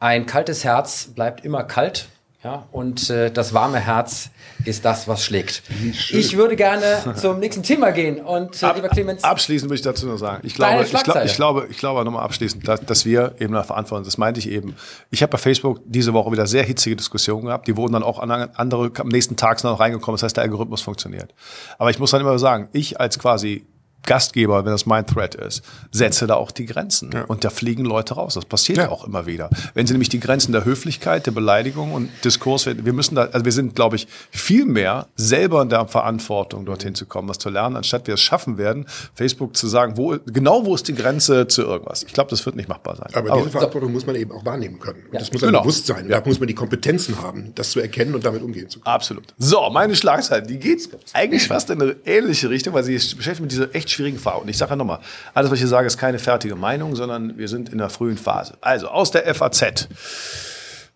ein 0.00 0.26
kaltes 0.26 0.64
Herz 0.64 1.08
bleibt 1.14 1.44
immer 1.44 1.62
kalt. 1.64 2.08
Ja, 2.42 2.66
und 2.72 3.10
äh, 3.10 3.30
das 3.30 3.52
warme 3.52 3.78
Herz 3.78 4.30
ist 4.64 4.86
das, 4.86 5.06
was 5.06 5.22
schlägt. 5.22 5.62
Ich 6.10 6.38
würde 6.38 6.56
gerne 6.56 7.14
zum 7.14 7.38
nächsten 7.38 7.62
Thema 7.62 7.90
gehen. 7.90 8.18
Und 8.18 8.62
äh, 8.62 8.72
lieber 8.74 8.88
Clemens. 8.88 9.22
Abschließend 9.22 9.68
würde 9.68 9.76
ich 9.76 9.82
dazu 9.82 10.06
noch 10.06 10.16
sagen. 10.16 10.40
Ich 10.46 10.54
glaube, 10.54 10.82
ich, 10.84 10.90
glaube, 10.90 11.22
ich 11.26 11.34
glaube, 11.34 11.66
ich 11.68 11.76
glaube 11.76 12.02
nochmal 12.02 12.24
abschließend, 12.24 12.66
dass, 12.66 12.80
dass 12.80 13.04
wir 13.04 13.34
eben 13.40 13.52
nach 13.52 13.66
Verantwortung, 13.66 14.06
das 14.06 14.16
meinte 14.16 14.40
ich 14.40 14.48
eben. 14.48 14.74
Ich 15.10 15.22
habe 15.22 15.32
bei 15.32 15.36
Facebook 15.36 15.80
diese 15.84 16.14
Woche 16.14 16.32
wieder 16.32 16.46
sehr 16.46 16.62
hitzige 16.62 16.96
Diskussionen 16.96 17.44
gehabt. 17.44 17.68
Die 17.68 17.76
wurden 17.76 17.92
dann 17.92 18.02
auch 18.02 18.18
an 18.18 18.30
andere 18.30 18.90
am 18.98 19.08
nächsten 19.08 19.36
Tag 19.36 19.62
noch 19.62 19.78
reingekommen. 19.78 20.16
Das 20.16 20.22
heißt, 20.22 20.38
der 20.38 20.44
Algorithmus 20.44 20.80
funktioniert. 20.80 21.34
Aber 21.78 21.90
ich 21.90 21.98
muss 21.98 22.10
dann 22.10 22.22
immer 22.22 22.38
sagen, 22.38 22.70
ich 22.72 22.98
als 22.98 23.18
quasi 23.18 23.66
Gastgeber, 24.06 24.64
wenn 24.64 24.72
das 24.72 24.86
mein 24.86 25.06
Thread 25.06 25.34
ist, 25.34 25.62
setze 25.90 26.26
da 26.26 26.34
auch 26.34 26.50
die 26.50 26.66
Grenzen. 26.66 27.10
Ja. 27.12 27.24
Und 27.24 27.44
da 27.44 27.50
fliegen 27.50 27.84
Leute 27.84 28.14
raus. 28.14 28.34
Das 28.34 28.44
passiert 28.44 28.78
ja. 28.78 28.88
auch 28.88 29.06
immer 29.06 29.26
wieder. 29.26 29.50
Wenn 29.74 29.86
sie 29.86 29.92
nämlich 29.92 30.08
die 30.08 30.20
Grenzen 30.20 30.52
der 30.52 30.64
Höflichkeit, 30.64 31.26
der 31.26 31.32
Beleidigung 31.32 31.92
und 31.92 32.10
Diskurs, 32.24 32.66
wir 32.66 32.92
müssen 32.92 33.14
da, 33.14 33.28
also 33.32 33.44
wir 33.44 33.52
sind, 33.52 33.74
glaube 33.74 33.96
ich, 33.96 34.08
viel 34.30 34.64
mehr 34.64 35.06
selber 35.16 35.62
in 35.62 35.68
der 35.68 35.86
Verantwortung, 35.86 36.64
dorthin 36.64 36.94
zu 36.94 37.06
kommen, 37.06 37.28
was 37.28 37.38
zu 37.38 37.50
lernen, 37.50 37.76
anstatt 37.76 38.06
wir 38.06 38.14
es 38.14 38.20
schaffen 38.20 38.58
werden, 38.58 38.86
Facebook 39.14 39.56
zu 39.56 39.68
sagen, 39.68 39.96
wo, 39.96 40.16
genau 40.26 40.64
wo 40.64 40.74
ist 40.74 40.88
die 40.88 40.94
Grenze 40.94 41.46
zu 41.46 41.62
irgendwas. 41.62 42.02
Ich 42.02 42.12
glaube, 42.12 42.30
das 42.30 42.44
wird 42.46 42.56
nicht 42.56 42.68
machbar 42.68 42.96
sein. 42.96 43.08
Aber, 43.14 43.30
Aber 43.30 43.40
diese 43.40 43.50
Verantwortung 43.50 43.90
so. 43.90 43.94
muss 43.94 44.06
man 44.06 44.16
eben 44.16 44.32
auch 44.32 44.44
wahrnehmen 44.44 44.78
können. 44.78 45.04
Ja. 45.12 45.18
Das 45.18 45.32
muss 45.32 45.42
einem 45.42 45.52
genau. 45.52 45.62
bewusst 45.62 45.86
sein. 45.86 46.08
Da 46.08 46.22
muss 46.24 46.38
man 46.38 46.48
die 46.48 46.54
Kompetenzen 46.54 47.20
haben, 47.20 47.52
das 47.54 47.70
zu 47.70 47.80
erkennen 47.80 48.14
und 48.14 48.24
damit 48.24 48.42
umgehen 48.42 48.68
zu 48.68 48.80
können. 48.80 48.94
Absolut. 48.94 49.34
So, 49.38 49.68
meine 49.70 49.94
Schlagzeile, 49.94 50.46
die 50.46 50.58
geht 50.58 50.88
eigentlich 51.12 51.46
fast 51.46 51.70
in 51.70 51.82
eine 51.82 51.96
ähnliche 52.04 52.48
Richtung, 52.48 52.74
weil 52.74 52.84
sie 52.84 52.94
beschäftigt 52.94 53.40
mit 53.40 53.52
dieser 53.52 53.74
echt 53.74 53.89
schwierigen 53.90 54.18
Frage. 54.18 54.40
Und 54.40 54.48
ich 54.48 54.58
sage 54.58 54.70
ja 54.70 54.76
nochmal, 54.76 55.00
alles, 55.34 55.50
was 55.50 55.56
ich 55.56 55.62
hier 55.62 55.68
sage, 55.68 55.86
ist 55.86 55.98
keine 55.98 56.18
fertige 56.18 56.56
Meinung, 56.56 56.96
sondern 56.96 57.36
wir 57.38 57.48
sind 57.48 57.68
in 57.68 57.78
der 57.78 57.90
frühen 57.90 58.16
Phase. 58.16 58.54
Also 58.60 58.88
aus 58.88 59.10
der 59.10 59.32
FAZ. 59.34 59.88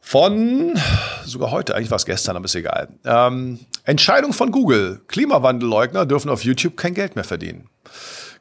Von, 0.01 0.79
sogar 1.25 1.51
heute, 1.51 1.75
eigentlich 1.75 1.91
war 1.91 1.97
es 1.97 2.05
gestern, 2.05 2.37
aber 2.37 2.45
ist 2.45 2.55
egal. 2.55 2.89
Ähm, 3.07 3.61
Entscheidung 3.85 4.35
von 4.35 4.51
Google. 4.51 5.01
Klimawandelleugner 5.09 6.05
dürfen 6.05 6.29
auf 6.29 6.45
YouTube 6.45 6.77
kein 6.77 6.93
Geld 6.93 7.17
mehr 7.17 7.25
verdienen. 7.25 7.69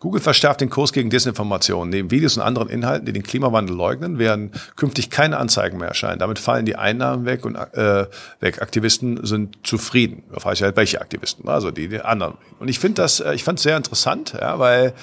Google 0.03 0.19
verschärft 0.19 0.59
den 0.59 0.69
Kurs 0.69 0.91
gegen 0.91 1.09
Desinformation. 1.09 1.87
Neben 1.87 2.11
Videos 2.11 2.35
und 2.35 2.43
anderen 2.43 2.67
Inhalten, 2.67 3.05
die 3.05 3.13
den 3.13 3.23
Klimawandel 3.23 3.73
leugnen, 3.73 4.19
werden 4.19 4.51
künftig 4.75 5.09
keine 5.09 5.37
Anzeigen 5.37 5.77
mehr 5.77 5.87
erscheinen. 5.87 6.19
Damit 6.19 6.39
fallen 6.39 6.65
die 6.65 6.75
Einnahmen 6.75 7.25
weg 7.25 7.45
und 7.45 7.55
äh, 7.55 8.07
weg. 8.41 8.61
Aktivisten 8.61 9.25
sind 9.25 9.65
zufrieden. 9.65 10.23
Da 10.33 10.41
frage 10.41 10.55
ich 10.55 10.63
halt, 10.63 10.75
welche 10.75 10.99
Aktivisten? 10.99 11.47
Also 11.47 11.71
die, 11.71 11.87
die 11.87 12.01
anderen. 12.01 12.33
Und 12.59 12.67
ich 12.67 12.79
finde 12.79 13.01
das, 13.01 13.21
äh, 13.21 13.33
ich 13.33 13.45
fand 13.45 13.59
es 13.59 13.63
sehr 13.63 13.77
interessant, 13.77 14.33
ja, 14.33 14.59
weil 14.59 14.93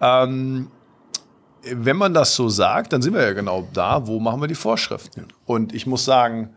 ähm, 0.00 0.72
wenn 1.62 1.96
man 1.96 2.12
das 2.12 2.34
so 2.34 2.48
sagt, 2.48 2.92
dann 2.92 3.00
sind 3.00 3.14
wir 3.14 3.22
ja 3.22 3.34
genau 3.34 3.68
da, 3.72 4.08
wo 4.08 4.18
machen 4.18 4.40
wir 4.40 4.48
die 4.48 4.56
Vorschriften. 4.56 5.28
Und 5.46 5.72
ich 5.72 5.86
muss 5.86 6.04
sagen, 6.04 6.50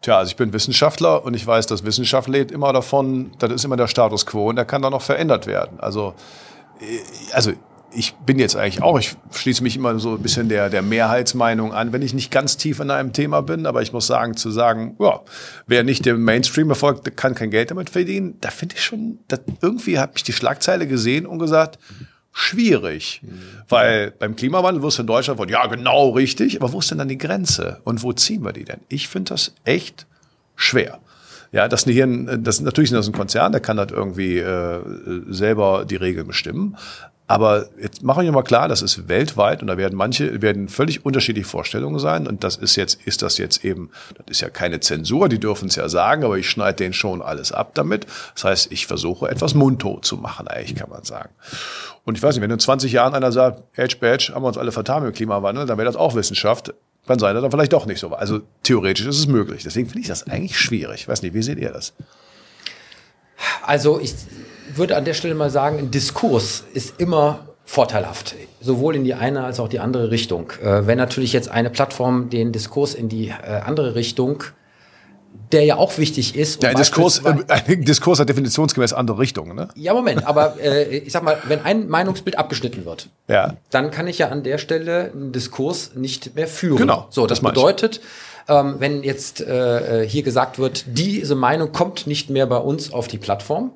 Tja, 0.00 0.18
also 0.18 0.28
ich 0.28 0.36
bin 0.36 0.52
Wissenschaftler 0.54 1.24
und 1.24 1.32
ich 1.32 1.46
weiß, 1.46 1.66
dass 1.66 1.84
Wissenschaft 1.84 2.28
lebt 2.28 2.50
immer 2.52 2.74
davon, 2.74 3.32
das 3.38 3.50
ist 3.52 3.64
immer 3.64 3.78
der 3.78 3.88
Status 3.88 4.26
quo 4.26 4.50
und 4.50 4.56
der 4.56 4.66
kann 4.66 4.82
dann 4.82 4.92
noch 4.92 5.00
verändert 5.00 5.46
werden. 5.46 5.80
Also 5.80 6.12
also 7.32 7.52
ich 7.96 8.14
bin 8.14 8.38
jetzt 8.38 8.56
eigentlich 8.56 8.82
auch, 8.82 8.98
ich 8.98 9.16
schließe 9.32 9.62
mich 9.62 9.76
immer 9.76 9.98
so 9.98 10.14
ein 10.14 10.22
bisschen 10.22 10.48
der, 10.48 10.68
der 10.68 10.82
Mehrheitsmeinung 10.82 11.72
an, 11.72 11.92
wenn 11.92 12.02
ich 12.02 12.14
nicht 12.14 12.30
ganz 12.30 12.56
tief 12.56 12.80
in 12.80 12.90
einem 12.90 13.12
Thema 13.12 13.40
bin, 13.42 13.66
aber 13.66 13.82
ich 13.82 13.92
muss 13.92 14.06
sagen, 14.06 14.36
zu 14.36 14.50
sagen, 14.50 14.96
ja, 14.98 15.20
wer 15.66 15.84
nicht 15.84 16.04
dem 16.04 16.22
Mainstream 16.24 16.68
erfolgt, 16.70 17.16
kann 17.16 17.34
kein 17.34 17.50
Geld 17.50 17.70
damit 17.70 17.90
verdienen, 17.90 18.36
da 18.40 18.50
finde 18.50 18.74
ich 18.76 18.84
schon, 18.84 19.20
das, 19.28 19.40
irgendwie 19.60 19.98
habe 19.98 20.12
ich 20.16 20.24
die 20.24 20.32
Schlagzeile 20.32 20.86
gesehen 20.86 21.26
und 21.26 21.38
gesagt, 21.38 21.78
schwierig. 22.32 23.20
Mhm. 23.22 23.40
Weil 23.68 24.10
beim 24.10 24.34
Klimawandel 24.36 24.82
wirst 24.82 24.98
du 24.98 25.02
in 25.02 25.06
Deutschland 25.06 25.38
von, 25.38 25.48
ja, 25.48 25.66
genau 25.66 26.10
richtig, 26.10 26.60
aber 26.60 26.72
wo 26.72 26.80
ist 26.80 26.90
denn 26.90 26.98
dann 26.98 27.08
die 27.08 27.18
Grenze? 27.18 27.80
Und 27.84 28.02
wo 28.02 28.12
ziehen 28.12 28.44
wir 28.44 28.52
die 28.52 28.64
denn? 28.64 28.80
Ich 28.88 29.08
finde 29.08 29.30
das 29.30 29.54
echt 29.64 30.06
schwer. 30.56 30.98
Ja, 31.54 31.68
das, 31.68 31.84
hier 31.84 32.04
ein, 32.04 32.42
das 32.42 32.60
natürlich 32.60 32.90
ist 32.90 32.96
das 32.96 33.06
ein 33.06 33.12
Konzern, 33.12 33.52
der 33.52 33.60
kann 33.60 33.76
das 33.76 33.92
irgendwie 33.92 34.38
äh, 34.38 34.80
selber 35.28 35.84
die 35.84 35.94
Regeln 35.94 36.26
bestimmen. 36.26 36.76
Aber 37.28 37.66
jetzt 37.80 38.02
machen 38.02 38.24
wir 38.24 38.32
mal 38.32 38.42
klar, 38.42 38.66
das 38.66 38.82
ist 38.82 39.08
weltweit 39.08 39.62
und 39.62 39.68
da 39.68 39.76
werden 39.76 39.96
manche, 39.96 40.42
werden 40.42 40.68
völlig 40.68 41.06
unterschiedliche 41.06 41.48
Vorstellungen 41.48 42.00
sein. 42.00 42.26
Und 42.26 42.42
das 42.42 42.56
ist 42.56 42.74
jetzt, 42.74 43.00
ist 43.06 43.22
das 43.22 43.38
jetzt 43.38 43.64
eben, 43.64 43.90
das 44.16 44.26
ist 44.30 44.40
ja 44.40 44.50
keine 44.50 44.80
Zensur, 44.80 45.28
die 45.28 45.38
dürfen 45.38 45.68
es 45.68 45.76
ja 45.76 45.88
sagen, 45.88 46.24
aber 46.24 46.38
ich 46.38 46.50
schneide 46.50 46.78
denen 46.78 46.92
schon 46.92 47.22
alles 47.22 47.52
ab 47.52 47.70
damit. 47.74 48.08
Das 48.34 48.42
heißt, 48.42 48.72
ich 48.72 48.88
versuche 48.88 49.28
etwas 49.28 49.54
mundtot 49.54 50.04
zu 50.04 50.16
machen, 50.16 50.48
eigentlich 50.48 50.74
kann 50.74 50.90
man 50.90 51.04
sagen. 51.04 51.30
Und 52.04 52.18
ich 52.18 52.22
weiß 52.22 52.34
nicht, 52.34 52.42
wenn 52.42 52.50
in 52.50 52.58
20 52.58 52.90
Jahren 52.90 53.14
einer 53.14 53.30
sagt, 53.30 53.62
Edge 53.78 53.98
Badge, 54.00 54.32
haben 54.34 54.42
wir 54.42 54.48
uns 54.48 54.58
alle 54.58 54.72
vertan 54.72 55.04
mit 55.04 55.14
Klimawandel, 55.14 55.66
dann 55.66 55.78
wäre 55.78 55.86
das 55.86 55.94
auch 55.94 56.16
Wissenschaft 56.16 56.74
kann 57.06 57.18
sein, 57.18 57.34
dass 57.34 57.44
er 57.44 57.50
vielleicht 57.50 57.72
doch 57.72 57.86
nicht 57.86 58.00
so. 58.00 58.08
Also 58.10 58.40
theoretisch 58.62 59.06
ist 59.06 59.18
es 59.18 59.26
möglich. 59.26 59.62
Deswegen 59.62 59.88
finde 59.88 60.02
ich 60.02 60.08
das 60.08 60.26
eigentlich 60.26 60.58
schwierig. 60.58 61.06
Weiß 61.08 61.22
nicht, 61.22 61.34
wie 61.34 61.42
seht 61.42 61.58
ihr 61.58 61.70
das? 61.70 61.92
Also 63.62 64.00
ich 64.00 64.14
würde 64.74 64.96
an 64.96 65.04
der 65.04 65.14
Stelle 65.14 65.34
mal 65.34 65.50
sagen, 65.50 65.78
ein 65.78 65.90
Diskurs 65.90 66.64
ist 66.72 67.00
immer 67.00 67.48
vorteilhaft, 67.64 68.34
sowohl 68.60 68.96
in 68.96 69.04
die 69.04 69.14
eine 69.14 69.44
als 69.44 69.58
auch 69.58 69.68
die 69.68 69.80
andere 69.80 70.10
Richtung. 70.10 70.52
Äh, 70.62 70.86
wenn 70.86 70.98
natürlich 70.98 71.32
jetzt 71.32 71.48
eine 71.50 71.70
Plattform 71.70 72.30
den 72.30 72.52
Diskurs 72.52 72.94
in 72.94 73.08
die 73.08 73.28
äh, 73.28 73.60
andere 73.64 73.94
Richtung 73.94 74.44
der 75.52 75.64
ja 75.64 75.76
auch 75.76 75.98
wichtig 75.98 76.36
ist. 76.36 76.62
Ja, 76.62 76.70
ein 76.70 76.76
Diskurs, 76.76 77.22
ein 77.48 77.84
Diskurs 77.84 78.18
hat 78.18 78.28
definitionsgemäß 78.28 78.92
andere 78.92 79.18
Richtungen, 79.18 79.54
ne? 79.54 79.68
Ja, 79.74 79.94
Moment, 79.94 80.26
aber 80.26 80.56
äh, 80.60 80.98
ich 80.98 81.12
sag 81.12 81.22
mal, 81.22 81.38
wenn 81.46 81.60
ein 81.64 81.88
Meinungsbild 81.88 82.38
abgeschnitten 82.38 82.84
wird, 82.84 83.08
ja. 83.28 83.54
dann 83.70 83.90
kann 83.90 84.06
ich 84.06 84.18
ja 84.18 84.28
an 84.28 84.42
der 84.42 84.58
Stelle 84.58 85.12
einen 85.12 85.32
Diskurs 85.32 85.92
nicht 85.94 86.34
mehr 86.34 86.48
führen. 86.48 86.78
Genau. 86.78 87.06
So, 87.10 87.26
das, 87.26 87.40
das 87.40 87.48
bedeutet, 87.48 88.00
ähm, 88.48 88.76
wenn 88.78 89.02
jetzt 89.02 89.40
äh, 89.40 90.02
äh, 90.02 90.08
hier 90.08 90.22
gesagt 90.22 90.58
wird, 90.58 90.84
diese 90.88 91.34
Meinung 91.34 91.72
kommt 91.72 92.06
nicht 92.06 92.30
mehr 92.30 92.46
bei 92.46 92.58
uns 92.58 92.92
auf 92.92 93.08
die 93.08 93.18
Plattform, 93.18 93.72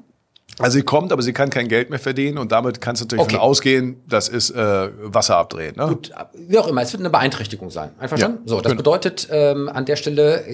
also 0.58 0.76
sie 0.76 0.82
kommt, 0.82 1.12
aber 1.12 1.22
sie 1.22 1.32
kann 1.32 1.50
kein 1.50 1.68
Geld 1.68 1.90
mehr 1.90 1.98
verdienen 1.98 2.38
und 2.38 2.52
damit 2.52 2.80
kannst 2.80 3.00
du 3.00 3.04
natürlich 3.04 3.22
okay. 3.22 3.32
davon 3.34 3.48
ausgehen, 3.48 4.02
das 4.08 4.28
ist 4.28 4.50
äh, 4.50 4.88
Wasser 5.02 5.36
abdrehen. 5.36 5.74
Ne? 5.76 5.86
Gut, 5.86 6.10
wie 6.34 6.58
auch 6.58 6.66
immer, 6.66 6.82
es 6.82 6.92
wird 6.92 7.00
eine 7.00 7.10
Beeinträchtigung 7.10 7.70
sein. 7.70 7.90
Einverstanden? 7.98 8.38
Ja, 8.44 8.48
so, 8.48 8.60
das 8.60 8.72
genau. 8.72 8.78
bedeutet, 8.78 9.28
ähm, 9.30 9.68
an 9.68 9.84
der 9.84 9.96
Stelle 9.96 10.44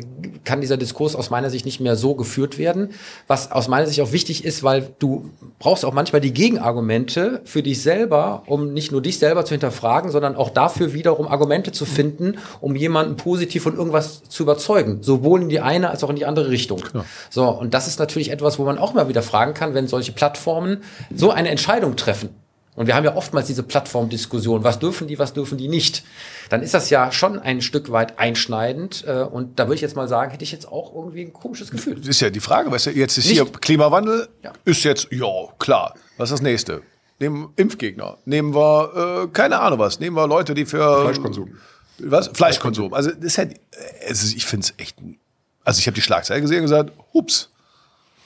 kann 0.44 0.60
dieser 0.60 0.76
Diskurs 0.76 1.16
aus 1.16 1.30
meiner 1.30 1.50
Sicht 1.50 1.64
nicht 1.64 1.80
mehr 1.80 1.96
so 1.96 2.14
geführt 2.14 2.58
werden, 2.58 2.90
was 3.26 3.50
aus 3.50 3.68
meiner 3.68 3.86
Sicht 3.86 4.00
auch 4.00 4.12
wichtig 4.12 4.44
ist, 4.44 4.62
weil 4.62 4.90
du 4.98 5.30
brauchst 5.58 5.84
auch 5.84 5.94
manchmal 5.94 6.20
die 6.20 6.32
Gegenargumente 6.32 7.40
für 7.44 7.62
dich 7.62 7.82
selber, 7.82 8.42
um 8.46 8.72
nicht 8.72 8.92
nur 8.92 9.00
dich 9.00 9.18
selber 9.18 9.44
zu 9.44 9.54
hinterfragen, 9.54 10.10
sondern 10.10 10.36
auch 10.36 10.50
dafür 10.50 10.92
wiederum 10.92 11.26
Argumente 11.28 11.72
zu 11.72 11.86
finden, 11.86 12.38
um 12.60 12.76
jemanden 12.76 13.16
positiv 13.16 13.62
von 13.62 13.76
irgendwas 13.76 14.22
zu 14.24 14.42
überzeugen, 14.42 15.02
sowohl 15.02 15.42
in 15.42 15.48
die 15.48 15.60
eine 15.60 15.90
als 15.90 16.04
auch 16.04 16.10
in 16.10 16.16
die 16.16 16.26
andere 16.26 16.50
Richtung. 16.50 16.82
Genau. 16.92 17.04
So, 17.30 17.48
und 17.48 17.72
das 17.72 17.86
ist 17.86 17.98
natürlich 17.98 18.30
etwas, 18.30 18.58
wo 18.58 18.64
man 18.64 18.78
auch 18.78 18.92
immer 18.92 19.08
wieder 19.08 19.22
fragen 19.22 19.54
kann, 19.54 19.74
wenn 19.74 19.86
solche 19.94 20.12
Plattformen 20.12 20.82
so 21.14 21.30
eine 21.30 21.48
Entscheidung 21.48 21.96
treffen, 21.96 22.30
und 22.76 22.88
wir 22.88 22.96
haben 22.96 23.04
ja 23.04 23.14
oftmals 23.14 23.46
diese 23.46 23.62
Plattformdiskussion, 23.62 24.64
was 24.64 24.80
dürfen 24.80 25.06
die, 25.06 25.18
was 25.18 25.32
dürfen 25.32 25.58
die 25.58 25.68
nicht, 25.68 26.02
dann 26.50 26.62
ist 26.62 26.74
das 26.74 26.90
ja 26.90 27.12
schon 27.12 27.38
ein 27.38 27.62
Stück 27.62 27.92
weit 27.92 28.18
einschneidend. 28.18 29.04
Äh, 29.06 29.22
und 29.22 29.58
da 29.58 29.64
würde 29.64 29.76
ich 29.76 29.80
jetzt 29.80 29.94
mal 29.94 30.08
sagen, 30.08 30.32
hätte 30.32 30.42
ich 30.42 30.50
jetzt 30.50 30.66
auch 30.66 30.92
irgendwie 30.94 31.22
ein 31.22 31.32
komisches 31.32 31.70
Gefühl. 31.70 31.96
Das 31.96 32.08
ist 32.08 32.20
ja 32.20 32.30
die 32.30 32.40
Frage, 32.40 32.70
weißt 32.70 32.86
du, 32.86 32.90
jetzt 32.90 33.16
ist 33.16 33.26
nicht. 33.26 33.34
hier 33.34 33.46
Klimawandel, 33.46 34.28
ja. 34.42 34.52
ist 34.64 34.82
jetzt, 34.82 35.08
ja, 35.12 35.26
klar. 35.58 35.94
Was 36.16 36.30
ist 36.30 36.38
das 36.38 36.42
nächste? 36.42 36.82
Nehmen 37.20 37.52
Impfgegner, 37.54 38.18
nehmen 38.24 38.54
wir, 38.54 39.22
äh, 39.24 39.28
keine 39.28 39.60
Ahnung 39.60 39.78
was, 39.78 40.00
nehmen 40.00 40.16
wir 40.16 40.26
Leute, 40.26 40.54
die 40.54 40.66
für... 40.66 41.02
Fleischkonsum. 41.02 41.56
Was? 41.98 42.28
Fleischkonsum. 42.34 42.92
Also 42.92 43.10
das 43.10 43.24
ist 43.24 43.36
ja, 43.36 43.44
also 44.08 44.36
ich 44.36 44.44
finde 44.44 44.66
es 44.66 44.74
echt, 44.78 44.96
also 45.62 45.78
ich 45.78 45.86
habe 45.86 45.94
die 45.94 46.02
Schlagzeile 46.02 46.40
gesehen 46.40 46.58
und 46.58 46.64
gesagt, 46.64 46.92
hups. 47.12 47.50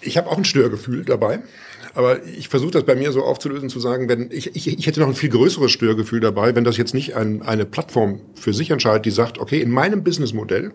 Ich 0.01 0.17
habe 0.17 0.29
auch 0.31 0.39
ein 0.39 0.45
Störgefühl 0.45 1.05
dabei. 1.05 1.41
Aber 1.95 2.25
ich 2.25 2.49
versuche 2.49 2.71
das 2.73 2.85
bei 2.85 2.95
mir 2.95 3.13
so 3.13 3.25
aufzulösen, 3.25 3.69
zu 3.69 3.81
sagen, 3.81 4.09
wenn 4.09 4.31
ich, 4.31 4.55
ich, 4.55 4.79
ich 4.79 4.87
hätte 4.87 5.01
noch 5.01 5.09
ein 5.09 5.15
viel 5.15 5.31
größeres 5.31 5.73
Störgefühl 5.73 6.21
dabei, 6.21 6.55
wenn 6.55 6.65
das 6.65 6.77
jetzt 6.77 6.95
nicht 6.95 7.17
ein, 7.17 7.43
eine 7.43 7.65
Plattform 7.65 8.21
für 8.35 8.53
sich 8.53 8.71
entscheidet, 8.71 9.07
die 9.07 9.11
sagt, 9.11 9.39
okay, 9.39 9.61
in 9.61 9.71
meinem 9.71 10.05
Businessmodell 10.05 10.73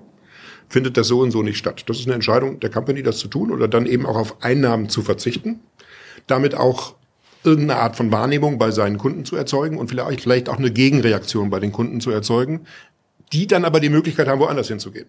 findet 0.70 0.98
das 0.98 1.08
so 1.08 1.22
und 1.22 1.32
so 1.32 1.44
nicht 1.44 1.58
statt. 1.58 1.84
Das 1.88 2.00
ist 2.00 2.08
eine 2.08 2.16
Entscheidung 2.16 2.60
der 2.60 2.70
Company, 2.70 3.04
das 3.04 3.20
zu 3.20 3.28
tun 3.28 3.52
oder 3.52 3.68
dann 3.68 3.86
eben 3.86 4.06
auch 4.06 4.18
auf 4.18 4.44
Einnahmen 4.44 4.90
zu 4.90 5.02
verzichten. 5.02 5.60
Damit 6.28 6.56
auch 6.56 6.96
irgendeine 7.44 7.80
Art 7.80 7.96
von 7.96 8.12
Wahrnehmung 8.12 8.58
bei 8.58 8.72
seinen 8.72 8.98
Kunden 8.98 9.26
zu 9.26 9.36
erzeugen 9.36 9.78
und 9.78 9.90
vielleicht, 9.90 10.22
vielleicht 10.22 10.50
auch 10.50 10.58
eine 10.58 10.72
Gegenreaktion 10.72 11.50
bei 11.50 11.60
den 11.60 11.72
Kunden 11.72 12.02
zu 12.02 12.12
erzeugen, 12.12 12.66
die 13.32 13.48
dann 13.48 13.66
aber 13.66 13.80
die 13.80 13.90
Möglichkeit 13.90 14.28
haben, 14.28 14.40
woanders 14.40 14.68
hinzugehen. 14.68 15.08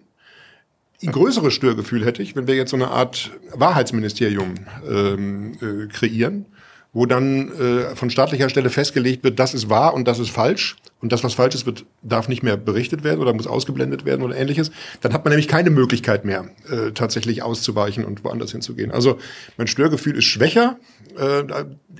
Ein 1.03 1.13
größeres 1.13 1.53
Störgefühl 1.53 2.05
hätte 2.05 2.23
ich, 2.23 2.37
wenn 2.37 2.47
wir 2.47 2.55
jetzt 2.55 2.71
so 2.71 2.77
eine 2.77 2.89
Art 2.89 3.31
Wahrheitsministerium 3.53 4.55
ähm, 4.89 5.53
äh, 5.61 5.87
kreieren, 5.89 6.47
wo 6.93 7.07
dann 7.07 7.51
äh, 7.53 7.97
von 7.97 8.09
staatlicher 8.09 8.49
Stelle 8.49 8.71
festgelegt 8.71 9.25
wird, 9.25 9.39
das 9.39 9.53
ist 9.53 9.69
wahr 9.69 9.95
und 9.95 10.07
das 10.07 10.21
ist 10.21 10.31
falsch 10.31 10.77
und 11.01 11.13
das, 11.13 11.25
was 11.25 11.35
falsch 11.35 11.57
ist, 11.57 11.67
wird, 11.67 11.85
darf 12.03 12.29
nicht 12.29 12.45
mehr 12.45 12.57
berichtet 12.57 13.03
werden 13.03 13.21
oder 13.21 13.35
muss 13.35 13.49
ausgeblendet 13.49 14.05
werden 14.05 14.23
oder 14.23 14.37
ähnliches. 14.37 14.71
Dann 15.01 15.13
hat 15.13 15.25
man 15.25 15.33
nämlich 15.33 15.49
keine 15.49 15.71
Möglichkeit 15.71 16.25
mehr, 16.25 16.49
äh, 16.71 16.93
tatsächlich 16.93 17.43
auszuweichen 17.43 18.05
und 18.05 18.23
woanders 18.25 18.53
hinzugehen. 18.53 18.93
Also 18.93 19.19
mein 19.57 19.67
Störgefühl 19.67 20.17
ist 20.17 20.25
schwächer. 20.25 20.79
Äh, 21.19 21.43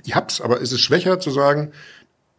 ich 0.05 0.15
hab's, 0.15 0.39
aber 0.39 0.61
es 0.61 0.71
ist 0.71 0.81
schwächer 0.81 1.19
zu 1.19 1.29
sagen, 1.29 1.71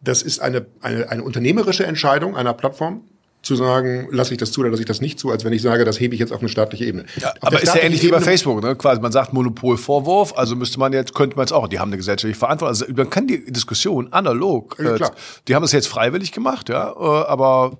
das 0.01 0.23
ist 0.23 0.39
eine, 0.39 0.65
eine, 0.81 1.09
eine 1.09 1.23
unternehmerische 1.23 1.85
Entscheidung 1.85 2.35
einer 2.35 2.53
Plattform 2.53 3.03
zu 3.47 3.55
sagen, 3.55 4.07
lasse 4.11 4.33
ich 4.33 4.37
das 4.37 4.51
zu 4.51 4.61
oder 4.61 4.69
lasse 4.69 4.81
ich 4.81 4.87
das 4.87 5.01
nicht 5.01 5.19
zu, 5.19 5.31
als 5.31 5.43
wenn 5.43 5.53
ich 5.53 5.61
sage, 5.61 5.85
das 5.85 5.99
hebe 5.99 6.13
ich 6.13 6.19
jetzt 6.19 6.31
auf 6.31 6.39
eine 6.39 6.49
staatliche 6.49 6.85
Ebene. 6.85 7.05
Ja, 7.19 7.33
aber 7.41 7.61
ist 7.61 7.73
ja 7.73 7.81
ähnlich 7.81 8.03
wie 8.03 8.09
bei 8.09 8.21
Facebook, 8.21 8.61
ne? 8.61 8.75
quasi 8.75 9.01
man 9.01 9.11
sagt 9.11 9.33
Monopolvorwurf, 9.33 10.37
also 10.37 10.55
müsste 10.55 10.79
man 10.79 10.93
jetzt, 10.93 11.15
könnte 11.15 11.35
man 11.35 11.43
jetzt 11.43 11.53
auch, 11.53 11.67
die 11.67 11.79
haben 11.79 11.89
eine 11.89 11.97
gesellschaftliche 11.97 12.37
Verantwortung, 12.37 12.69
also 12.69 12.85
man 12.95 13.09
kann 13.09 13.27
die 13.27 13.51
Diskussion 13.51 14.13
analog, 14.13 14.77
ja, 14.79 14.95
äh, 14.95 15.09
die 15.47 15.55
haben 15.55 15.63
das 15.63 15.71
jetzt 15.71 15.87
freiwillig 15.87 16.31
gemacht, 16.31 16.69
ja, 16.69 16.91
äh, 16.91 17.25
aber 17.27 17.79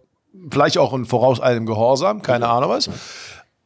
vielleicht 0.51 0.77
auch 0.77 0.93
in 0.93 1.05
vorauseilendem 1.05 1.65
Gehorsam, 1.65 2.21
keine. 2.21 2.47
Ahnung 2.47 2.69
was. 2.69 2.89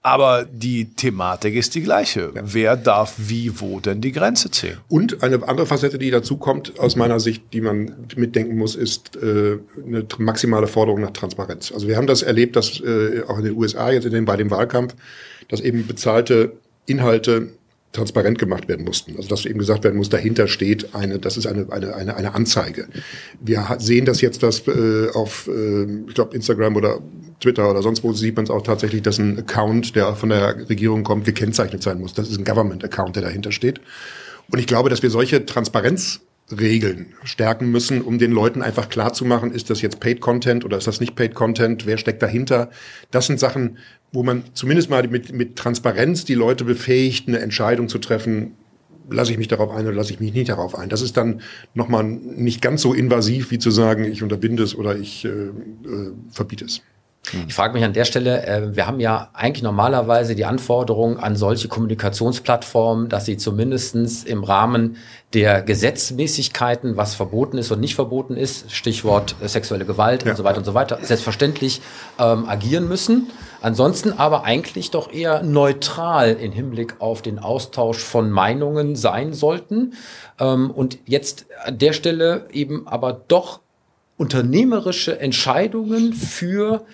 Aber 0.03 0.45
die 0.51 0.95
Thematik 0.95 1.55
ist 1.55 1.75
die 1.75 1.83
gleiche. 1.83 2.31
Ja. 2.33 2.41
Wer 2.43 2.75
darf 2.75 3.13
wie 3.17 3.59
wo 3.59 3.79
denn 3.79 4.01
die 4.01 4.11
Grenze 4.11 4.49
ziehen? 4.49 4.77
Und 4.87 5.21
eine 5.21 5.47
andere 5.47 5.67
Facette, 5.67 5.99
die 5.99 6.09
dazu 6.09 6.37
kommt, 6.37 6.79
aus 6.79 6.95
meiner 6.95 7.19
Sicht, 7.19 7.43
die 7.53 7.61
man 7.61 8.07
mitdenken 8.15 8.57
muss, 8.57 8.75
ist 8.75 9.15
äh, 9.17 9.59
eine 9.85 10.05
maximale 10.17 10.65
Forderung 10.65 11.01
nach 11.01 11.11
Transparenz. 11.11 11.71
Also 11.71 11.87
wir 11.87 11.97
haben 11.97 12.07
das 12.07 12.23
erlebt, 12.23 12.55
dass 12.55 12.79
äh, 12.79 13.21
auch 13.27 13.37
in 13.37 13.45
den 13.45 13.55
USA 13.55 13.91
jetzt 13.91 14.05
in 14.05 14.11
dem, 14.11 14.25
bei 14.25 14.37
dem 14.37 14.49
Wahlkampf, 14.49 14.95
dass 15.49 15.61
eben 15.61 15.85
bezahlte 15.85 16.53
Inhalte 16.87 17.49
transparent 17.91 18.39
gemacht 18.39 18.67
werden 18.67 18.85
mussten. 18.85 19.17
Also 19.17 19.27
dass 19.27 19.45
eben 19.45 19.59
gesagt 19.59 19.83
werden 19.83 19.97
muss, 19.97 20.09
dahinter 20.09 20.47
steht 20.47 20.95
eine, 20.95 21.19
das 21.19 21.37
ist 21.37 21.45
eine, 21.45 21.71
eine, 21.71 21.95
eine, 21.95 22.15
eine 22.15 22.33
Anzeige. 22.33 22.87
Wir 23.39 23.67
sehen 23.79 24.05
das 24.05 24.21
jetzt, 24.21 24.43
dass 24.43 24.67
äh, 24.67 25.09
auf, 25.13 25.47
äh, 25.47 25.83
ich 26.07 26.13
glaube, 26.13 26.35
Instagram 26.35 26.75
oder 26.75 26.99
Twitter 27.41 27.69
oder 27.69 27.81
sonst 27.81 28.03
wo 28.03 28.13
sieht 28.13 28.35
man 28.35 28.45
es 28.45 28.51
auch 28.51 28.61
tatsächlich, 28.61 29.01
dass 29.01 29.17
ein 29.17 29.39
Account, 29.39 29.95
der 29.95 30.15
von 30.15 30.29
der 30.29 30.69
Regierung 30.69 31.03
kommt, 31.03 31.25
gekennzeichnet 31.25 31.83
sein 31.83 31.99
muss. 31.99 32.13
Das 32.13 32.29
ist 32.29 32.37
ein 32.37 32.45
Government-Account, 32.45 33.15
der 33.15 33.23
dahinter 33.23 33.51
steht. 33.51 33.81
Und 34.51 34.59
ich 34.59 34.67
glaube, 34.67 34.89
dass 34.89 35.01
wir 35.01 35.09
solche 35.09 35.45
Transparenzregeln 35.45 37.07
stärken 37.23 37.71
müssen, 37.71 38.01
um 38.01 38.19
den 38.19 38.31
Leuten 38.31 38.61
einfach 38.61 38.89
klar 38.89 39.13
zu 39.13 39.25
machen, 39.25 39.51
ist 39.51 39.69
das 39.69 39.81
jetzt 39.81 39.99
Paid 39.99 40.21
Content 40.21 40.63
oder 40.63 40.77
ist 40.77 40.87
das 40.87 40.99
nicht 40.99 41.15
Paid 41.15 41.35
Content, 41.35 41.85
wer 41.85 41.97
steckt 41.97 42.21
dahinter. 42.21 42.69
Das 43.11 43.27
sind 43.27 43.39
Sachen, 43.39 43.77
wo 44.11 44.23
man 44.23 44.43
zumindest 44.53 44.89
mal 44.89 45.07
mit, 45.07 45.33
mit 45.33 45.55
Transparenz 45.55 46.25
die 46.25 46.33
Leute 46.33 46.63
befähigt, 46.65 47.27
eine 47.27 47.39
Entscheidung 47.39 47.87
zu 47.87 47.97
treffen, 47.97 48.55
lasse 49.09 49.31
ich 49.31 49.37
mich 49.37 49.47
darauf 49.47 49.71
ein 49.71 49.85
oder 49.85 49.95
lasse 49.95 50.13
ich 50.13 50.19
mich 50.19 50.33
nicht 50.33 50.49
darauf 50.49 50.77
ein. 50.77 50.89
Das 50.89 51.01
ist 51.01 51.17
dann 51.17 51.41
nochmal 51.73 52.03
nicht 52.03 52.61
ganz 52.61 52.81
so 52.81 52.93
invasiv, 52.93 53.51
wie 53.51 53.59
zu 53.59 53.71
sagen, 53.71 54.05
ich 54.05 54.23
unterbinde 54.23 54.63
es 54.63 54.75
oder 54.75 54.95
ich 54.97 55.25
äh, 55.25 55.29
äh, 55.29 55.51
verbiete 56.31 56.65
es. 56.65 56.81
Ich 57.47 57.53
frage 57.53 57.75
mich 57.75 57.83
an 57.83 57.93
der 57.93 58.05
Stelle, 58.05 58.47
äh, 58.47 58.75
wir 58.75 58.87
haben 58.87 58.99
ja 58.99 59.29
eigentlich 59.33 59.61
normalerweise 59.61 60.33
die 60.33 60.45
Anforderung 60.45 61.19
an 61.19 61.35
solche 61.35 61.67
Kommunikationsplattformen, 61.67 63.09
dass 63.09 63.25
sie 63.25 63.37
zumindestens 63.37 64.23
im 64.23 64.43
Rahmen 64.43 64.97
der 65.33 65.61
Gesetzmäßigkeiten, 65.61 66.97
was 66.97 67.13
verboten 67.13 67.59
ist 67.59 67.71
und 67.71 67.79
nicht 67.79 67.93
verboten 67.93 68.35
ist, 68.35 68.71
Stichwort 68.71 69.35
sexuelle 69.45 69.85
Gewalt 69.85 70.23
ja. 70.23 70.31
und 70.31 70.37
so 70.37 70.43
weiter 70.43 70.57
und 70.57 70.65
so 70.65 70.73
weiter, 70.73 70.97
selbstverständlich 71.03 71.81
ähm, 72.17 72.45
agieren 72.49 72.87
müssen. 72.87 73.27
Ansonsten 73.61 74.13
aber 74.13 74.43
eigentlich 74.43 74.89
doch 74.89 75.13
eher 75.13 75.43
neutral 75.43 76.33
in 76.33 76.51
Hinblick 76.51 76.95
auf 76.99 77.21
den 77.21 77.37
Austausch 77.37 77.99
von 77.99 78.31
Meinungen 78.31 78.95
sein 78.95 79.33
sollten. 79.33 79.93
Ähm, 80.39 80.71
und 80.71 80.97
jetzt 81.05 81.45
an 81.63 81.77
der 81.77 81.93
Stelle 81.93 82.47
eben 82.51 82.87
aber 82.87 83.13
doch 83.13 83.59
unternehmerische 84.17 85.19
Entscheidungen 85.19 86.13
für 86.13 86.85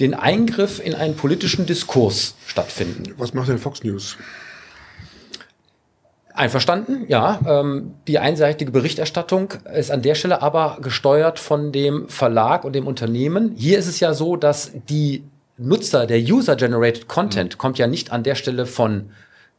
den 0.00 0.14
Eingriff 0.14 0.84
in 0.84 0.94
einen 0.94 1.14
politischen 1.14 1.66
Diskurs 1.66 2.34
stattfinden. 2.46 3.14
Was 3.16 3.34
macht 3.34 3.48
denn 3.48 3.58
Fox 3.58 3.84
News? 3.84 4.16
Einverstanden, 6.32 7.04
ja. 7.06 7.38
Ähm, 7.46 7.94
die 8.08 8.18
einseitige 8.18 8.72
Berichterstattung 8.72 9.54
ist 9.72 9.92
an 9.92 10.02
der 10.02 10.16
Stelle 10.16 10.42
aber 10.42 10.78
gesteuert 10.82 11.38
von 11.38 11.70
dem 11.70 12.08
Verlag 12.08 12.64
und 12.64 12.72
dem 12.72 12.88
Unternehmen. 12.88 13.52
Hier 13.56 13.78
ist 13.78 13.86
es 13.86 14.00
ja 14.00 14.14
so, 14.14 14.34
dass 14.34 14.72
die 14.88 15.22
Nutzer, 15.56 16.06
der 16.06 16.18
User-Generated 16.18 17.08
Content, 17.08 17.54
mhm. 17.54 17.58
kommt 17.58 17.78
ja 17.78 17.86
nicht 17.86 18.12
an 18.12 18.22
der 18.22 18.34
Stelle 18.34 18.66
von 18.66 19.10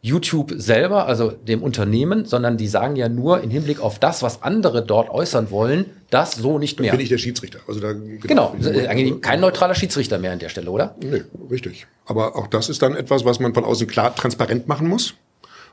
YouTube 0.06 0.54
selber, 0.56 1.08
also 1.08 1.32
dem 1.32 1.64
Unternehmen, 1.64 2.26
sondern 2.26 2.58
die 2.58 2.68
sagen 2.68 2.96
ja 2.96 3.10
nur 3.10 3.41
im 3.41 3.50
Hinblick 3.50 3.80
auf 3.80 3.98
das, 3.98 4.22
was 4.22 4.43
andere 4.43 4.86
dort 4.86 5.10
äußern 5.10 5.50
wollen, 5.50 5.88
das 6.12 6.34
so 6.34 6.60
nicht 6.60 6.80
mehr. 6.80 6.91
Bin 6.91 7.00
ich 7.00 7.10
der 7.10 7.18
Schiedsrichter. 7.18 7.60
Also 7.68 7.80
da, 7.80 7.93
genau, 7.93 8.56
genau 8.60 8.88
eigentlich 8.88 9.20
kein 9.22 9.39
neutraler 9.39 9.74
Schiedsrichter 9.74 10.20
mehr 10.20 10.32
an 10.32 10.38
der 10.38 10.50
Stelle, 10.50 10.70
oder? 10.70 10.93
Nee, 11.02 11.24
richtig. 11.50 11.88
Aber 12.06 12.36
auch 12.36 12.46
das 12.46 12.70
ist 12.70 12.84
dann 12.84 12.96
etwas, 12.96 13.26
was 13.26 13.39
man 13.39 13.56
von 13.56 13.64
außen 13.64 13.88
klar 13.88 14.14
transparent 14.14 14.68
machen 14.68 14.88
muss 14.88 15.16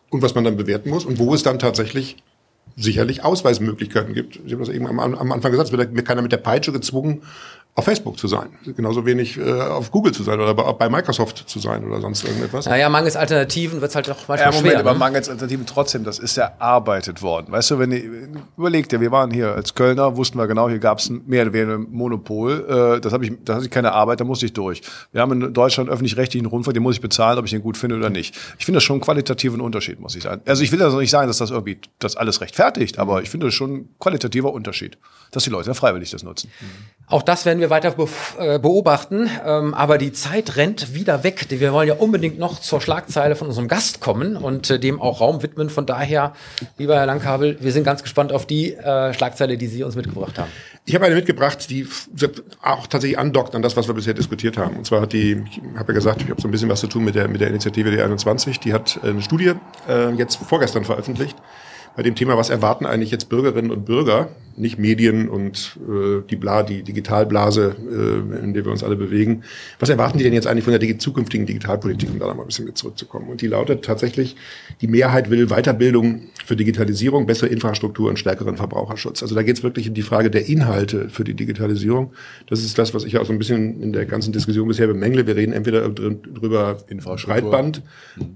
und 0.09 0.23
was 0.23 0.35
man 0.35 0.45
dann 0.45 0.57
bewerten 0.57 0.89
muss 0.89 1.05
und 1.05 1.19
wo 1.19 1.35
es 1.35 1.43
dann 1.43 1.59
tatsächlich 1.59 2.17
sicherlich 2.75 3.23
Ausweismöglichkeiten 3.23 4.15
gibt. 4.15 4.41
Sie 4.47 4.53
haben 4.53 4.61
das 4.61 4.71
eben 4.71 4.87
am, 4.87 4.99
am 4.99 5.33
Anfang 5.33 5.51
gesagt, 5.51 5.71
es 5.71 5.77
wird 5.77 6.07
keiner 6.07 6.23
mit 6.23 6.33
der 6.33 6.39
Peitsche 6.39 6.73
gezwungen, 6.73 7.23
auf 7.75 7.87
Facebook 7.87 8.19
zu 8.19 8.29
sein. 8.29 8.51
Genauso 8.77 9.07
wenig 9.07 9.39
äh, 9.39 9.51
auf 9.51 9.91
Google 9.91 10.13
zu 10.13 10.23
sein 10.23 10.39
oder 10.39 10.53
bei, 10.53 10.71
bei 10.73 10.91
Microsoft 10.91 11.49
zu 11.49 11.59
sein 11.59 11.83
oder 11.87 12.03
sonst 12.03 12.23
irgendetwas. 12.23 12.67
Naja, 12.67 12.91
mangels 12.91 13.17
Alternativen 13.17 13.81
wird 13.81 13.89
es 13.91 13.95
halt 13.95 14.11
auch 14.11 14.29
manchmal 14.29 14.39
ja, 14.39 14.47
Moment, 14.47 14.67
schwer. 14.67 14.81
Aber 14.81 14.93
ne? 14.93 14.99
mangels 14.99 15.31
Alternativen 15.31 15.65
trotzdem, 15.65 16.05
das 16.05 16.19
ist 16.19 16.37
erarbeitet 16.37 17.23
worden. 17.23 17.47
Weißt 17.51 17.71
du, 17.71 17.79
wenn 17.79 17.93
ihr 17.93 18.03
überlegt, 18.59 18.93
ja, 18.93 19.01
wir 19.01 19.11
waren 19.11 19.31
hier 19.31 19.55
als 19.55 19.75
Kölner, 19.75 20.19
wussten 20.19 20.37
wir 20.37 20.47
genau, 20.47 20.69
hier 20.69 20.81
gab 20.81 20.99
es 20.99 21.09
mehr 21.09 21.45
oder 21.45 21.55
weniger 21.55 21.79
ein 21.79 21.87
Monopol. 21.91 22.97
Äh, 22.97 23.01
das 23.01 23.15
habe 23.15 23.25
ich, 23.25 23.33
da 23.43 23.55
hatte 23.55 23.65
ich 23.65 23.71
keine 23.71 23.93
Arbeit, 23.93 24.21
da 24.21 24.25
musste 24.25 24.45
ich 24.45 24.53
durch. 24.53 24.83
Wir 25.13 25.23
haben 25.23 25.33
in 25.33 25.55
Deutschland 25.55 25.89
öffentlich-rechtlichen 25.89 26.45
Rundfunk, 26.45 26.75
den 26.75 26.83
muss 26.83 26.97
ich 26.97 27.01
bezahlen, 27.01 27.39
ob 27.39 27.47
ich 27.47 27.53
den 27.53 27.63
gut 27.63 27.79
finde 27.79 27.97
oder 27.97 28.11
nicht. 28.11 28.37
Ich 28.59 28.67
finde 28.67 28.77
das 28.77 28.85
schon 28.85 28.97
einen 28.97 29.03
qualitativen 29.03 29.63
Unterschied, 29.63 29.99
muss 29.99 30.15
ich 30.15 30.25
sagen. 30.25 30.43
Also 30.45 30.63
ich 30.63 30.73
will 30.73 30.83
also 30.83 30.99
nicht 30.99 31.11
sagen, 31.11 31.27
dass 31.27 31.39
das 31.39 31.51
irgendwie 31.51 31.79
das 32.01 32.17
alles 32.17 32.43
rechtfertigt, 32.43 32.99
aber 32.99 33.23
ich 33.23 33.31
finde 33.31 33.47
das 33.47 33.55
schon 33.55 33.73
ein 33.73 33.89
qualitativer 33.99 34.53
Unterschied, 34.53 34.99
dass 35.31 35.45
die 35.45 35.51
Leute 35.51 35.73
freiwillig 35.73 36.11
das 36.11 36.23
nutzen. 36.23 36.51
Auch 37.07 37.23
das 37.23 37.47
werden 37.47 37.61
wir 37.61 37.62
weiter 37.71 37.95
äh, 38.39 38.59
beobachten, 38.59 39.31
ähm, 39.45 39.75
aber 39.75 39.99
die 39.99 40.13
Zeit 40.13 40.57
rennt 40.57 40.95
wieder 40.95 41.25
weg. 41.25 41.47
Wir 41.49 41.73
wollen 41.73 41.89
ja 41.89 41.95
unbedingt 41.95 42.39
noch 42.39 42.61
zur 42.61 42.81
Schlagzeile 42.81 43.37
von 43.37 43.49
unserem 43.49 43.69
Gast 43.69 44.01
kommen 44.01 44.37
und 44.37 44.71
äh, 44.71 44.79
dem 44.79 45.01
auch 45.01 45.21
Raum 45.21 45.43
widmen. 45.43 45.71
Von 45.71 45.87
daher, 45.87 46.33
lieber 46.79 46.97
Herr 46.97 47.07
Langkabel, 47.07 47.57
wir 47.61 47.73
sind 47.73 47.85
ganz 47.85 48.03
gespannt 48.03 48.33
auf 48.33 48.47
die 48.47 48.75
äh, 48.75 49.13
Schlagzeile, 49.15 49.57
die 49.57 49.67
Sie 49.67 49.83
uns 49.83 49.97
mitgebracht 49.97 50.39
haben. 50.39 50.51
Ich 50.85 50.95
habe 50.95 51.05
eine 51.05 51.15
mitgebracht, 51.15 51.71
die 51.71 51.87
auch 52.63 52.87
tatsächlich 52.87 53.19
andockt 53.19 53.55
an 53.55 53.63
das, 53.63 53.77
was 53.77 53.87
wir 53.87 53.95
bisher 53.95 54.15
diskutiert 54.15 54.57
haben. 54.57 54.77
Und 54.77 54.87
zwar 54.87 55.03
hat 55.03 55.13
die, 55.13 55.45
ich 55.51 55.61
habe 55.79 55.93
ja 55.93 55.95
gesagt, 55.95 56.23
ich 56.23 56.31
habe 56.31 56.41
so 56.41 56.49
ein 56.49 56.51
bisschen 56.51 56.69
was 56.69 56.81
zu 56.81 56.89
tun 56.89 57.05
mit 57.05 57.15
der, 57.15 57.29
mit 57.29 57.41
der 57.41 57.49
Initiative 57.49 57.91
D21. 57.91 58.61
Die 58.61 58.73
hat 58.73 58.99
eine 59.03 59.23
Studie 59.23 59.53
jetzt 60.17 60.37
vorgestern 60.37 60.85
veröffentlicht 60.85 61.37
bei 61.97 62.03
dem 62.03 62.15
Thema, 62.15 62.37
was 62.37 62.51
erwarten 62.51 62.87
eigentlich 62.87 63.11
jetzt 63.11 63.29
Bürgerinnen 63.29 63.71
und 63.71 63.85
Bürger, 63.85 64.29
nicht 64.57 64.79
Medien 64.79 65.29
und 65.29 65.79
äh, 65.89 66.23
die, 66.29 66.37
Bla, 66.37 66.63
die 66.63 66.83
Digitalblase, 66.83 67.75
äh, 67.91 68.45
in 68.45 68.55
der 68.55 68.65
wir 68.65 68.73
uns 68.73 68.83
alle 68.83 68.97
bewegen. 68.97 69.45
Was 69.79 69.89
erwarten 69.89 70.19
die 70.19 70.25
denn 70.25 70.33
jetzt 70.33 70.47
eigentlich 70.47 70.65
von 70.65 70.73
der 70.73 70.79
Digi 70.79 70.99
zukünftigen 70.99 71.47
Digitalpolitik, 71.47 72.11
um 72.11 72.19
da 72.19 72.27
noch 72.27 72.37
mal 72.37 72.43
ein 72.43 72.47
bisschen 72.47 72.67
mit 72.67 72.77
zurückzukommen? 72.77 73.29
Und 73.29 73.41
die 73.41 73.47
lautet 73.47 73.85
tatsächlich, 73.85 74.37
die 74.81 74.89
Mehrheit 74.89 75.31
will 75.31 75.47
Weiterbildung 75.47 76.29
für 76.45 76.57
Digitalisierung, 76.57 77.27
bessere 77.27 77.49
Infrastruktur 77.49 78.11
und 78.11 78.19
stärkeren 78.19 78.57
Verbraucherschutz. 78.57 79.23
Also 79.23 79.35
da 79.35 79.43
geht 79.43 79.57
es 79.57 79.63
wirklich 79.63 79.89
um 79.89 79.95
die 79.95 80.03
Frage 80.03 80.31
der 80.31 80.47
Inhalte 80.49 81.09
für 81.09 81.25
die 81.25 81.35
Digitalisierung. 81.35 82.13
Das 82.49 82.63
ist 82.63 82.79
das, 82.79 82.95
was 82.95 83.05
ich 83.05 83.19
auch 83.19 83.25
so 83.25 83.33
ein 83.33 83.39
bisschen 83.39 83.83
in 83.83 83.93
der 83.93 84.07
ganzen 84.07 84.33
Diskussion 84.33 84.69
bisher 84.69 84.87
bemängle. 84.87 85.27
Wir 85.27 85.37
reden 85.37 85.53
entweder 85.53 85.89
drüber 85.89 86.79
Breitband 87.25 87.83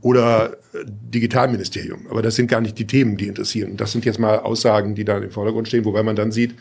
oder 0.00 0.52
äh, 0.72 0.84
Digitalministerium. 0.86 2.07
Aber 2.11 2.22
das 2.22 2.36
sind 2.36 2.48
gar 2.48 2.61
nicht 2.61 2.78
die 2.78 2.86
Themen, 2.86 3.16
die 3.16 3.26
interessieren. 3.47 3.76
Das 3.76 3.92
sind 3.92 4.05
jetzt 4.05 4.18
mal 4.18 4.38
Aussagen, 4.40 4.94
die 4.94 5.05
da 5.05 5.18
im 5.18 5.30
Vordergrund 5.30 5.68
stehen, 5.68 5.84
wobei 5.84 6.03
man 6.03 6.16
dann 6.16 6.32
sieht, 6.32 6.55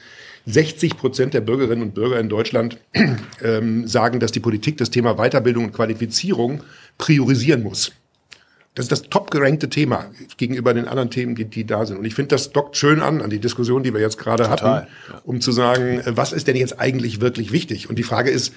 60 0.47 0.97
Prozent 0.97 1.33
der 1.33 1.41
Bürgerinnen 1.41 1.81
und 1.81 1.95
Bürger 1.95 2.19
in 2.19 2.29
Deutschland 2.29 2.77
ähm, 3.43 3.87
sagen, 3.87 4.19
dass 4.19 4.31
die 4.31 4.39
Politik 4.39 4.77
das 4.77 4.91
Thema 4.91 5.15
Weiterbildung 5.15 5.65
und 5.65 5.73
Qualifizierung 5.73 6.61
priorisieren 6.97 7.63
muss. 7.63 7.91
Das 8.75 8.85
ist 8.85 8.91
das 8.91 9.03
top 9.03 9.31
gerankte 9.31 9.69
Thema 9.69 10.07
gegenüber 10.37 10.73
den 10.73 10.85
anderen 10.87 11.09
Themen, 11.09 11.33
die, 11.33 11.45
die 11.45 11.65
da 11.65 11.85
sind. 11.85 11.97
Und 11.97 12.05
ich 12.05 12.13
finde, 12.13 12.29
das 12.29 12.51
dockt 12.51 12.75
schön 12.75 12.99
an, 12.99 13.21
an 13.21 13.29
die 13.29 13.39
Diskussion, 13.39 13.83
die 13.83 13.93
wir 13.93 14.01
jetzt 14.01 14.17
gerade 14.17 14.49
hatten, 14.49 14.85
um 15.23 15.39
zu 15.39 15.51
sagen, 15.51 15.99
äh, 15.99 16.17
was 16.17 16.33
ist 16.33 16.47
denn 16.47 16.57
jetzt 16.57 16.79
eigentlich 16.79 17.21
wirklich 17.21 17.51
wichtig? 17.51 17.89
Und 17.89 17.97
die 17.97 18.03
Frage 18.03 18.29
ist, 18.29 18.53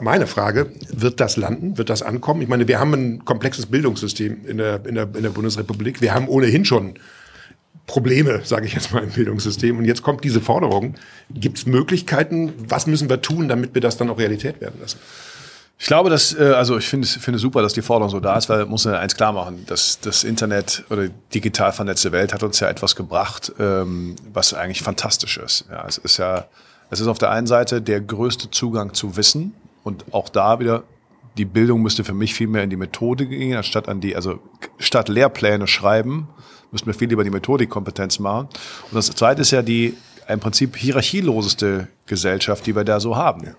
meine 0.00 0.26
Frage, 0.26 0.70
wird 0.92 1.20
das 1.20 1.36
landen? 1.36 1.78
Wird 1.78 1.90
das 1.90 2.02
ankommen? 2.02 2.42
Ich 2.42 2.48
meine, 2.48 2.68
wir 2.68 2.78
haben 2.78 2.92
ein 2.94 3.24
komplexes 3.24 3.66
Bildungssystem 3.66 4.46
in 4.46 4.58
der, 4.58 4.84
in 4.86 4.94
der, 4.94 5.08
in 5.14 5.22
der 5.22 5.30
Bundesrepublik. 5.30 6.00
Wir 6.00 6.14
haben 6.14 6.28
ohnehin 6.28 6.64
schon 6.64 6.94
Probleme, 7.90 8.42
sage 8.44 8.66
ich 8.66 8.74
jetzt 8.74 8.94
mal, 8.94 9.02
im 9.02 9.10
Bildungssystem. 9.10 9.76
Und 9.76 9.84
jetzt 9.84 10.02
kommt 10.02 10.22
diese 10.22 10.40
Forderung. 10.40 10.94
Gibt 11.28 11.58
es 11.58 11.66
Möglichkeiten? 11.66 12.52
Was 12.68 12.86
müssen 12.86 13.10
wir 13.10 13.20
tun, 13.20 13.48
damit 13.48 13.74
wir 13.74 13.80
das 13.80 13.96
dann 13.96 14.08
auch 14.10 14.18
Realität 14.18 14.60
werden 14.60 14.80
lassen? 14.80 14.98
Ich 15.76 15.86
glaube, 15.86 16.08
dass, 16.08 16.32
äh, 16.38 16.52
also 16.56 16.78
ich 16.78 16.86
finde 16.86 17.08
finde 17.08 17.40
super, 17.40 17.62
dass 17.62 17.72
die 17.72 17.82
Forderung 17.82 18.10
so 18.10 18.20
da 18.20 18.36
ist, 18.36 18.48
weil 18.48 18.66
muss 18.66 18.84
man 18.84 18.94
eins 18.94 19.16
klar 19.16 19.32
machen, 19.32 19.64
dass 19.66 19.98
das 19.98 20.22
Internet 20.22 20.84
oder 20.88 21.08
digital 21.34 21.72
vernetzte 21.72 22.12
Welt 22.12 22.32
hat 22.32 22.44
uns 22.44 22.60
ja 22.60 22.68
etwas 22.68 22.94
gebracht, 22.94 23.52
ähm, 23.58 24.14
was 24.32 24.54
eigentlich 24.54 24.82
fantastisch 24.82 25.38
ist. 25.38 25.64
Ja, 25.68 25.84
es 25.88 25.98
ist 25.98 26.18
ja, 26.18 26.46
es 26.90 27.00
ist 27.00 27.08
auf 27.08 27.18
der 27.18 27.30
einen 27.30 27.48
Seite 27.48 27.82
der 27.82 28.00
größte 28.00 28.50
Zugang 28.50 28.94
zu 28.94 29.16
Wissen 29.16 29.52
und 29.82 30.04
auch 30.12 30.28
da 30.28 30.60
wieder 30.60 30.84
die 31.38 31.44
Bildung 31.44 31.82
müsste 31.82 32.04
für 32.04 32.14
mich 32.14 32.34
viel 32.34 32.48
mehr 32.48 32.62
in 32.62 32.70
die 32.70 32.76
Methode 32.76 33.26
gehen, 33.26 33.56
anstatt 33.56 33.88
an 33.88 34.00
die, 34.00 34.14
also 34.14 34.38
statt 34.78 35.08
Lehrpläne 35.08 35.66
schreiben, 35.66 36.28
müssten 36.72 36.86
wir 36.86 36.94
viel 36.94 37.08
lieber 37.08 37.24
die 37.24 37.30
Methodikkompetenz 37.30 38.18
machen. 38.18 38.48
Und 38.90 38.94
das 38.94 39.10
zweite 39.10 39.42
ist 39.42 39.50
ja 39.50 39.62
die 39.62 39.96
im 40.28 40.38
Prinzip 40.38 40.76
hierarchieloseste 40.76 41.88
Gesellschaft, 42.06 42.66
die 42.66 42.76
wir 42.76 42.84
da 42.84 43.00
so 43.00 43.16
haben. 43.16 43.44
Ja 43.44 43.52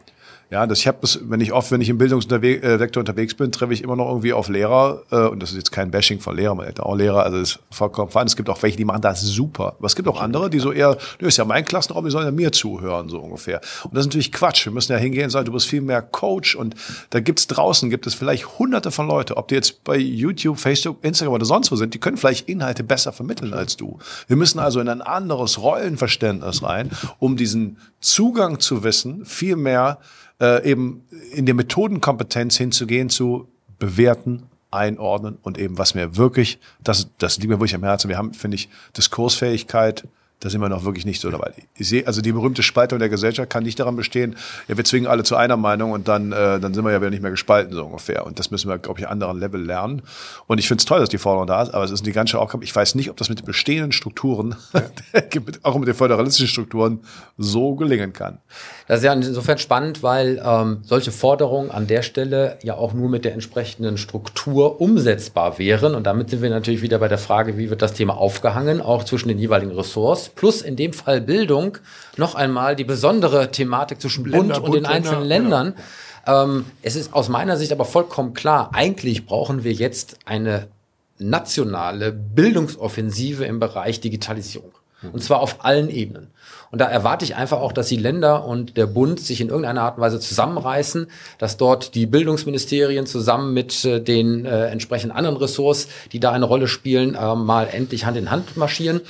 Ja, 0.51 0.67
das 0.67 0.79
ich 0.79 0.87
habe 0.87 0.97
wenn 1.29 1.39
ich 1.39 1.53
oft, 1.53 1.71
wenn 1.71 1.79
ich 1.79 1.87
im 1.87 1.97
Bildungssektor 1.97 2.99
unterwegs 2.99 3.35
bin, 3.35 3.53
treffe 3.53 3.71
ich 3.71 3.83
immer 3.83 3.95
noch 3.95 4.09
irgendwie 4.09 4.33
auf 4.33 4.49
Lehrer, 4.49 5.01
äh, 5.09 5.27
und 5.27 5.41
das 5.41 5.51
ist 5.51 5.55
jetzt 5.55 5.71
kein 5.71 5.91
Bashing 5.91 6.19
von 6.19 6.35
Lehrern, 6.35 6.57
man 6.57 6.65
hätte 6.65 6.85
auch 6.85 6.93
Lehrer, 6.93 7.23
also 7.23 7.39
das 7.39 7.51
ist 7.51 7.59
vollkommen 7.71 8.11
fein. 8.11 8.27
Es 8.27 8.35
gibt 8.35 8.49
auch 8.49 8.61
welche, 8.61 8.75
die 8.75 8.83
machen 8.83 9.01
das 9.01 9.21
super. 9.21 9.75
Aber 9.79 9.85
es 9.85 9.95
gibt 9.95 10.09
auch 10.09 10.19
andere, 10.19 10.49
die 10.49 10.59
so 10.59 10.73
eher, 10.73 10.95
das 11.19 11.27
ist 11.29 11.37
ja 11.37 11.45
mein 11.45 11.63
Klassenraum, 11.63 12.03
die 12.03 12.11
sollen 12.11 12.25
ja 12.25 12.31
mir 12.31 12.51
zuhören, 12.51 13.07
so 13.07 13.19
ungefähr. 13.19 13.61
Und 13.85 13.93
das 13.93 14.01
ist 14.01 14.07
natürlich 14.07 14.33
Quatsch. 14.33 14.65
Wir 14.65 14.73
müssen 14.73 14.91
ja 14.91 14.97
hingehen 14.97 15.23
und 15.23 15.29
sagen, 15.29 15.45
du 15.45 15.53
bist 15.53 15.67
viel 15.67 15.79
mehr 15.79 16.01
Coach 16.01 16.57
und 16.57 16.75
da 17.11 17.21
gibt's 17.21 17.47
draußen, 17.47 17.89
gibt 17.89 18.05
es 18.05 18.13
vielleicht 18.13 18.59
hunderte 18.59 18.91
von 18.91 19.07
Leute, 19.07 19.37
ob 19.37 19.47
die 19.47 19.55
jetzt 19.55 19.85
bei 19.85 19.95
YouTube, 19.95 20.59
Facebook, 20.59 20.97
Instagram 21.01 21.35
oder 21.35 21.45
sonst 21.45 21.71
wo 21.71 21.77
sind, 21.77 21.93
die 21.93 21.99
können 21.99 22.17
vielleicht 22.17 22.49
Inhalte 22.49 22.83
besser 22.83 23.13
vermitteln 23.13 23.53
als 23.53 23.77
du. 23.77 23.99
Wir 24.27 24.35
müssen 24.35 24.59
also 24.59 24.81
in 24.81 24.89
ein 24.89 25.01
anderes 25.01 25.61
Rollenverständnis 25.61 26.61
rein, 26.61 26.89
um 27.19 27.37
diesen 27.37 27.77
Zugang 28.01 28.59
zu 28.59 28.83
wissen, 28.83 29.23
viel 29.23 29.55
mehr 29.55 29.99
äh, 30.41 30.69
eben 30.69 31.05
in 31.31 31.45
der 31.45 31.55
Methodenkompetenz 31.55 32.57
hinzugehen, 32.57 33.09
zu 33.09 33.47
bewerten, 33.79 34.43
einordnen 34.71 35.37
und 35.41 35.57
eben 35.57 35.77
was 35.77 35.95
mir 35.95 36.17
wirklich, 36.17 36.59
das, 36.83 37.09
das 37.17 37.37
liegt 37.37 37.49
mir 37.49 37.59
wirklich 37.59 37.75
am 37.75 37.83
Herzen. 37.83 38.09
Wir 38.09 38.17
haben, 38.17 38.33
finde 38.33 38.55
ich, 38.55 38.69
Diskursfähigkeit, 38.97 40.05
da 40.41 40.49
sind 40.49 40.59
wir 40.59 40.69
noch 40.69 40.83
wirklich 40.83 41.05
nicht 41.05 41.21
so 41.21 41.29
dabei. 41.29 41.53
Ich 41.75 41.87
sehe, 41.87 42.07
also 42.07 42.19
die 42.19 42.31
berühmte 42.31 42.63
Spaltung 42.63 42.97
der 42.97 43.09
Gesellschaft 43.09 43.49
kann 43.51 43.63
nicht 43.63 43.79
daran 43.79 43.95
bestehen, 43.95 44.35
ja, 44.67 44.75
wir 44.75 44.83
zwingen 44.83 45.07
alle 45.07 45.23
zu 45.23 45.35
einer 45.35 45.55
Meinung 45.55 45.91
und 45.91 46.07
dann, 46.07 46.31
äh, 46.31 46.59
dann 46.59 46.73
sind 46.73 46.83
wir 46.83 46.91
ja 46.91 46.99
wieder 46.99 47.11
nicht 47.11 47.21
mehr 47.21 47.29
gespalten, 47.29 47.73
so 47.73 47.85
ungefähr. 47.85 48.25
Und 48.25 48.39
das 48.39 48.49
müssen 48.49 48.67
wir, 48.67 48.79
glaube 48.79 48.99
ich, 48.99 49.05
an 49.07 49.13
anderen 49.13 49.39
Level 49.39 49.61
lernen. 49.61 50.01
Und 50.47 50.57
ich 50.57 50.67
finde 50.67 50.81
es 50.81 50.85
toll, 50.85 50.99
dass 50.99 51.09
die 51.09 51.19
Forderung 51.19 51.45
da 51.45 51.61
ist, 51.61 51.73
aber 51.75 51.83
es 51.83 51.91
ist 51.91 52.07
die 52.07 52.11
ganze 52.11 52.39
Aufgabe. 52.39 52.63
Ich 52.63 52.75
weiß 52.75 52.95
nicht, 52.95 53.11
ob 53.11 53.17
das 53.17 53.29
mit 53.29 53.39
den 53.39 53.45
bestehenden 53.45 53.91
Strukturen, 53.91 54.55
ja. 54.73 54.81
auch 55.61 55.77
mit 55.77 55.87
den 55.87 55.95
föderalistischen 55.95 56.47
Strukturen, 56.47 57.01
so 57.37 57.75
gelingen 57.75 58.11
kann. 58.11 58.39
Das 58.91 58.99
ist 58.99 59.05
ja 59.05 59.13
insofern 59.13 59.57
spannend, 59.57 60.03
weil 60.03 60.43
ähm, 60.45 60.79
solche 60.81 61.13
Forderungen 61.13 61.71
an 61.71 61.87
der 61.87 62.01
Stelle 62.01 62.57
ja 62.61 62.75
auch 62.75 62.91
nur 62.91 63.07
mit 63.07 63.23
der 63.23 63.31
entsprechenden 63.31 63.97
Struktur 63.97 64.81
umsetzbar 64.81 65.57
wären. 65.59 65.95
Und 65.95 66.03
damit 66.03 66.29
sind 66.29 66.41
wir 66.41 66.49
natürlich 66.49 66.81
wieder 66.81 66.99
bei 66.99 67.07
der 67.07 67.17
Frage, 67.17 67.57
wie 67.57 67.69
wird 67.69 67.81
das 67.81 67.93
Thema 67.93 68.17
aufgehangen, 68.17 68.81
auch 68.81 69.05
zwischen 69.05 69.29
den 69.29 69.39
jeweiligen 69.39 69.71
Ressorts 69.71 70.27
plus 70.27 70.61
in 70.61 70.75
dem 70.75 70.91
Fall 70.91 71.21
Bildung 71.21 71.77
noch 72.17 72.35
einmal 72.35 72.75
die 72.75 72.83
besondere 72.83 73.49
Thematik 73.49 74.01
zwischen 74.01 74.29
Bund 74.29 74.59
und 74.59 74.75
den 74.75 74.85
einzelnen 74.85 75.23
Ländern. 75.23 75.75
Genau. 76.25 76.43
Ähm, 76.43 76.65
es 76.81 76.97
ist 76.97 77.13
aus 77.13 77.29
meiner 77.29 77.55
Sicht 77.55 77.71
aber 77.71 77.85
vollkommen 77.85 78.33
klar, 78.33 78.71
eigentlich 78.73 79.25
brauchen 79.25 79.63
wir 79.63 79.71
jetzt 79.71 80.17
eine 80.25 80.67
nationale 81.17 82.11
Bildungsoffensive 82.11 83.45
im 83.45 83.61
Bereich 83.61 84.01
Digitalisierung. 84.01 84.73
Und 85.11 85.23
zwar 85.23 85.39
auf 85.39 85.65
allen 85.65 85.89
Ebenen. 85.89 86.27
Und 86.71 86.79
da 86.79 86.85
erwarte 86.85 87.25
ich 87.25 87.35
einfach 87.35 87.59
auch, 87.59 87.73
dass 87.73 87.87
die 87.87 87.97
Länder 87.97 88.45
und 88.45 88.77
der 88.77 88.85
Bund 88.85 89.19
sich 89.19 89.41
in 89.41 89.49
irgendeiner 89.49 89.81
Art 89.81 89.97
und 89.97 90.01
Weise 90.03 90.19
zusammenreißen, 90.19 91.07
dass 91.37 91.57
dort 91.57 91.95
die 91.95 92.05
Bildungsministerien 92.05 93.05
zusammen 93.05 93.53
mit 93.53 93.83
äh, 93.83 93.99
den 93.99 94.45
äh, 94.45 94.67
entsprechenden 94.67 95.15
anderen 95.15 95.37
Ressorts, 95.37 95.87
die 96.11 96.19
da 96.19 96.31
eine 96.31 96.45
Rolle 96.45 96.67
spielen, 96.67 97.15
äh, 97.15 97.35
mal 97.35 97.67
endlich 97.67 98.05
Hand 98.05 98.17
in 98.17 98.31
Hand 98.31 98.55
marschieren, 98.57 99.01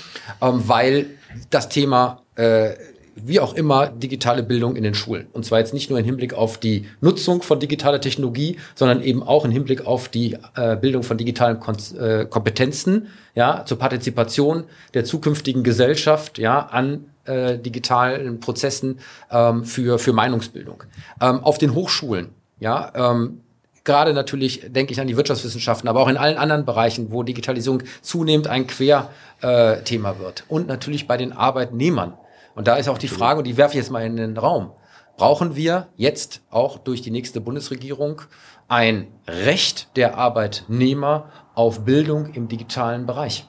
ähm, 0.42 0.64
weil 0.68 1.06
das 1.50 1.70
Thema 1.70 2.22
äh, 2.36 2.72
wie 3.16 3.40
auch 3.40 3.54
immer 3.54 3.88
digitale 3.88 4.44
Bildung 4.44 4.76
in 4.76 4.84
den 4.84 4.94
Schulen. 4.94 5.28
Und 5.34 5.46
zwar 5.46 5.60
jetzt 5.60 5.74
nicht 5.74 5.90
nur 5.90 6.00
im 6.00 6.06
Hinblick 6.06 6.34
auf 6.34 6.58
die 6.58 6.86
Nutzung 7.02 7.42
von 7.42 7.60
digitaler 7.60 8.00
Technologie, 8.00 8.58
sondern 8.76 9.02
eben 9.02 9.24
auch 9.24 9.46
im 9.46 9.52
Hinblick 9.52 9.86
auf 9.86 10.10
die 10.10 10.38
äh, 10.56 10.76
Bildung 10.78 11.04
von 11.04 11.18
digitalen 11.18 11.60
Kon 11.60 11.76
äh, 12.00 12.26
Kompetenzen, 12.26 13.08
ja, 13.36 13.64
zur 13.66 13.78
Partizipation 13.80 14.64
der 14.94 15.04
zukünftigen 15.04 15.64
Gesellschaft, 15.64 16.38
ja, 16.38 16.60
an 16.60 17.06
äh, 17.26 17.58
digitalen 17.58 18.40
Prozessen 18.40 19.00
ähm, 19.30 19.64
für, 19.64 20.00
für 20.00 20.14
Meinungsbildung. 20.14 20.84
Ähm, 21.20 21.44
auf 21.44 21.58
den 21.58 21.76
Hochschulen, 21.76 22.30
ja, 22.60 22.92
ähm, 22.96 23.42
gerade 23.84 24.14
natürlich 24.14 24.62
denke 24.68 24.94
ich 24.94 25.02
an 25.02 25.08
die 25.08 25.18
Wirtschaftswissenschaften, 25.18 25.90
aber 25.90 26.02
auch 26.02 26.08
in 26.08 26.18
allen 26.18 26.38
anderen 26.38 26.66
Bereichen, 26.66 27.12
wo 27.12 27.24
Digitalisierung 27.24 27.84
zunehmend 28.02 28.48
ein 28.48 28.68
Querthema 28.68 30.12
äh, 30.12 30.20
wird. 30.20 30.44
Und 30.48 30.68
natürlich 30.68 31.08
bei 31.08 31.18
den 31.18 31.34
Arbeitnehmern. 31.34 32.14
Und 32.56 32.68
da 32.68 32.76
ist 32.76 32.90
auch 32.90 32.98
die 32.98 33.08
Frage, 33.08 33.40
und 33.40 33.48
die 33.48 33.58
werfe 33.58 33.74
ich 33.74 33.84
jetzt 33.84 33.92
mal 33.92 34.06
in 34.06 34.18
den 34.18 34.38
Raum. 34.38 34.72
Brauchen 35.18 35.56
wir 35.56 35.88
jetzt 35.98 36.42
auch 36.50 36.78
durch 36.78 37.02
die 37.02 37.12
nächste 37.12 37.42
Bundesregierung 37.42 38.22
ein 38.68 39.08
Recht 39.28 39.96
der 39.96 40.18
Arbeitnehmer 40.18 41.30
auf 41.54 41.86
Bildung 41.86 42.34
im 42.34 42.48
digitalen 42.48 43.06
Bereich? 43.06 43.48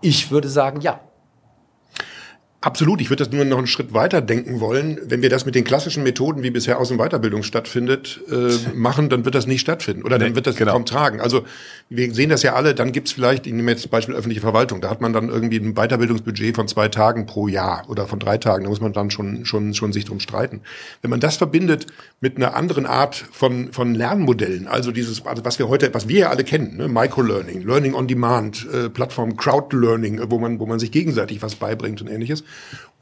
Ich 0.00 0.30
würde 0.30 0.48
sagen, 0.48 0.80
ja. 0.80 1.00
Absolut. 2.62 3.00
Ich 3.00 3.10
würde 3.10 3.24
das 3.24 3.32
nur 3.32 3.44
noch 3.44 3.58
einen 3.58 3.66
Schritt 3.66 3.92
weiter 3.92 4.20
denken 4.20 4.60
wollen. 4.60 5.00
Wenn 5.04 5.20
wir 5.20 5.28
das 5.28 5.44
mit 5.44 5.56
den 5.56 5.64
klassischen 5.64 6.04
Methoden, 6.04 6.44
wie 6.44 6.50
bisher 6.52 6.78
Aus- 6.78 6.92
und 6.92 6.98
Weiterbildung 6.98 7.42
stattfindet, 7.42 8.20
äh, 8.30 8.72
machen, 8.74 9.08
dann 9.08 9.24
wird 9.24 9.34
das 9.34 9.48
nicht 9.48 9.60
stattfinden. 9.60 10.04
Oder 10.04 10.20
dann 10.20 10.36
wird 10.36 10.46
das 10.46 10.54
genau. 10.54 10.72
kaum 10.72 10.86
tragen. 10.86 11.20
Also 11.20 11.42
wir 11.90 12.14
sehen 12.14 12.30
das 12.30 12.44
ja 12.44 12.54
alle, 12.54 12.72
dann 12.76 12.92
gibt's 12.92 13.10
vielleicht, 13.10 13.48
ich 13.48 13.52
nehme 13.52 13.72
jetzt 13.72 13.82
das 13.82 13.90
Beispiel 13.90 14.14
öffentliche 14.14 14.40
Verwaltung, 14.40 14.80
da 14.80 14.90
hat 14.90 15.00
man 15.00 15.12
dann 15.12 15.28
irgendwie 15.28 15.56
ein 15.56 15.74
Weiterbildungsbudget 15.74 16.54
von 16.54 16.68
zwei 16.68 16.86
Tagen 16.86 17.26
pro 17.26 17.48
Jahr 17.48 17.82
oder 17.88 18.06
von 18.06 18.20
drei 18.20 18.38
Tagen. 18.38 18.62
Da 18.62 18.70
muss 18.70 18.80
man 18.80 18.92
dann 18.92 19.10
schon, 19.10 19.44
schon, 19.44 19.74
schon 19.74 19.92
sich 19.92 20.04
drum 20.04 20.20
streiten. 20.20 20.60
Wenn 21.02 21.10
man 21.10 21.18
das 21.18 21.38
verbindet 21.38 21.88
mit 22.20 22.36
einer 22.36 22.54
anderen 22.54 22.86
Art 22.86 23.16
von, 23.32 23.72
von 23.72 23.92
Lernmodellen, 23.96 24.68
also 24.68 24.92
dieses, 24.92 25.26
also 25.26 25.44
was 25.44 25.58
wir 25.58 25.68
heute, 25.68 25.92
was 25.94 26.06
wir 26.06 26.20
ja 26.20 26.30
alle 26.30 26.44
kennen, 26.44 26.76
ne? 26.76 26.86
Microlearning, 26.86 27.62
Learning 27.62 27.94
on 27.94 28.06
Demand, 28.06 28.68
äh, 28.72 28.88
Plattform 28.88 29.36
Crowd 29.36 29.76
Learning, 29.76 30.20
wo 30.28 30.38
man, 30.38 30.60
wo 30.60 30.66
man 30.66 30.78
sich 30.78 30.92
gegenseitig 30.92 31.42
was 31.42 31.56
beibringt 31.56 32.00
und 32.00 32.08
ähnliches 32.08 32.44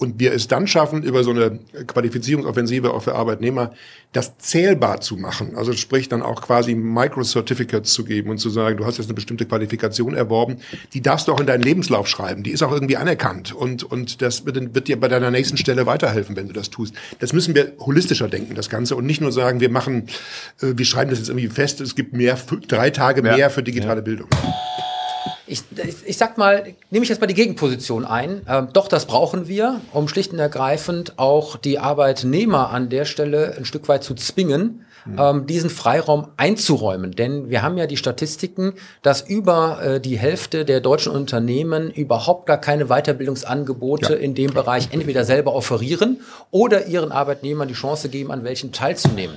und 0.01 0.19
wir 0.19 0.33
es 0.33 0.49
dann 0.49 0.67
schaffen, 0.67 1.03
über 1.03 1.23
so 1.23 1.31
eine 1.31 1.59
Qualifizierungsoffensive 1.87 2.93
auch 2.95 3.03
für 3.03 3.15
Arbeitnehmer, 3.15 3.73
das 4.13 4.39
zählbar 4.39 5.03
zu 5.03 5.17
machen. 5.17 5.57
Also 5.57 5.75
sprich 5.75 6.09
dann 6.09 6.23
auch 6.23 6.41
quasi 6.41 6.75
Micro-Certificates 6.75 7.93
zu 7.93 8.05
geben 8.05 8.31
und 8.31 8.39
zu 8.39 8.49
sagen, 8.49 8.79
du 8.79 8.87
hast 8.87 8.97
jetzt 8.97 9.09
eine 9.09 9.15
bestimmte 9.15 9.45
Qualifikation 9.45 10.15
erworben, 10.15 10.57
die 10.95 11.03
darfst 11.03 11.29
du 11.29 11.33
auch 11.33 11.41
in 11.41 11.47
deinen 11.47 11.63
Lebenslauf 11.63 12.09
schreiben. 12.09 12.43
Die 12.43 12.51
ist 12.51 12.63
auch 12.63 12.73
irgendwie 12.73 12.97
anerkannt 12.97 13.53
und, 13.53 13.85
und 13.85 14.23
das 14.23 14.47
wird, 14.47 14.75
wird 14.75 14.89
dir 14.89 14.99
bei 14.99 15.09
deiner 15.09 15.31
nächsten 15.31 15.59
Stelle 15.59 15.85
weiterhelfen, 15.85 16.35
wenn 16.35 16.49
du 16.49 16.55
das 16.55 16.71
tust. 16.71 16.95
Das 17.19 17.35
müssen 17.35 17.55
wir 17.55 17.75
holistischer 17.79 18.29
denken, 18.29 18.55
das 18.55 18.71
Ganze, 18.71 18.97
und 18.97 19.05
nicht 19.05 19.21
nur 19.21 19.33
sagen, 19.33 19.61
wir 19.61 19.71
machen, 19.71 20.05
äh, 20.63 20.73
wir 20.77 20.87
schreiben 20.87 21.11
das 21.11 21.19
jetzt 21.19 21.29
irgendwie 21.29 21.49
fest, 21.49 21.83
es 21.83 21.95
gibt 21.95 22.15
mehr, 22.15 22.39
drei 22.69 22.89
Tage 22.89 23.21
mehr 23.21 23.37
ja. 23.37 23.49
für 23.51 23.63
digitale 23.63 24.01
ja. 24.01 24.05
Bildung 24.05 24.29
ich, 25.51 25.63
ich 26.05 26.17
sag 26.17 26.39
mal, 26.39 26.75
nehme 26.91 27.03
ich 27.03 27.09
jetzt 27.09 27.21
mal 27.21 27.27
die 27.27 27.35
Gegenposition 27.35 28.05
ein. 28.05 28.43
Ähm, 28.49 28.69
doch, 28.73 28.89
das 28.89 29.07
brauchen 29.07 29.49
wir, 29.49 29.81
um 29.93 30.09
schlicht 30.09 30.33
und 30.33 30.39
ergreifend 30.39 31.19
auch 31.19 31.57
die 31.57 31.79
Arbeitnehmer 31.79 32.71
an 32.71 32.89
der 32.89 33.05
Stelle 33.05 33.55
ein 33.59 33.65
Stück 33.65 33.89
weit 33.89 34.05
zu 34.05 34.15
zwingen, 34.15 34.87
mhm. 35.05 35.19
ähm, 35.19 35.47
diesen 35.47 35.69
Freiraum 35.69 36.29
einzuräumen. 36.37 37.13
Denn 37.13 37.51
wir 37.51 37.63
haben 37.63 37.77
ja 37.77 37.87
die 37.87 37.97
Statistiken, 37.97 38.75
dass 39.03 39.23
über 39.23 39.83
äh, 39.83 40.01
die 40.01 40.19
Hälfte 40.19 40.65
der 40.65 40.81
deutschen 40.81 41.13
Unternehmen 41.13 41.91
überhaupt 41.91 42.47
gar 42.47 42.59
keine 42.59 42.87
Weiterbildungsangebote 42.87 44.15
ja. 44.15 44.19
in 44.19 44.35
dem 44.35 44.55
Bereich 44.55 44.89
entweder 44.93 45.25
selber 45.25 45.55
offerieren 45.55 46.21
oder 46.51 46.87
ihren 46.87 47.11
Arbeitnehmern 47.11 47.69
die 47.69 47.75
Chance 47.75 48.09
geben, 48.09 48.31
an 48.31 48.45
welchen 48.45 48.73
teilzunehmen. 48.73 49.37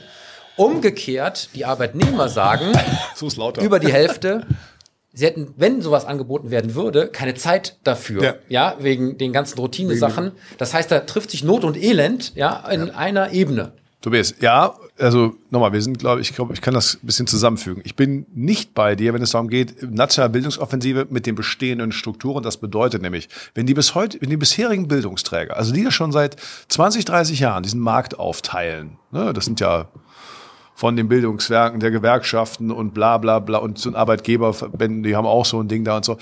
Umgekehrt, 0.56 1.50
die 1.56 1.66
Arbeitnehmer 1.66 2.30
sagen, 2.30 2.72
so 3.16 3.28
über 3.60 3.80
die 3.80 3.92
Hälfte, 3.92 4.46
sie 5.14 5.26
hätten, 5.26 5.54
wenn 5.58 5.82
sowas 5.82 6.06
angeboten 6.06 6.52
werden 6.52 6.76
würde, 6.76 7.08
keine 7.08 7.36
Zeit 7.36 7.78
dafür. 7.84 8.24
Ja, 8.24 8.36
ja 8.50 8.76
wegen 8.80 9.18
den 9.18 9.32
ganzen 9.32 9.60
Routine-Sachen. 9.60 10.32
Das 10.58 10.74
heißt, 10.74 10.92
da 10.92 11.02
trifft 11.02 11.32
sich 11.32 11.44
Not 11.44 11.64
und 11.64 11.82
Elend, 11.82 12.36
ja, 12.36 12.68
in 12.70 12.88
ja. 12.88 12.94
einer 12.96 13.32
Ebene. 13.32 13.74
Tobias, 14.04 14.36
ja, 14.42 14.76
also 15.00 15.36
nochmal, 15.50 15.72
wir 15.72 15.82
sind, 15.82 15.98
glaube 15.98 16.20
ich, 16.20 16.36
glaube, 16.36 16.54
ich 16.54 16.60
kann 16.60 16.74
das 16.74 16.96
ein 16.96 17.06
bisschen 17.06 17.26
zusammenfügen. 17.26 17.82
Ich 17.86 17.96
bin 17.96 18.26
nicht 18.34 18.74
bei 18.74 18.98
dir, 18.98 19.14
wenn 19.14 19.22
es 19.22 19.32
darum 19.32 19.48
geht, 19.48 19.82
nationale 19.82 20.30
Bildungsoffensive 20.30 21.08
mit 21.10 21.26
den 21.26 21.36
bestehenden 21.36 21.94
Strukturen. 21.94 22.44
Das 22.44 22.58
bedeutet 22.58 23.02
nämlich, 23.02 23.30
wenn 23.54 23.66
die 23.66 23.74
bis 23.74 23.96
heute, 23.96 24.20
wenn 24.20 24.30
die 24.30 24.36
bisherigen 24.36 24.90
Bildungsträger, 24.90 25.56
also 25.56 25.72
die 25.72 25.84
ja 25.84 25.92
schon 25.92 26.12
seit 26.12 26.36
20, 26.68 27.06
30 27.06 27.40
Jahren 27.40 27.64
diesen 27.64 27.80
Markt 27.80 28.20
aufteilen, 28.20 28.98
ne, 29.12 29.32
das 29.32 29.46
sind 29.46 29.62
ja 29.62 29.88
von 30.76 30.96
den 30.96 31.08
Bildungswerken 31.08 31.80
der 31.80 31.92
Gewerkschaften 31.92 32.72
und 32.72 32.94
bla 32.94 33.18
bla 33.18 33.40
bla 33.40 33.60
und 33.60 33.78
so 33.78 33.90
ein 33.90 33.96
Arbeitgeberverbänden, 33.96 35.04
die 35.04 35.16
haben 35.16 35.28
auch 35.28 35.46
so 35.46 35.60
ein 35.60 35.68
Ding 35.68 35.84
da 35.84 35.98
und 35.98 36.06
so. 36.06 36.18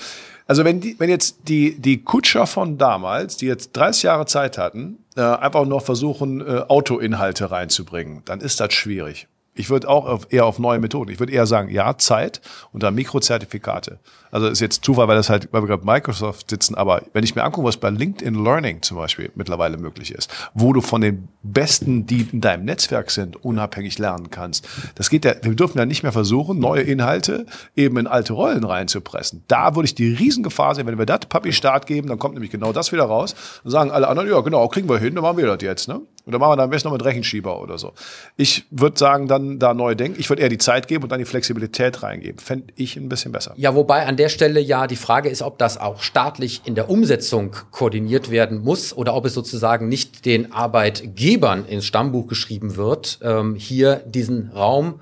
Also 0.46 0.64
wenn 0.64 0.80
die, 0.80 0.98
wenn 0.98 1.08
jetzt 1.08 1.48
die, 1.48 1.78
die 1.80 2.02
Kutscher 2.02 2.46
von 2.46 2.76
damals, 2.76 3.36
die 3.36 3.46
jetzt 3.46 3.72
30 3.72 4.02
Jahre 4.04 4.26
Zeit 4.26 4.58
hatten, 4.58 4.98
äh, 5.16 5.22
einfach 5.22 5.64
noch 5.64 5.82
versuchen, 5.82 6.40
äh, 6.40 6.64
Autoinhalte 6.68 7.50
reinzubringen, 7.50 8.22
dann 8.24 8.40
ist 8.40 8.60
das 8.60 8.72
schwierig. 8.72 9.28
Ich 9.54 9.68
würde 9.68 9.88
auch 9.88 10.06
auf, 10.06 10.32
eher 10.32 10.46
auf 10.46 10.58
neue 10.58 10.78
Methoden. 10.78 11.10
Ich 11.10 11.20
würde 11.20 11.32
eher 11.32 11.46
sagen, 11.46 11.68
ja, 11.68 11.98
Zeit 11.98 12.40
und 12.72 12.82
dann 12.82 12.94
Mikrozertifikate. 12.94 13.98
Also 14.30 14.46
ist 14.46 14.60
jetzt 14.60 14.82
Zufall, 14.82 15.08
weil 15.08 15.16
das 15.16 15.28
halt, 15.28 15.48
weil 15.52 15.62
wir 15.62 15.66
gerade 15.66 15.84
Microsoft 15.84 16.48
sitzen, 16.48 16.74
aber 16.74 17.02
wenn 17.12 17.22
ich 17.22 17.34
mir 17.34 17.44
angucke, 17.44 17.66
was 17.66 17.76
bei 17.76 17.90
LinkedIn 17.90 18.42
Learning 18.42 18.80
zum 18.80 18.96
Beispiel 18.96 19.30
mittlerweile 19.34 19.76
möglich 19.76 20.10
ist, 20.10 20.30
wo 20.54 20.72
du 20.72 20.80
von 20.80 21.02
den 21.02 21.28
Besten, 21.42 22.06
die 22.06 22.26
in 22.32 22.40
deinem 22.40 22.64
Netzwerk 22.64 23.10
sind, 23.10 23.44
unabhängig 23.44 23.98
lernen 23.98 24.30
kannst. 24.30 24.66
Das 24.94 25.10
geht 25.10 25.26
ja, 25.26 25.34
wir 25.42 25.54
dürfen 25.54 25.76
ja 25.76 25.84
nicht 25.84 26.02
mehr 26.02 26.12
versuchen, 26.12 26.58
neue 26.58 26.80
Inhalte 26.80 27.44
eben 27.76 27.98
in 27.98 28.06
alte 28.06 28.32
Rollen 28.32 28.64
reinzupressen. 28.64 29.44
Da 29.48 29.74
würde 29.74 29.84
ich 29.84 29.94
die 29.94 30.14
Riesengefahr 30.14 30.74
sehen, 30.74 30.86
wenn 30.86 30.96
wir 30.96 31.04
das 31.04 31.26
Papi 31.28 31.52
Start 31.52 31.86
geben, 31.86 32.08
dann 32.08 32.18
kommt 32.18 32.32
nämlich 32.32 32.50
genau 32.50 32.72
das 32.72 32.90
wieder 32.90 33.04
raus. 33.04 33.34
Dann 33.64 33.70
sagen 33.70 33.90
alle 33.90 34.08
anderen, 34.08 34.30
ja 34.30 34.40
genau, 34.40 34.66
kriegen 34.68 34.88
wir 34.88 34.98
hin, 34.98 35.14
dann 35.14 35.22
machen 35.22 35.36
wir 35.36 35.46
das 35.46 35.60
jetzt. 35.60 35.88
Ne? 35.88 36.00
Und 36.24 36.32
dann 36.32 36.40
machen 36.40 36.52
wir 36.52 36.56
da 36.56 36.64
am 36.64 36.70
besten 36.70 36.88
noch 36.88 36.92
mit 36.92 37.04
Rechenschieber 37.04 37.60
oder 37.60 37.78
so. 37.78 37.92
Ich 38.36 38.64
würde 38.70 38.98
sagen, 38.98 39.26
dann 39.26 39.58
da 39.58 39.74
neu 39.74 39.94
denken. 39.94 40.20
Ich 40.20 40.28
würde 40.28 40.42
eher 40.42 40.48
die 40.48 40.58
Zeit 40.58 40.86
geben 40.86 41.04
und 41.04 41.10
dann 41.10 41.18
die 41.18 41.24
Flexibilität 41.24 42.02
reingeben. 42.02 42.38
Fände 42.38 42.72
ich 42.76 42.96
ein 42.96 43.08
bisschen 43.08 43.32
besser. 43.32 43.54
Ja, 43.56 43.74
wobei 43.74 44.06
an 44.06 44.16
der 44.16 44.28
Stelle 44.28 44.60
ja 44.60 44.86
die 44.86 44.96
Frage 44.96 45.28
ist, 45.28 45.42
ob 45.42 45.58
das 45.58 45.78
auch 45.78 46.00
staatlich 46.00 46.62
in 46.64 46.76
der 46.76 46.88
Umsetzung 46.88 47.56
koordiniert 47.72 48.30
werden 48.30 48.62
muss 48.62 48.96
oder 48.96 49.14
ob 49.14 49.24
es 49.24 49.34
sozusagen 49.34 49.88
nicht 49.88 50.24
den 50.24 50.52
Arbeitgebern 50.52 51.66
ins 51.66 51.86
Stammbuch 51.86 52.28
geschrieben 52.28 52.76
wird, 52.76 53.18
ähm, 53.22 53.56
hier 53.56 53.96
diesen 54.06 54.50
Raum 54.50 55.00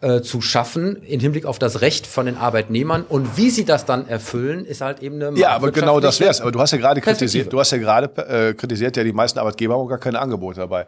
äh, 0.00 0.22
zu 0.22 0.40
schaffen 0.40 0.96
im 1.02 1.20
Hinblick 1.20 1.44
auf 1.44 1.58
das 1.58 1.82
Recht 1.82 2.06
von 2.06 2.24
den 2.26 2.36
Arbeitnehmern 2.36 3.04
und 3.06 3.36
wie 3.36 3.50
sie 3.50 3.64
das 3.64 3.84
dann 3.84 4.08
erfüllen, 4.08 4.64
ist 4.64 4.80
halt 4.80 5.02
eben 5.02 5.22
eine 5.22 5.38
Ja, 5.38 5.50
aber 5.50 5.72
genau 5.72 6.00
das 6.00 6.20
wär's. 6.20 6.40
Aber 6.40 6.52
du 6.52 6.60
hast 6.60 6.70
ja 6.70 6.78
gerade 6.78 7.00
kritisiert, 7.02 7.52
du 7.52 7.60
hast 7.60 7.70
ja 7.72 7.78
gerade 7.78 8.06
äh, 8.26 8.54
kritisiert, 8.54 8.96
ja 8.96 9.04
die 9.04 9.12
meisten 9.12 9.38
Arbeitgeber 9.38 9.78
haben 9.78 9.88
gar 9.88 9.98
keine 9.98 10.18
Angebote 10.18 10.60
dabei. 10.60 10.86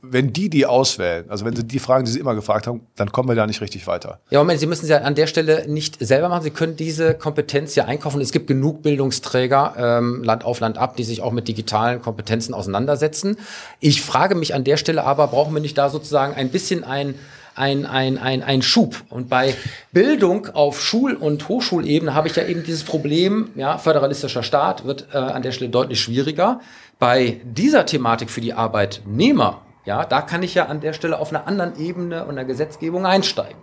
Wenn 0.00 0.32
die 0.32 0.48
die 0.48 0.64
auswählen, 0.64 1.24
also 1.28 1.44
wenn 1.44 1.56
sie 1.56 1.64
die 1.64 1.80
Fragen, 1.80 2.04
die 2.04 2.12
sie 2.12 2.20
immer 2.20 2.36
gefragt 2.36 2.68
haben, 2.68 2.86
dann 2.94 3.10
kommen 3.10 3.28
wir 3.28 3.34
da 3.34 3.48
nicht 3.48 3.60
richtig 3.60 3.86
weiter. 3.86 4.20
Ja, 4.30 4.38
Moment, 4.38 4.60
sie 4.60 4.66
müssen 4.66 4.86
sie 4.86 4.94
an 4.94 5.14
der 5.16 5.26
Stelle 5.26 5.66
nicht 5.66 5.96
selber 5.98 6.28
machen. 6.28 6.44
Sie 6.44 6.50
können 6.50 6.76
diese 6.76 7.14
Kompetenz 7.14 7.74
ja 7.74 7.86
einkaufen. 7.86 8.20
Es 8.20 8.30
gibt 8.30 8.46
genug 8.46 8.82
Bildungsträger 8.82 9.74
ähm, 9.76 10.22
Land 10.22 10.44
auf 10.44 10.60
Land 10.60 10.78
ab, 10.78 10.96
die 10.96 11.04
sich 11.04 11.20
auch 11.20 11.32
mit 11.32 11.48
digitalen 11.48 12.00
Kompetenzen 12.00 12.54
auseinandersetzen. 12.54 13.36
Ich 13.80 14.02
frage 14.02 14.36
mich 14.36 14.54
an 14.54 14.62
der 14.62 14.76
Stelle 14.76 15.04
aber, 15.04 15.26
brauchen 15.26 15.52
wir 15.52 15.60
nicht 15.60 15.76
da 15.76 15.90
sozusagen 15.90 16.34
ein 16.34 16.50
bisschen 16.50 16.84
ein 16.84 17.16
ein, 17.54 17.86
ein, 17.86 18.18
ein, 18.18 18.42
ein 18.42 18.62
Schub. 18.62 19.02
Und 19.08 19.28
bei 19.28 19.54
Bildung 19.92 20.48
auf 20.54 20.80
Schul- 20.80 21.14
und 21.14 21.48
Hochschulebene 21.48 22.14
habe 22.14 22.28
ich 22.28 22.36
ja 22.36 22.44
eben 22.44 22.62
dieses 22.62 22.84
Problem, 22.84 23.50
ja, 23.54 23.78
föderalistischer 23.78 24.42
Staat 24.42 24.84
wird 24.84 25.08
äh, 25.12 25.18
an 25.18 25.42
der 25.42 25.52
Stelle 25.52 25.70
deutlich 25.70 26.00
schwieriger. 26.00 26.60
Bei 26.98 27.40
dieser 27.44 27.86
Thematik 27.86 28.30
für 28.30 28.40
die 28.40 28.54
Arbeitnehmer, 28.54 29.62
ja, 29.84 30.04
da 30.04 30.22
kann 30.22 30.42
ich 30.42 30.54
ja 30.54 30.66
an 30.66 30.80
der 30.80 30.92
Stelle 30.92 31.18
auf 31.18 31.30
einer 31.30 31.46
anderen 31.46 31.78
Ebene 31.78 32.24
und 32.24 32.36
der 32.36 32.44
Gesetzgebung 32.44 33.06
einsteigen. 33.06 33.58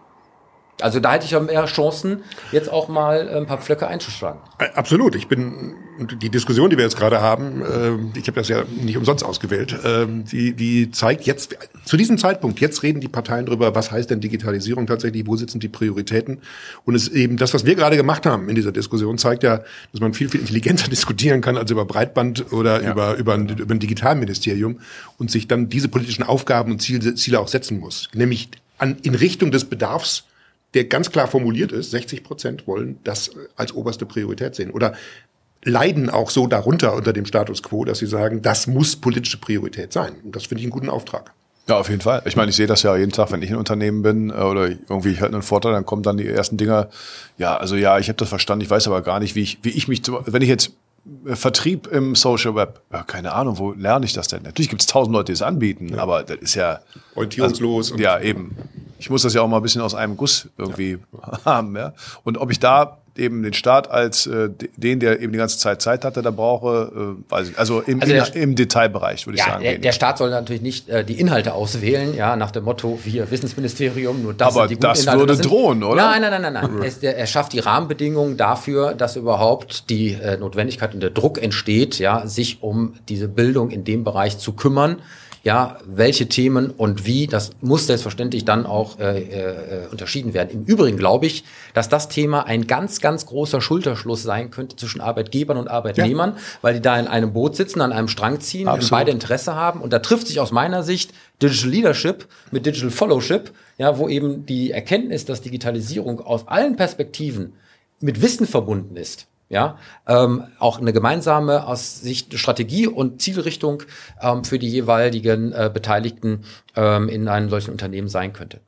Also 0.82 0.99
da 0.99 1.13
hätte 1.13 1.25
ich 1.25 1.32
ja 1.32 1.39
mehr 1.39 1.65
Chancen, 1.65 2.23
jetzt 2.51 2.71
auch 2.71 2.88
mal 2.88 3.27
äh, 3.27 3.38
ein 3.38 3.45
paar 3.45 3.57
Pflöcke 3.59 3.88
einzuschlagen. 3.88 4.39
Absolut. 4.75 5.15
Ich 5.15 5.27
bin 5.27 5.75
die 6.21 6.30
Diskussion, 6.30 6.69
die 6.69 6.77
wir 6.77 6.84
jetzt 6.84 6.97
gerade 6.97 7.21
haben, 7.21 7.61
äh, 7.61 8.17
ich 8.17 8.27
habe 8.27 8.39
das 8.39 8.47
ja 8.47 8.63
nicht 8.82 8.97
umsonst 8.97 9.23
ausgewählt, 9.23 9.73
äh, 9.84 10.05
die, 10.07 10.53
die 10.53 10.91
zeigt 10.91 11.25
jetzt 11.25 11.57
zu 11.84 11.97
diesem 11.97 12.17
Zeitpunkt. 12.17 12.59
Jetzt 12.59 12.84
reden 12.84 13.01
die 13.01 13.07
Parteien 13.07 13.45
darüber, 13.45 13.75
was 13.75 13.91
heißt 13.91 14.09
denn 14.09 14.21
Digitalisierung 14.21 14.88
tatsächlich, 14.88 15.27
wo 15.27 15.36
sitzen 15.36 15.59
die 15.59 15.67
Prioritäten? 15.67 16.39
Und 16.86 16.95
es 16.95 17.09
eben 17.09 17.38
das, 17.38 17.53
was 17.53 17.65
wir 17.65 17.75
gerade 17.75 17.97
gemacht 17.97 18.25
haben 18.25 18.47
in 18.49 18.55
dieser 18.55 18.71
Diskussion, 18.71 19.17
zeigt 19.17 19.43
ja, 19.43 19.61
dass 19.91 20.01
man 20.01 20.13
viel 20.13 20.30
viel 20.30 20.39
intelligenter 20.39 20.88
diskutieren 20.89 21.41
kann 21.41 21.57
als 21.57 21.71
über 21.71 21.86
Breitband 21.86 22.51
oder 22.53 22.82
ja. 22.82 22.91
über 22.91 23.15
über 23.15 23.34
ein, 23.34 23.49
über 23.49 23.73
ein 23.73 23.80
Digitalministerium 23.80 24.80
und 25.17 25.32
sich 25.32 25.47
dann 25.47 25.69
diese 25.69 25.89
politischen 25.89 26.23
Aufgaben 26.23 26.71
und 26.71 26.82
Ziele, 26.82 27.15
Ziele 27.15 27.39
auch 27.39 27.47
setzen 27.47 27.80
muss, 27.80 28.09
nämlich 28.13 28.49
an, 28.77 28.97
in 29.03 29.15
Richtung 29.15 29.51
des 29.51 29.65
Bedarfs 29.65 30.23
der 30.74 30.86
ganz 30.86 31.11
klar 31.11 31.28
formuliert 31.28 31.72
ist, 31.72 31.91
60 31.91 32.24
Prozent 32.24 32.67
wollen 32.67 32.99
das 33.03 33.32
als 33.55 33.74
oberste 33.74 34.05
Priorität 34.05 34.55
sehen 34.55 34.72
oder 34.72 34.93
leiden 35.63 36.09
auch 36.09 36.30
so 36.30 36.47
darunter 36.47 36.93
unter 36.93 37.13
dem 37.13 37.26
Status 37.26 37.63
quo, 37.63 37.86
dass 37.86 37.99
sie 37.99 38.07
sagen, 38.07 38.41
das 38.41 38.67
muss 38.67 38.95
politische 38.95 39.38
Priorität 39.38 39.91
sein. 39.91 40.15
Und 40.24 40.36
das 40.36 40.45
finde 40.45 40.61
ich 40.61 40.65
einen 40.65 40.72
guten 40.72 40.89
Auftrag. 40.89 41.34
Ja, 41.67 41.78
auf 41.78 41.89
jeden 41.89 42.01
Fall. 42.01 42.24
Ich 42.26 42.36
meine, 42.36 42.49
ich 42.49 42.55
sehe 42.55 42.65
das 42.65 42.82
ja 42.82 42.95
jeden 42.95 43.11
Tag, 43.11 43.32
wenn 43.32 43.43
ich 43.43 43.51
ein 43.51 43.55
Unternehmen 43.55 44.01
bin 44.01 44.30
äh, 44.32 44.34
oder 44.34 44.70
irgendwie 44.70 45.09
ich 45.09 45.22
halt 45.22 45.34
einen 45.34 45.43
Vorteil, 45.43 45.72
dann 45.74 45.86
kommen 45.86 46.01
dann 46.01 46.17
die 46.17 46.28
ersten 46.28 46.57
Dinger. 46.57 46.89
Ja, 47.38 47.57
also 47.57 47.76
ja, 47.76 47.99
ich 47.99 48.07
habe 48.07 48.17
das 48.17 48.30
verstanden, 48.30 48.63
ich 48.63 48.72
weiß 48.72 48.88
aber 48.88 49.01
gar 49.03 49.20
nicht, 49.20 49.36
wie 49.36 49.43
ich, 49.43 49.59
wie 49.61 49.70
ich 49.70 49.88
mich, 49.88 50.01
wenn 50.07 50.41
ich 50.41 50.49
jetzt 50.49 50.72
äh, 51.28 51.36
Vertrieb 51.36 51.86
im 51.88 52.15
Social 52.15 52.55
Web, 52.55 52.82
ja, 52.91 53.03
keine 53.03 53.34
Ahnung, 53.34 53.59
wo 53.59 53.74
lerne 53.74 54.05
ich 54.05 54.13
das 54.13 54.30
denn? 54.30 54.41
Natürlich 54.43 54.70
gibt 54.70 54.82
es 54.82 54.88
tausend 54.88 55.13
Leute, 55.13 55.26
die 55.26 55.34
es 55.34 55.43
anbieten, 55.43 55.89
ja. 55.89 55.99
aber 55.99 56.24
das 56.24 56.38
ist 56.38 56.55
ja 56.55 56.80
orientierungslos. 57.13 57.91
Also, 57.91 58.03
ja, 58.03 58.20
eben 58.20 58.55
ich 59.00 59.10
muss 59.10 59.24
das 59.24 59.34
ja 59.34 59.41
auch 59.41 59.47
mal 59.47 59.58
ein 59.58 59.64
bisschen 59.64 59.82
aus 59.82 59.95
einem 59.95 60.18
Guss 60.18 60.50
irgendwie 60.58 61.00
ja. 61.14 61.39
haben. 61.45 61.76
Ja? 61.76 61.93
Und 62.24 62.38
ob 62.38 62.52
ich 62.52 62.60
da 62.60 63.00
eben 63.16 63.43
den 63.43 63.54
Staat 63.54 63.91
als 63.91 64.28
äh, 64.28 64.50
den, 64.78 65.00
der 65.00 65.20
eben 65.20 65.34
die 65.34 65.38
ganze 65.38 65.58
Zeit 65.58 65.82
Zeit 65.82 66.06
hatte, 66.06 66.22
da 66.22 66.32
brauche, 66.32 67.18
äh, 67.18 67.32
weiß 67.32 67.50
ich, 67.50 67.60
also 67.60 67.82
im, 67.82 68.02
also 68.02 68.14
der, 68.14 68.36
im 68.36 68.56
Detailbereich 68.56 69.26
würde 69.28 69.38
ich 69.38 69.45
ja, 69.45 69.52
sagen. 69.52 69.64
Der, 69.64 69.78
der, 69.78 69.91
Staat 69.91 70.18
soll 70.18 70.30
natürlich 70.30 70.62
nicht 70.62 70.89
äh, 70.89 71.04
die 71.04 71.20
Inhalte 71.20 71.54
auswählen, 71.54 72.16
ja, 72.16 72.36
nach 72.36 72.52
dem 72.52 72.64
Motto, 72.64 73.00
wir 73.04 73.30
Wissensministerium, 73.30 74.24
nur 74.24 74.34
das 74.34 74.56
Aber 74.56 74.68
sind 74.68 74.78
die 74.78 74.80
das 74.82 75.02
Inhalte, 75.02 75.20
würde 75.20 75.34
das 75.34 75.41
drohen, 75.41 75.84
oder? 75.84 76.02
Nein, 76.02 76.22
nein, 76.22 76.41
nein, 76.41 76.54
nein, 76.54 76.70
nein. 76.72 76.84
es, 76.84 77.00
der, 77.00 77.18
er 77.18 77.28
schafft 77.28 77.54
die 77.54 77.60
Rahmenbedingungen 77.60 78.38
dafür, 78.38 78.93
dass 78.93 79.16
überhaupt 79.16 79.89
die 79.89 80.14
äh, 80.14 80.38
Notwendigkeit 80.38 80.93
und 80.93 81.02
der 81.02 81.12
Druck 81.12 81.41
entsteht, 81.41 82.00
ja, 82.00 82.26
sich 82.26 82.64
um 82.64 82.93
diese 83.10 83.28
Bildung 83.28 83.72
in 83.72 83.84
dem 83.84 84.04
Bereich 84.04 84.38
zu 84.38 84.54
kümmern 84.54 85.02
ja, 85.44 85.78
welche 85.86 86.28
Themen 86.28 86.70
und 86.70 87.06
wie, 87.06 87.28
das 87.28 87.52
muss 87.62 87.88
selbstverständlich 87.88 88.44
dann 88.46 88.66
auch 88.66 89.00
äh, 89.00 89.22
äh, 89.22 89.88
unterschieden 89.90 90.34
werden. 90.34 90.50
Im 90.52 90.64
Übrigen 90.66 90.98
glaube 90.98 91.28
ich, 91.28 91.44
dass 91.74 91.88
das 91.88 92.10
Thema 92.10 92.46
ein 92.46 92.68
ganz, 92.68 93.00
ganz 93.00 93.26
großer 93.26 93.62
Schulterschluss 93.62 94.24
sein 94.24 94.52
könnte 94.52 94.76
zwischen 94.76 95.00
Arbeitgebern 95.00 95.58
und 95.58 95.70
Arbeitnehmern, 95.70 96.32
ja. 96.32 96.42
weil 96.62 96.74
die 96.74 96.82
da 96.82 97.00
in 97.00 97.08
einem 97.08 97.32
Boot 97.34 97.56
sitzen, 97.56 97.82
an 97.82 97.94
einem 97.94 98.10
Strang 98.10 98.42
ziehen, 98.42 98.70
beide 98.90 99.12
Interesse 99.12 99.56
haben. 99.56 99.82
Und 99.82 99.94
da 99.94 100.00
trifft 100.00 100.28
sich 100.28 100.40
aus 100.40 100.52
meiner 100.52 100.84
Sicht 100.84 101.14
Digital 101.42 101.70
Leadership 101.70 102.28
mit 102.52 102.66
Digital 102.66 102.90
Fellowship, 102.90 103.52
ja, 103.78 103.98
wo 103.98 104.10
eben 104.10 104.46
die 104.46 104.72
Erkenntnis, 104.72 105.24
dass 105.24 105.42
Digitalisierung 105.42 106.20
aus 106.20 106.48
allen 106.48 106.76
Perspektiven 106.76 107.54
mit 108.02 108.22
Wissen 108.22 108.46
verbunden 108.46 108.98
ist, 108.98 109.28
ja, 109.50 109.78
ähm, 110.08 110.43
auch 110.60 110.80
eine 110.80 110.93
gemeinsame 110.93 111.66
aus 111.68 112.02
Sicht 112.02 112.38
Strategie 112.38 112.88
und 112.88 113.22
Zielrichtung 113.22 113.84
ähm, 114.22 114.43
für 114.43 114.60
die 114.60 114.70
jeweiligen 114.70 115.52
äh, 115.52 115.72
Beteiligten 115.74 116.45
ähm, 116.76 117.10
in 117.10 117.28
einem 117.28 117.50
solchen 117.50 117.72
Unternehmen 117.72 118.08
sein 118.08 118.32
könnte. 118.32 118.62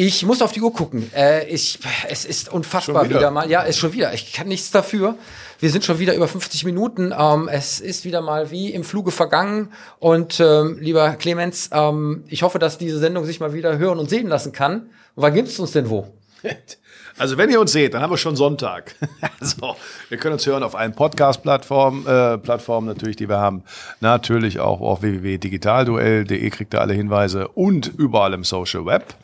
Ich 0.00 0.24
muss 0.24 0.42
auf 0.42 0.52
die 0.52 0.60
Uhr 0.60 0.72
gucken. 0.72 1.10
Äh, 1.12 1.48
ich, 1.48 1.80
es 2.08 2.24
ist 2.24 2.52
unfassbar 2.52 3.06
wieder. 3.06 3.18
wieder. 3.18 3.30
mal. 3.32 3.50
Ja, 3.50 3.62
ist 3.62 3.78
schon 3.78 3.92
wieder. 3.92 4.14
Ich 4.14 4.32
kann 4.32 4.46
nichts 4.46 4.70
dafür. 4.70 5.16
Wir 5.58 5.70
sind 5.70 5.84
schon 5.84 5.98
wieder 5.98 6.14
über 6.14 6.28
50 6.28 6.64
Minuten. 6.64 7.12
Ähm, 7.18 7.48
es 7.48 7.80
ist 7.80 8.04
wieder 8.04 8.20
mal 8.20 8.50
wie 8.50 8.72
im 8.72 8.84
Fluge 8.84 9.10
vergangen. 9.10 9.72
Und 9.98 10.40
ähm, 10.40 10.78
lieber 10.78 11.14
Clemens, 11.14 11.70
ähm, 11.72 12.22
ich 12.28 12.44
hoffe, 12.44 12.58
dass 12.58 12.78
diese 12.78 12.98
Sendung 12.98 13.24
sich 13.24 13.40
mal 13.40 13.54
wieder 13.54 13.76
hören 13.76 13.98
und 13.98 14.08
sehen 14.08 14.28
lassen 14.28 14.52
kann. 14.52 14.90
wann 15.16 15.34
gibt's 15.34 15.58
uns 15.58 15.72
denn 15.72 15.90
wo? 15.90 16.06
Also 17.18 17.36
wenn 17.36 17.50
ihr 17.50 17.60
uns 17.60 17.72
seht, 17.72 17.94
dann 17.94 18.02
haben 18.02 18.12
wir 18.12 18.16
schon 18.16 18.36
Sonntag. 18.36 18.94
also, 19.40 19.74
wir 20.08 20.18
können 20.18 20.34
uns 20.34 20.46
hören 20.46 20.62
auf 20.62 20.76
allen 20.76 20.92
Podcast-Plattformen, 20.92 22.06
äh, 22.06 22.38
Plattformen 22.38 22.86
natürlich, 22.86 23.16
die 23.16 23.28
wir 23.28 23.38
haben. 23.38 23.64
Natürlich 24.00 24.60
auch 24.60 24.80
auf 24.80 25.02
www.digitalduell.de 25.02 26.50
kriegt 26.50 26.74
ihr 26.74 26.80
alle 26.80 26.94
Hinweise 26.94 27.48
und 27.48 27.88
überall 27.88 28.34
im 28.34 28.44
Social 28.44 28.86
Web. 28.86 29.14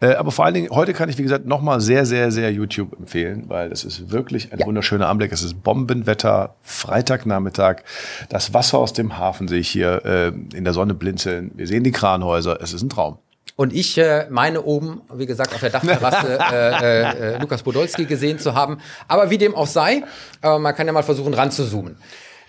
Äh, 0.00 0.14
aber 0.14 0.32
vor 0.32 0.44
allen 0.44 0.54
Dingen, 0.54 0.70
heute 0.70 0.92
kann 0.92 1.08
ich, 1.08 1.16
wie 1.18 1.22
gesagt, 1.22 1.46
nochmal 1.46 1.80
sehr, 1.80 2.04
sehr, 2.04 2.30
sehr 2.30 2.52
YouTube 2.52 2.98
empfehlen, 2.98 3.44
weil 3.48 3.70
das 3.70 3.84
ist 3.84 4.10
wirklich 4.10 4.52
ein 4.52 4.58
ja. 4.58 4.66
wunderschöner 4.66 5.08
Anblick. 5.08 5.32
Es 5.32 5.42
ist 5.42 5.62
Bombenwetter, 5.62 6.56
Freitagnachmittag. 6.62 7.82
Das 8.28 8.52
Wasser 8.52 8.78
aus 8.78 8.92
dem 8.92 9.16
Hafen 9.18 9.48
sehe 9.48 9.60
ich 9.60 9.68
hier 9.68 10.04
äh, 10.04 10.56
in 10.56 10.64
der 10.64 10.74
Sonne 10.74 10.92
blinzeln. 10.94 11.52
Wir 11.54 11.66
sehen 11.66 11.84
die 11.84 11.92
Kranhäuser. 11.92 12.60
Es 12.62 12.74
ist 12.74 12.82
ein 12.82 12.90
Traum. 12.90 13.18
Und 13.56 13.74
ich 13.74 13.98
äh, 13.98 14.26
meine 14.30 14.62
oben, 14.62 15.02
wie 15.12 15.26
gesagt, 15.26 15.54
auf 15.54 15.60
der 15.60 15.70
Dachterrasse 15.70 16.38
äh, 16.52 17.34
äh, 17.34 17.38
Lukas 17.38 17.62
Podolski 17.62 18.06
gesehen 18.06 18.38
zu 18.38 18.54
haben. 18.54 18.78
Aber 19.06 19.28
wie 19.28 19.36
dem 19.36 19.54
auch 19.54 19.66
sei, 19.66 20.02
äh, 20.42 20.58
man 20.58 20.74
kann 20.74 20.86
ja 20.86 20.94
mal 20.94 21.02
versuchen 21.02 21.34
ranzuzoomen. 21.34 21.96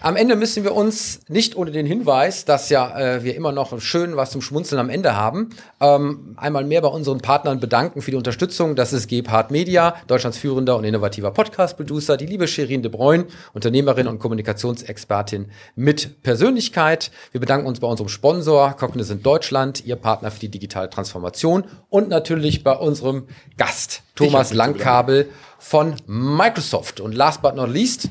Am 0.03 0.15
Ende 0.15 0.35
müssen 0.35 0.63
wir 0.63 0.73
uns 0.73 1.19
nicht 1.27 1.55
ohne 1.55 1.69
den 1.69 1.85
Hinweis, 1.85 2.43
dass 2.43 2.69
ja 2.71 2.97
äh, 2.99 3.23
wir 3.23 3.35
immer 3.35 3.51
noch 3.51 3.79
schön 3.81 4.15
was 4.15 4.31
zum 4.31 4.41
Schmunzeln 4.41 4.79
am 4.79 4.89
Ende 4.89 5.15
haben, 5.15 5.51
ähm, 5.79 6.33
einmal 6.37 6.65
mehr 6.65 6.81
bei 6.81 6.87
unseren 6.87 7.21
Partnern 7.21 7.59
bedanken 7.59 8.01
für 8.01 8.09
die 8.09 8.17
Unterstützung. 8.17 8.75
Das 8.75 8.93
ist 8.93 9.07
Gebhard 9.07 9.51
Media, 9.51 9.93
Deutschlands 10.07 10.39
führender 10.39 10.75
und 10.75 10.85
innovativer 10.85 11.29
Podcast-Producer, 11.29 12.17
die 12.17 12.25
liebe 12.25 12.47
Shirin 12.47 12.81
de 12.81 12.89
Bruyne, 12.89 13.27
Unternehmerin 13.53 14.07
und 14.07 14.17
Kommunikationsexpertin 14.17 15.51
mit 15.75 16.23
Persönlichkeit. 16.23 17.11
Wir 17.31 17.39
bedanken 17.39 17.67
uns 17.67 17.79
bei 17.79 17.87
unserem 17.87 18.09
Sponsor 18.09 18.75
Cognizant 18.75 19.23
Deutschland, 19.23 19.85
ihr 19.85 19.97
Partner 19.97 20.31
für 20.31 20.39
die 20.39 20.49
digitale 20.49 20.89
Transformation 20.89 21.65
und 21.89 22.09
natürlich 22.09 22.63
bei 22.63 22.73
unserem 22.73 23.27
Gast 23.55 24.01
Thomas 24.15 24.51
Langkabel 24.51 25.29
von 25.59 25.93
Microsoft. 26.07 26.99
Und 26.99 27.13
last 27.13 27.43
but 27.43 27.55
not 27.55 27.69
least, 27.69 28.09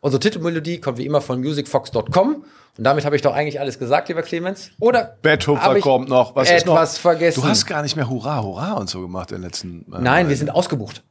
Unsere 0.00 0.20
Titelmelodie 0.20 0.80
kommt 0.80 0.98
wie 0.98 1.06
immer 1.06 1.20
von 1.20 1.40
musicfox.com. 1.40 2.44
Und 2.78 2.84
damit 2.84 3.04
habe 3.04 3.16
ich 3.16 3.22
doch 3.22 3.34
eigentlich 3.34 3.58
alles 3.58 3.78
gesagt, 3.80 4.08
lieber 4.08 4.22
Clemens. 4.22 4.70
Oder 4.78 5.16
Betthupfer 5.22 5.80
kommt 5.80 6.08
noch. 6.08 6.36
Was 6.36 6.48
etwas 6.48 6.94
noch? 6.94 7.00
vergessen? 7.00 7.40
Du 7.40 7.48
hast 7.48 7.66
gar 7.66 7.82
nicht 7.82 7.96
mehr 7.96 8.08
Hurra, 8.08 8.42
Hurra 8.42 8.74
und 8.74 8.88
so 8.88 9.00
gemacht 9.00 9.32
in 9.32 9.38
den 9.38 9.42
letzten. 9.42 9.80
Äh, 9.92 10.00
Nein, 10.00 10.28
wir 10.28 10.36
sind 10.36 10.50
ausgebucht. 10.50 11.02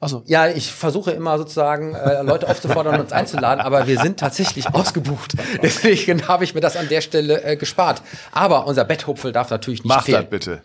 Also. 0.00 0.22
Ja, 0.26 0.46
ich 0.46 0.70
versuche 0.72 1.10
immer 1.10 1.38
sozusagen 1.38 1.94
äh, 1.94 2.22
Leute 2.22 2.48
aufzufordern, 2.48 3.00
uns 3.00 3.10
einzuladen, 3.10 3.60
aber 3.60 3.88
wir 3.88 3.98
sind 3.98 4.20
tatsächlich 4.20 4.72
ausgebucht. 4.72 5.32
Deswegen 5.62 6.28
habe 6.28 6.44
ich 6.44 6.54
mir 6.54 6.60
das 6.60 6.76
an 6.76 6.88
der 6.88 7.00
Stelle 7.00 7.42
äh, 7.42 7.56
gespart. 7.56 8.02
Aber 8.30 8.66
unser 8.66 8.84
Betthupfel 8.84 9.32
darf 9.32 9.50
natürlich 9.50 9.82
nicht 9.82 9.92
Mach 9.92 10.04
fehlen. 10.04 10.20
das 10.20 10.30
bitte. 10.30 10.62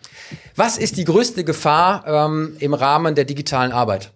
Was 0.54 0.78
ist 0.78 0.98
die 0.98 1.04
größte 1.04 1.42
Gefahr 1.42 2.04
ähm, 2.06 2.56
im 2.60 2.74
Rahmen 2.74 3.16
der 3.16 3.24
digitalen 3.24 3.72
Arbeit? 3.72 4.12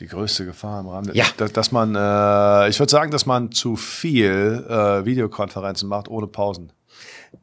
Die 0.00 0.06
größte 0.06 0.44
Gefahr 0.44 0.80
im 0.80 0.88
Rahmen, 0.88 1.10
ja. 1.14 1.24
dass, 1.36 1.52
dass 1.52 1.70
man, 1.70 1.94
äh, 1.94 2.68
ich 2.68 2.80
würde 2.80 2.90
sagen, 2.90 3.12
dass 3.12 3.26
man 3.26 3.52
zu 3.52 3.76
viel 3.76 4.66
äh, 4.68 5.04
Videokonferenzen 5.04 5.88
macht 5.88 6.08
ohne 6.08 6.26
Pausen. 6.26 6.72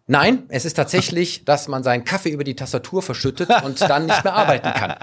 Nein, 0.08 0.44
es 0.50 0.66
ist 0.66 0.74
tatsächlich, 0.74 1.46
dass 1.46 1.68
man 1.68 1.84
seinen 1.84 2.04
Kaffee 2.04 2.30
über 2.30 2.44
die 2.44 2.56
Tastatur 2.56 3.02
verschüttet 3.02 3.50
und 3.64 3.80
dann 3.80 4.06
nicht 4.06 4.24
mehr 4.24 4.34
arbeiten 4.34 4.72
kann. 4.74 4.96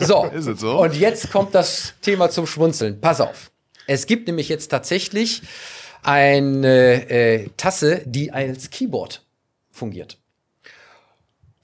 So. 0.00 0.24
Ist 0.34 0.46
es 0.46 0.60
so? 0.60 0.80
Und 0.80 0.96
jetzt 0.96 1.30
kommt 1.30 1.54
das 1.54 1.94
Thema 2.02 2.30
zum 2.30 2.46
Schmunzeln. 2.46 3.00
Pass 3.00 3.20
auf. 3.20 3.52
Es 3.86 4.06
gibt 4.06 4.26
nämlich 4.26 4.48
jetzt 4.48 4.68
tatsächlich 4.68 5.42
eine 6.02 7.08
äh, 7.08 7.48
Tasse, 7.56 8.02
die 8.04 8.32
als 8.32 8.70
Keyboard 8.70 9.24
fungiert. 9.70 10.18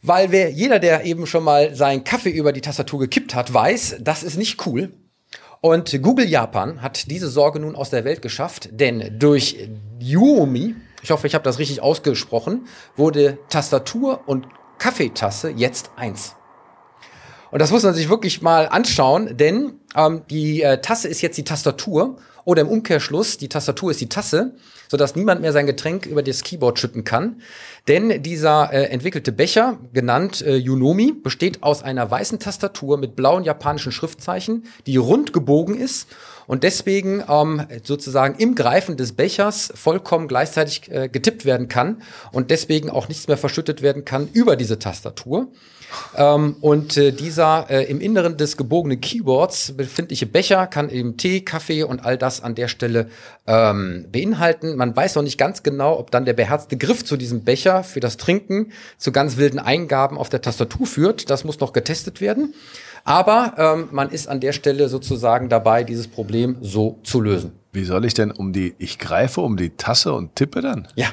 Weil 0.03 0.32
wer, 0.32 0.51
jeder, 0.51 0.80
der 0.80 1.05
eben 1.05 1.26
schon 1.26 1.45
mal 1.45 1.74
seinen 1.74 2.03
Kaffee 2.03 2.30
über 2.30 2.53
die 2.53 2.61
Tastatur 2.61 3.01
gekippt 3.01 3.34
hat, 3.34 3.53
weiß, 3.53 3.97
das 4.01 4.22
ist 4.24 4.36
nicht 4.36 4.66
cool. 4.66 4.93
Und 5.65 6.03
Google 6.03 6.29
Japan 6.29 6.83
hat 6.83 7.09
diese 7.09 7.29
Sorge 7.29 7.61
nun 7.61 7.77
aus 7.77 7.89
der 7.89 8.05
Welt 8.05 8.21
geschafft, 8.21 8.69
denn 8.73 9.17
durch 9.21 9.69
Yuomi, 10.01 10.75
ich 11.05 11.13
hoffe, 11.13 11.29
ich 11.29 11.37
habe 11.37 11.45
das 11.45 11.61
richtig 11.61 11.81
ausgesprochen, 11.81 12.67
wurde 12.97 13.39
Tastatur 13.49 14.23
und 14.27 14.49
Kaffeetasse 14.79 15.51
jetzt 15.51 15.93
eins. 15.95 16.35
Und 17.53 17.61
das 17.61 17.71
muss 17.71 17.85
man 17.85 17.95
sich 17.95 18.09
wirklich 18.09 18.43
mal 18.43 18.67
anschauen, 18.67 19.37
denn 19.37 19.75
ähm, 19.95 20.23
die 20.29 20.63
äh, 20.63 20.81
Tasse 20.81 21.07
ist 21.07 21.21
jetzt 21.21 21.39
die 21.39 21.45
Tastatur 21.45 22.17
oder 22.45 22.63
im 22.63 22.69
Umkehrschluss, 22.69 23.39
die 23.39 23.49
Tastatur 23.49 23.93
ist 23.93 24.01
die 24.01 24.09
Tasse, 24.09 24.57
sodass 24.93 25.16
niemand 25.16 25.40
mehr 25.40 25.55
sein 25.55 25.64
Getränk 25.64 26.05
über 26.05 26.22
das 26.22 26.43
Keyboard 26.43 26.78
schütten 26.78 27.03
kann. 27.03 27.40
Denn 27.88 28.22
dieser 28.22 28.70
äh, 28.74 28.90
entwickelte 28.90 29.32
Becher, 29.32 29.78
genannt 29.95 30.43
äh, 30.43 30.55
Yunomi, 30.57 31.12
besteht 31.12 31.62
aus 31.62 31.82
einer 31.82 32.11
weißen 32.11 32.38
Tastatur 32.38 32.99
mit 32.99 33.16
blauen 33.16 33.43
japanischen 33.43 33.90
Schriftzeichen, 33.90 34.66
die 34.86 34.99
rund 34.99 35.32
gebogen 35.32 35.80
ist 35.80 36.09
und 36.47 36.62
deswegen 36.62 37.24
ähm, 37.26 37.62
sozusagen 37.82 38.34
im 38.38 38.55
Greifen 38.55 38.99
des 38.99 39.12
Bechers 39.12 39.72
vollkommen 39.74 40.28
gleichzeitig 40.28 40.90
äh, 40.90 41.09
getippt 41.09 41.47
werden 41.47 41.68
kann 41.68 42.03
und 42.30 42.51
deswegen 42.51 42.90
auch 42.90 43.09
nichts 43.09 43.28
mehr 43.28 43.38
verschüttet 43.38 43.80
werden 43.80 44.05
kann 44.05 44.28
über 44.34 44.57
diese 44.57 44.78
Tastatur. 44.78 45.49
Ähm, 46.16 46.57
und 46.61 46.97
äh, 46.97 47.12
dieser 47.12 47.66
äh, 47.70 47.84
im 47.84 48.01
Inneren 48.01 48.36
des 48.36 48.57
gebogenen 48.57 49.01
Keyboards 49.01 49.72
befindliche 49.76 50.26
Becher 50.26 50.66
kann 50.66 50.90
eben 50.90 51.16
Tee, 51.16 51.40
Kaffee 51.40 51.82
und 51.82 52.05
all 52.05 52.18
das 52.18 52.43
an 52.43 52.55
der 52.55 52.68
Stelle 52.68 53.09
ähm, 53.47 54.07
beinhalten. 54.11 54.76
Man 54.76 54.95
weiß 54.95 55.16
noch 55.16 55.22
nicht 55.22 55.38
ganz 55.38 55.62
genau, 55.62 55.99
ob 55.99 56.11
dann 56.11 56.24
der 56.24 56.34
beherzte 56.34 56.76
Griff 56.76 57.05
zu 57.05 57.16
diesem 57.16 57.45
Becher 57.45 57.84
für 57.84 58.01
das 58.01 58.16
Trinken 58.16 58.72
zu 58.99 59.12
ganz 59.12 59.36
wilden 59.36 59.59
Eingaben 59.59 60.18
auf 60.18 60.28
der 60.28 60.43
Tastatur 60.43 60.86
führt. 60.86 61.30
Das 61.30 61.45
muss 61.45 61.61
noch 61.61 61.72
getestet 61.72 62.20
werden. 62.20 62.55
Aber 63.05 63.55
ähm, 63.59 63.88
man 63.90 64.11
ist 64.11 64.28
an 64.28 64.40
der 64.40 64.53
Stelle 64.53 64.88
sozusagen 64.88 65.49
dabei, 65.49 65.84
dieses 65.84 66.07
Problem 66.09 66.57
so 66.61 67.01
zu 67.03 67.20
lösen. 67.20 67.53
Wie 67.72 67.84
soll 67.84 68.05
ich 68.05 68.14
denn 68.14 68.30
um 68.30 68.53
die, 68.53 68.74
ich 68.78 68.99
greife 68.99 69.40
um 69.40 69.57
die 69.57 69.70
Tasse 69.70 70.12
und 70.12 70.36
tippe 70.36 70.61
dann? 70.61 70.88
Ja. 70.95 71.09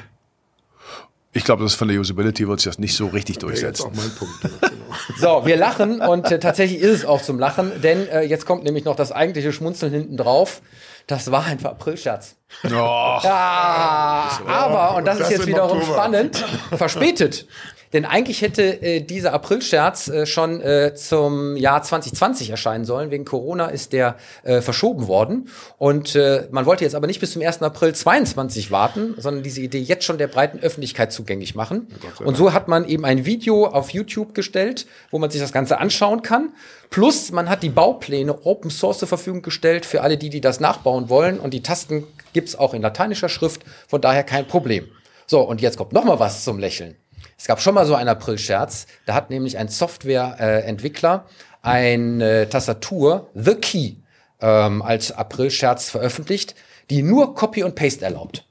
Ich 1.32 1.44
glaube, 1.44 1.62
das 1.62 1.72
ist 1.72 1.78
von 1.78 1.88
der 1.88 1.98
Usability 1.98 2.48
wird 2.48 2.60
sich 2.60 2.70
das 2.70 2.78
nicht 2.78 2.96
so 2.96 3.06
richtig 3.06 3.38
durchsetzen. 3.38 3.86
auch 3.86 3.94
mein 3.94 4.10
Punkt. 4.10 4.34
Ja, 4.42 4.68
genau. 4.68 4.76
So, 5.18 5.46
wir 5.46 5.56
lachen 5.56 6.00
und 6.00 6.30
äh, 6.32 6.40
tatsächlich 6.40 6.80
ist 6.80 6.90
es 6.90 7.04
auch 7.04 7.22
zum 7.22 7.38
Lachen, 7.38 7.80
denn 7.80 8.08
äh, 8.08 8.22
jetzt 8.22 8.44
kommt 8.44 8.64
nämlich 8.64 8.84
noch 8.84 8.96
das 8.96 9.12
eigentliche 9.12 9.52
Schmunzeln 9.52 9.92
hinten 9.92 10.16
drauf. 10.16 10.62
Das 11.06 11.30
war 11.30 11.44
ein 11.44 11.64
Aprilscherz. 11.64 12.36
Oh, 12.64 12.68
Ja, 12.70 14.40
aber, 14.46 14.96
und 14.96 15.06
das, 15.06 15.18
Das 15.18 15.30
ist 15.30 15.38
jetzt 15.38 15.46
wiederum 15.46 15.78
Oktober. 15.78 15.94
spannend, 15.94 16.44
verspätet. 16.72 17.46
Denn 17.92 18.04
eigentlich 18.04 18.40
hätte 18.40 18.62
äh, 18.82 19.00
dieser 19.00 19.32
Aprilscherz 19.32 20.08
äh, 20.08 20.24
schon 20.24 20.60
äh, 20.60 20.94
zum 20.94 21.56
Jahr 21.56 21.82
2020 21.82 22.50
erscheinen 22.50 22.84
sollen. 22.84 23.10
Wegen 23.10 23.24
Corona 23.24 23.66
ist 23.66 23.92
der 23.92 24.16
äh, 24.44 24.60
verschoben 24.60 25.08
worden. 25.08 25.48
Und 25.76 26.14
äh, 26.14 26.46
man 26.52 26.66
wollte 26.66 26.84
jetzt 26.84 26.94
aber 26.94 27.08
nicht 27.08 27.18
bis 27.18 27.32
zum 27.32 27.42
1. 27.42 27.62
April 27.62 27.92
22 27.92 28.70
warten, 28.70 29.14
sondern 29.18 29.42
diese 29.42 29.60
Idee 29.60 29.80
jetzt 29.80 30.04
schon 30.04 30.18
der 30.18 30.28
breiten 30.28 30.60
Öffentlichkeit 30.60 31.12
zugänglich 31.12 31.56
machen. 31.56 31.88
Und 32.24 32.36
so 32.36 32.52
hat 32.52 32.68
man 32.68 32.86
eben 32.86 33.04
ein 33.04 33.24
Video 33.26 33.66
auf 33.66 33.90
YouTube 33.90 34.34
gestellt, 34.34 34.86
wo 35.10 35.18
man 35.18 35.30
sich 35.30 35.40
das 35.40 35.52
Ganze 35.52 35.78
anschauen 35.78 36.22
kann. 36.22 36.52
Plus 36.90 37.32
man 37.32 37.48
hat 37.48 37.62
die 37.64 37.70
Baupläne 37.70 38.46
Open 38.46 38.70
Source 38.70 38.98
zur 39.00 39.08
Verfügung 39.08 39.42
gestellt 39.42 39.84
für 39.84 40.02
alle 40.02 40.16
die, 40.16 40.30
die 40.30 40.40
das 40.40 40.60
nachbauen 40.60 41.08
wollen. 41.08 41.40
Und 41.40 41.54
die 41.54 41.62
Tasten 41.62 42.06
gibt's 42.40 42.56
auch 42.56 42.72
in 42.72 42.80
lateinischer 42.80 43.28
Schrift, 43.28 43.64
von 43.86 44.00
daher 44.00 44.24
kein 44.24 44.46
Problem. 44.46 44.88
So, 45.26 45.42
und 45.42 45.60
jetzt 45.60 45.76
kommt 45.76 45.92
noch 45.92 46.04
mal 46.04 46.18
was 46.18 46.42
zum 46.42 46.58
Lächeln. 46.58 46.96
Es 47.36 47.46
gab 47.46 47.60
schon 47.60 47.74
mal 47.74 47.84
so 47.84 47.94
einen 47.94 48.08
April-Scherz. 48.08 48.86
Da 49.04 49.12
hat 49.12 49.28
nämlich 49.28 49.58
ein 49.58 49.68
Softwareentwickler 49.68 51.26
eine 51.60 52.48
Tastatur, 52.48 53.28
The 53.34 53.56
Key, 53.56 53.96
ähm, 54.40 54.80
als 54.80 55.12
April-Scherz 55.12 55.90
veröffentlicht, 55.90 56.54
die 56.88 57.02
nur 57.02 57.34
Copy 57.34 57.62
und 57.62 57.74
Paste 57.74 58.06
erlaubt. 58.06 58.46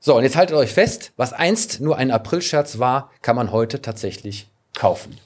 So, 0.00 0.14
und 0.14 0.22
jetzt 0.22 0.36
haltet 0.36 0.54
euch 0.54 0.72
fest, 0.72 1.12
was 1.16 1.32
einst 1.32 1.80
nur 1.80 1.96
ein 1.96 2.10
April-Scherz 2.10 2.78
war, 2.78 3.10
kann 3.22 3.36
man 3.36 3.52
heute 3.52 3.80
tatsächlich 3.80 4.50
kaufen. 4.74 5.18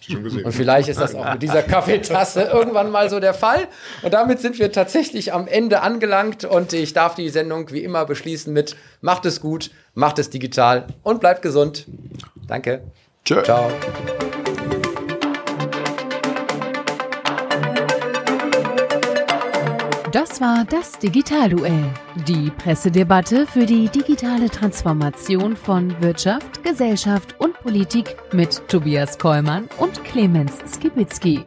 Und 0.44 0.52
vielleicht 0.52 0.88
ist 0.88 1.00
das 1.00 1.14
auch 1.14 1.32
mit 1.32 1.42
dieser 1.42 1.62
Kaffeetasse 1.62 2.42
irgendwann 2.42 2.90
mal 2.90 3.10
so 3.10 3.20
der 3.20 3.34
Fall. 3.34 3.68
Und 4.02 4.14
damit 4.14 4.40
sind 4.40 4.58
wir 4.58 4.72
tatsächlich 4.72 5.32
am 5.32 5.46
Ende 5.46 5.82
angelangt 5.82 6.44
und 6.44 6.72
ich 6.72 6.92
darf 6.92 7.14
die 7.14 7.28
Sendung 7.28 7.70
wie 7.70 7.84
immer 7.84 8.04
beschließen 8.04 8.52
mit 8.52 8.76
macht 9.00 9.26
es 9.26 9.40
gut, 9.40 9.70
macht 9.94 10.18
es 10.18 10.30
digital 10.30 10.86
und 11.02 11.20
bleibt 11.20 11.42
gesund. 11.42 11.86
Danke. 12.46 12.82
Tschö. 13.24 13.42
Ciao. 13.42 13.70
Das 20.12 20.42
war 20.42 20.66
das 20.66 20.98
Digitalduell. 20.98 21.90
Die 22.28 22.50
Pressedebatte 22.50 23.46
für 23.46 23.64
die 23.64 23.88
digitale 23.88 24.50
Transformation 24.50 25.56
von 25.56 25.98
Wirtschaft, 26.02 26.62
Gesellschaft 26.62 27.34
und 27.40 27.54
Politik 27.54 28.14
mit 28.30 28.68
Tobias 28.68 29.18
Kollmann 29.18 29.70
und 29.78 30.04
Clemens 30.04 30.58
Skibitzky. 30.70 31.46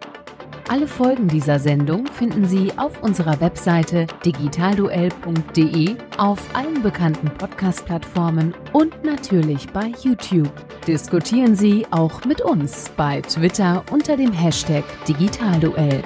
Alle 0.68 0.88
Folgen 0.88 1.28
dieser 1.28 1.60
Sendung 1.60 2.08
finden 2.08 2.48
Sie 2.48 2.76
auf 2.76 3.04
unserer 3.04 3.40
Webseite 3.40 4.08
digitalduell.de, 4.26 5.96
auf 6.18 6.40
allen 6.56 6.82
bekannten 6.82 7.30
Podcast-Plattformen 7.38 8.56
und 8.74 9.04
natürlich 9.04 9.68
bei 9.68 9.92
YouTube. 10.02 10.52
Diskutieren 10.88 11.56
Sie 11.56 11.86
auch 11.92 12.26
mit 12.26 12.42
uns 12.42 12.90
bei 12.98 13.22
Twitter 13.22 13.84
unter 13.92 14.18
dem 14.18 14.34
Hashtag 14.34 14.84
Digitalduell. 15.08 16.04